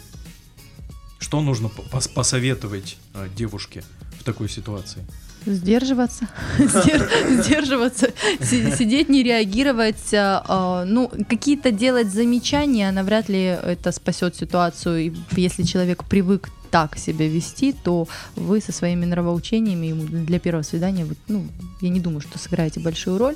Что 1.20 1.42
нужно 1.42 1.70
по- 1.70 1.82
пос- 1.84 2.14
посоветовать 2.14 2.98
э, 3.14 3.28
девушке 3.36 3.84
в 4.20 4.24
такой 4.24 4.50
ситуации? 4.50 5.04
Сдерживаться, 5.46 6.28
Сдер- 6.60 7.10
сдерживаться, 7.42 8.12
си- 8.42 8.76
сидеть, 8.78 9.10
не 9.10 9.24
реагировать, 9.24 10.14
а, 10.14 10.44
а, 10.48 10.86
ну, 10.86 11.12
какие-то 11.30 11.72
делать 11.72 12.12
замечания, 12.12 12.92
навряд 12.92 13.30
ли 13.30 13.44
это 13.44 13.92
спасет 13.92 14.36
ситуацию. 14.36 15.16
Если 15.38 15.64
человек 15.64 16.04
привык 16.04 16.50
так 16.72 16.98
себя 16.98 17.28
вести, 17.28 17.74
то 17.74 18.08
вы 18.36 18.62
со 18.62 18.72
своими 18.72 19.06
нравоучениями 19.06 19.92
для 20.26 20.40
первого 20.40 20.64
свидания, 20.64 21.06
ну, 21.28 21.46
я 21.82 21.90
не 21.90 22.00
думаю, 22.00 22.22
что 22.22 22.40
сыграете 22.40 22.80
большую 22.80 23.18
роль. 23.18 23.36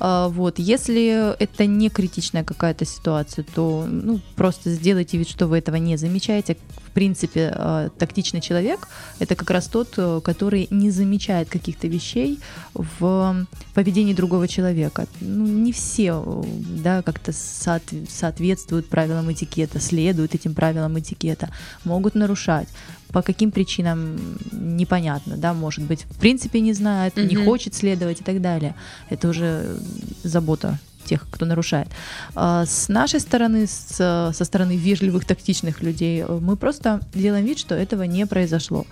А, 0.00 0.28
Вот, 0.28 0.58
если 0.58 1.36
это 1.38 1.66
не 1.66 1.90
критичная 1.90 2.44
какая-то 2.44 2.84
ситуация, 2.84 3.44
то, 3.54 3.86
ну, 3.86 4.20
просто 4.36 4.70
сделайте 4.70 5.18
вид, 5.18 5.28
что 5.28 5.46
вы 5.46 5.58
этого 5.58 5.76
не 5.76 5.96
замечаете. 5.96 6.56
В 6.98 7.00
принципе, 7.00 7.52
а, 7.54 7.90
тактичный 7.96 8.40
человек 8.40 8.88
это 9.20 9.36
как 9.36 9.50
раз 9.52 9.68
тот, 9.68 9.94
э, 9.98 10.20
который 10.24 10.66
не 10.70 10.90
замечает 10.90 11.48
каких-то 11.48 11.86
вещей 11.86 12.40
в 12.74 13.46
поведении 13.72 14.14
другого 14.14 14.48
человека. 14.48 15.06
Ну, 15.20 15.46
не 15.46 15.70
все, 15.70 16.20
э, 16.26 16.42
да, 16.82 17.02
как-то 17.02 17.30
соот- 17.30 18.08
соответствуют 18.10 18.88
правилам 18.88 19.30
этикета, 19.30 19.78
следуют 19.78 20.34
этим 20.34 20.54
правилам 20.54 20.98
этикета, 20.98 21.50
могут 21.84 22.16
нарушать. 22.16 22.66
По 23.12 23.22
каким 23.22 23.52
причинам 23.52 24.18
непонятно, 24.50 25.36
да, 25.36 25.54
может 25.54 25.84
быть, 25.84 26.02
в 26.10 26.18
принципе 26.18 26.58
не 26.60 26.72
знает, 26.72 27.16
не 27.16 27.36
Мгм. 27.36 27.44
хочет 27.44 27.76
следовать 27.76 28.22
и 28.22 28.24
так 28.24 28.40
далее. 28.40 28.74
Это 29.08 29.28
уже 29.28 29.78
забота 30.24 30.80
тех, 31.08 31.26
кто 31.30 31.46
нарушает. 31.46 31.88
А 32.34 32.64
С 32.66 32.88
нашей 32.88 33.20
стороны, 33.20 33.66
с- 33.66 34.32
со 34.34 34.44
стороны 34.44 34.76
вежливых, 34.76 35.24
тактичных 35.24 35.82
людей, 35.82 36.22
э, 36.28 36.38
мы 36.40 36.56
просто 36.56 37.00
делаем 37.14 37.44
вид, 37.46 37.58
что 37.58 37.74
этого 37.74 38.04
не 38.06 38.26
произошло. 38.26 38.84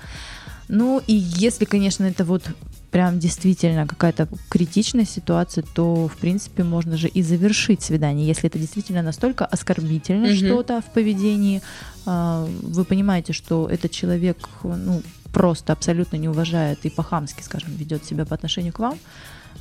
Ну 0.68 1.00
и 1.06 1.14
если, 1.14 1.64
конечно, 1.66 2.04
это 2.06 2.24
вот 2.24 2.42
прям 2.90 3.18
действительно 3.18 3.86
какая-то 3.86 4.26
критичная 4.48 5.04
ситуация, 5.06 5.64
то, 5.74 6.08
в 6.08 6.16
принципе, 6.16 6.64
можно 6.64 6.96
же 6.96 7.08
и 7.08 7.22
завершить 7.22 7.82
свидание, 7.82 8.26
если 8.26 8.46
это 8.48 8.58
действительно 8.58 9.02
настолько 9.02 9.44
оскорбительно 9.44 10.26
Мгм. 10.28 10.36
что-то 10.36 10.80
в 10.80 10.84
поведении. 10.94 11.60
а, 12.06 12.46
Вы 12.62 12.84
понимаете, 12.84 13.32
что 13.32 13.68
этот 13.68 13.90
человек, 13.90 14.36
ну, 14.64 15.02
просто 15.32 15.72
абсолютно 15.72 16.16
не 16.18 16.28
уважает 16.28 16.78
и 16.86 16.90
по-хамски, 16.90 17.42
скажем, 17.42 17.70
ведет 17.78 18.04
себя 18.04 18.24
по 18.24 18.34
отношению 18.34 18.72
к 18.72 18.78
вам, 18.80 18.94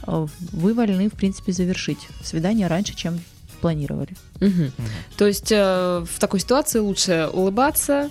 вы 0.06 0.74
вольны, 0.74 1.10
в 1.10 1.14
принципе, 1.14 1.52
завершить 1.52 2.08
свидание 2.24 2.68
раньше, 2.68 2.96
чем 2.96 3.20
планировали. 3.62 4.14
Мгм. 4.42 4.72
То 5.18 5.26
есть 5.28 5.52
э, 5.52 6.06
в 6.10 6.20
такой 6.20 6.40
ситуации 6.40 6.80
лучше 6.80 7.30
улыбаться, 7.34 8.10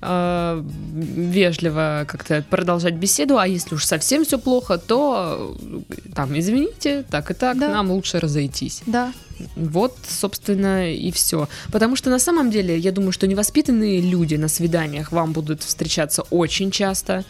э, 0.00 0.62
вежливо 0.94 2.04
как-то 2.06 2.44
продолжать 2.48 2.94
беседу, 2.94 3.38
а 3.38 3.46
если 3.46 3.74
уж 3.74 3.84
совсем 3.84 4.24
все 4.24 4.38
плохо, 4.38 4.78
то 4.78 5.56
э, 5.60 5.80
там, 6.14 6.38
извините, 6.38 7.04
так 7.10 7.30
и 7.30 7.34
так, 7.34 7.58
Да. 7.58 7.68
нам 7.68 7.90
лучше 7.90 8.20
разойтись. 8.20 8.82
Да, 8.86 9.12
Вот, 9.56 9.96
собственно, 10.08 10.92
и 10.94 11.10
все. 11.10 11.48
Потому 11.72 11.96
что 11.96 12.08
на 12.10 12.18
самом 12.20 12.50
деле, 12.50 12.78
я 12.78 12.92
думаю, 12.92 13.12
что 13.12 13.26
невоспитанные 13.26 14.00
люди 14.00 14.36
на 14.36 14.48
свиданиях 14.48 15.10
вам 15.12 15.32
будут 15.32 15.62
встречаться 15.62 16.22
очень 16.30 16.70
часто. 16.70 17.24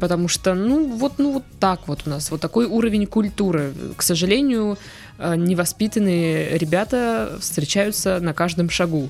Потому 0.00 0.26
что, 0.26 0.54
ну, 0.54 0.96
вот, 0.96 1.18
ну, 1.18 1.32
вот 1.32 1.44
так 1.60 1.86
вот 1.86 2.02
у 2.06 2.10
нас, 2.10 2.30
вот 2.30 2.40
такой 2.40 2.66
уровень 2.66 3.06
культуры. 3.06 3.72
К 3.96 4.02
сожалению, 4.02 4.78
э, 5.18 5.36
невоспитанные 5.36 6.58
ребята 6.58 7.38
встречаются 7.40 8.18
на 8.20 8.34
каждом 8.34 8.68
шагу. 8.68 9.08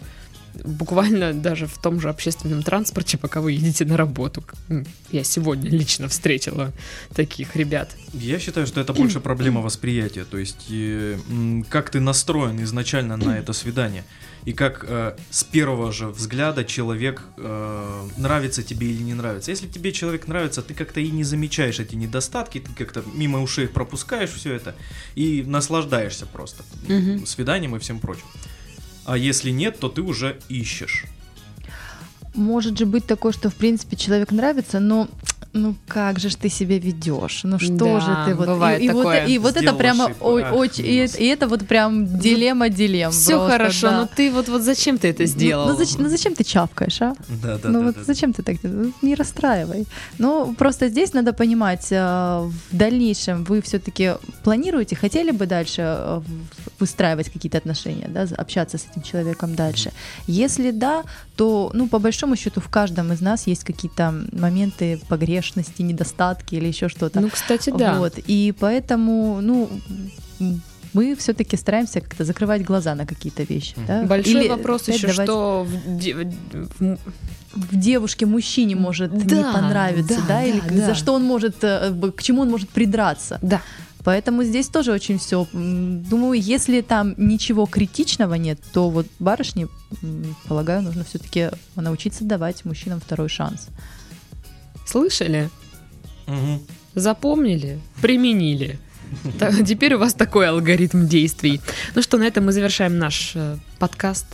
Буквально 0.65 1.33
даже 1.33 1.67
в 1.67 1.79
том 1.79 2.01
же 2.01 2.11
общественном 2.11 2.63
транспорте, 2.63 3.17
пока 3.17 3.41
вы 3.41 3.53
едете 3.53 3.85
на 3.87 3.97
работу. 3.97 4.45
Я 5.13 5.25
сегодня 5.25 5.71
лично 5.71 6.09
встретила 6.09 6.73
таких 7.15 7.57
ребят. 7.57 7.97
Я 8.13 8.39
считаю, 8.39 8.67
что 8.67 8.81
это 8.81 8.93
больше 8.93 9.21
проблема 9.21 9.63
восприятия, 9.63 10.25
то 10.25 10.37
есть 10.37 10.67
э, 10.71 11.17
как 11.71 11.89
ты 11.91 12.01
настроен 12.01 12.63
изначально 12.63 13.17
на 13.17 13.39
это 13.39 13.55
свидание, 13.55 14.05
и 14.45 14.53
как 14.53 14.85
э, 14.89 15.17
с 15.31 15.45
первого 15.45 15.93
же 15.93 16.09
взгляда 16.09 16.65
человек 16.65 17.23
э, 17.37 18.09
нравится 18.17 18.63
тебе 18.63 18.89
или 18.91 19.03
не 19.03 19.15
нравится. 19.15 19.51
Если 19.51 19.67
тебе 19.69 19.93
человек 19.93 20.27
нравится, 20.29 20.63
ты 20.63 20.75
как-то 20.75 21.01
и 21.01 21.11
не 21.11 21.25
замечаешь 21.25 21.79
эти 21.81 21.95
недостатки, 21.95 22.61
ты 22.61 22.71
как-то 22.73 23.03
мимо 23.15 23.43
ушей 23.43 23.69
пропускаешь 23.69 24.31
все 24.31 24.55
это 24.55 24.75
и 25.15 25.43
наслаждаешься 25.47 26.27
просто 26.27 26.63
Мгм. 26.89 27.27
свиданием 27.27 27.77
и 27.77 27.79
всем 27.79 28.01
прочим. 28.01 28.25
А 29.05 29.17
если 29.17 29.51
нет, 29.51 29.79
то 29.79 29.89
ты 29.89 30.03
уже 30.03 30.39
ищешь. 30.49 31.05
может 32.35 32.79
же 32.79 32.87
быть 32.87 33.07
такое, 33.07 33.33
что 33.33 33.51
в 33.51 33.55
принципе 33.57 33.97
человек 33.97 34.31
нравится, 34.31 34.79
но 34.81 35.09
ну 35.53 35.75
как 35.89 36.19
же 36.21 36.29
ж 36.29 36.37
ты 36.37 36.49
себя 36.49 36.79
ведешь? 36.79 37.41
Ну 37.45 37.59
что 37.59 37.73
Да, 37.75 38.01
же 38.01 38.17
ты 38.27 38.35
вот 38.37 38.47
бывает 38.49 38.81
и, 38.81 38.85
и 38.85 38.91
вот, 38.91 39.15
и 39.29 39.39
вот 39.39 39.51
это 39.53 39.61
Сделал 39.61 39.79
прямо 39.79 40.05
ошибку. 40.05 40.29
ой, 40.29 40.43
Ах, 40.45 40.53
очень 40.55 40.87
и, 40.87 40.95
это- 40.95 41.19
и 41.19 41.27
это 41.27 41.49
вот 41.49 41.67
прям 41.67 42.19
дилемма 42.19 42.69
дилемм. 42.69 43.11
Все 43.11 43.31
просто, 43.37 43.51
хорошо, 43.51 43.91
да. 43.91 43.97
но 44.03 44.09
ты 44.17 44.31
вот, 44.31 44.49
вот 44.49 44.63
зачем 44.63 44.97
ты 44.99 45.09
это 45.09 45.27
сделал? 45.27 45.67
Ну, 45.67 45.73
ну 45.73 45.79
зач- 45.85 45.97
ну 45.99 46.09
зачем 46.09 46.35
ты 46.35 46.45
чавкаешь, 46.45 47.03
а? 47.03 47.15
Да, 47.43 47.59
да, 47.59 47.69
ну 47.69 47.81
да, 47.81 47.85
вот 47.87 47.95
да. 47.97 48.05
зачем 48.05 48.33
ты 48.33 48.43
так? 48.43 48.57
Ну, 48.63 48.93
Не 49.03 49.15
расстраивай. 49.17 49.87
Ну, 50.19 50.55
просто 50.55 50.89
здесь 50.89 51.13
надо 51.15 51.33
понимать, 51.33 51.89
э, 51.91 51.97
в 51.97 52.53
дальнейшем 52.77 53.45
вы 53.45 53.61
все-таки 53.61 54.13
планируете, 54.45 54.95
хотели 54.97 55.33
бы 55.33 55.47
дальше 55.47 55.97
в- 56.19 56.70
выстраивать 56.81 57.31
какие-то 57.31 57.59
отношения, 57.59 58.09
да, 58.09 58.27
общаться 58.37 58.79
с 58.79 58.87
этим 58.91 59.03
человеком 59.03 59.55
дальше. 59.55 59.93
Если 60.27 60.71
да, 60.71 61.03
то, 61.37 61.71
ну, 61.75 61.89
по 61.89 61.99
большому 61.99 62.37
счету, 62.37 62.61
в 62.61 62.69
каждом 62.69 63.13
из 63.13 63.21
нас 63.21 63.47
есть 63.47 63.65
какие-то 63.65 64.15
моменты 64.33 65.01
погрешности, 65.09 65.83
недостатки 65.83 66.55
или 66.57 66.67
еще 66.69 66.89
что-то. 66.89 67.21
Ну, 67.21 67.29
кстати, 67.31 67.71
да. 67.77 67.99
Вот. 67.99 68.15
И 68.27 68.55
поэтому, 68.59 69.41
ну, 69.41 69.69
мы 70.93 71.15
все-таки 71.17 71.57
стараемся 71.57 72.01
как-то 72.01 72.25
закрывать 72.25 72.65
глаза 72.65 72.95
на 72.95 73.07
какие-то 73.07 73.43
вещи. 73.45 73.75
Да. 73.87 74.03
Большой 74.03 74.33
Или 74.33 74.49
вопрос 74.49 74.89
еще, 74.89 75.07
давать- 75.09 75.27
что 75.29 75.65
в 75.69 75.97
де- 75.99 76.15
в- 76.15 76.99
в 77.55 77.77
девушке 77.79 78.27
мужчине 78.27 78.75
может 78.77 79.13
не 79.13 79.25
Да, 79.25 79.53
понравиться, 79.53 80.17
да, 80.21 80.27
да, 80.29 80.43
или 80.45 80.61
да, 80.61 80.67
к- 80.67 80.73
да. 80.77 80.87
за 80.87 80.95
что 80.95 81.15
он 81.15 81.23
может, 81.25 81.57
э, 81.63 81.93
к 82.17 82.23
чему 82.23 82.43
он 82.43 82.51
может 82.51 82.71
придраться. 82.71 83.39
Да. 83.43 83.61
Поэтому 84.05 84.45
здесь 84.45 84.69
тоже 84.69 84.93
очень 84.93 85.19
все. 85.19 85.47
Думаю, 85.53 86.41
если 86.41 86.81
там 86.81 87.15
ничего 87.17 87.67
критичного 87.67 88.35
нет, 88.35 88.59
то 88.73 88.91
вот 88.91 89.07
барышне, 89.19 89.69
полагаю, 90.49 90.83
нужно 90.83 91.05
все-таки 91.05 91.51
научиться 91.77 92.25
давать 92.25 92.65
мужчинам 92.65 93.01
второй 93.01 93.29
шанс. 93.29 93.69
Слышали? 94.87 95.51
Мгм. 96.27 96.61
Запомнили? 96.95 97.79
Применили. 98.01 98.79
Теперь 99.67 99.95
у 99.95 99.99
вас 99.99 100.15
такой 100.15 100.49
алгоритм 100.49 101.07
действий. 101.07 101.61
Ну 101.95 102.03
что, 102.03 102.19
на 102.19 102.25
этом 102.25 102.47
мы 102.47 102.53
завершаем 102.53 102.99
наш 102.99 103.33
э, 103.35 103.57
подкаст. 103.79 104.27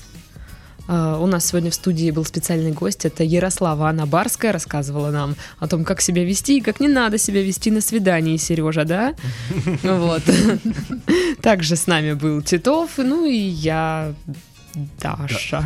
Э, 0.89 1.18
У 1.20 1.26
нас 1.26 1.47
сегодня 1.47 1.70
в 1.70 1.74
студии 1.74 2.11
был 2.11 2.24
специальный 2.24 2.72
гость. 2.72 3.05
Это 3.05 3.24
Ярослава 3.24 3.89
Анна 3.89 4.07
Барская 4.07 4.53
рассказывала 4.53 5.11
нам 5.11 5.37
о 5.59 5.68
том, 5.68 5.84
как 5.84 6.01
себя 6.01 6.24
вести 6.24 6.59
и 6.59 6.61
как 6.61 6.80
не 6.80 6.89
надо 6.89 7.18
себя 7.18 7.43
вести 7.43 7.70
на 7.70 7.80
свидании, 7.80 8.37
Сережа, 8.37 8.84
да? 8.84 9.14
Вот. 9.82 10.22
Также 11.43 11.76
с 11.76 11.87
нами 11.87 12.12
был 12.14 12.43
Титов, 12.43 12.91
ну 12.99 13.24
и 13.24 13.37
я, 13.37 14.14
Даша. 15.01 15.64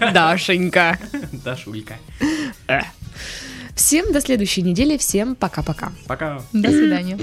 Дашенька. 0.14 0.98
Да, 1.44 1.56
Шулька. 1.56 1.94
Всем 3.74 4.12
до 4.12 4.20
следующей 4.20 4.62
недели, 4.62 4.96
всем 4.96 5.34
пока-пока. 5.34 5.92
Пока. 6.06 6.40
До 6.52 6.70
свидания. 6.70 7.18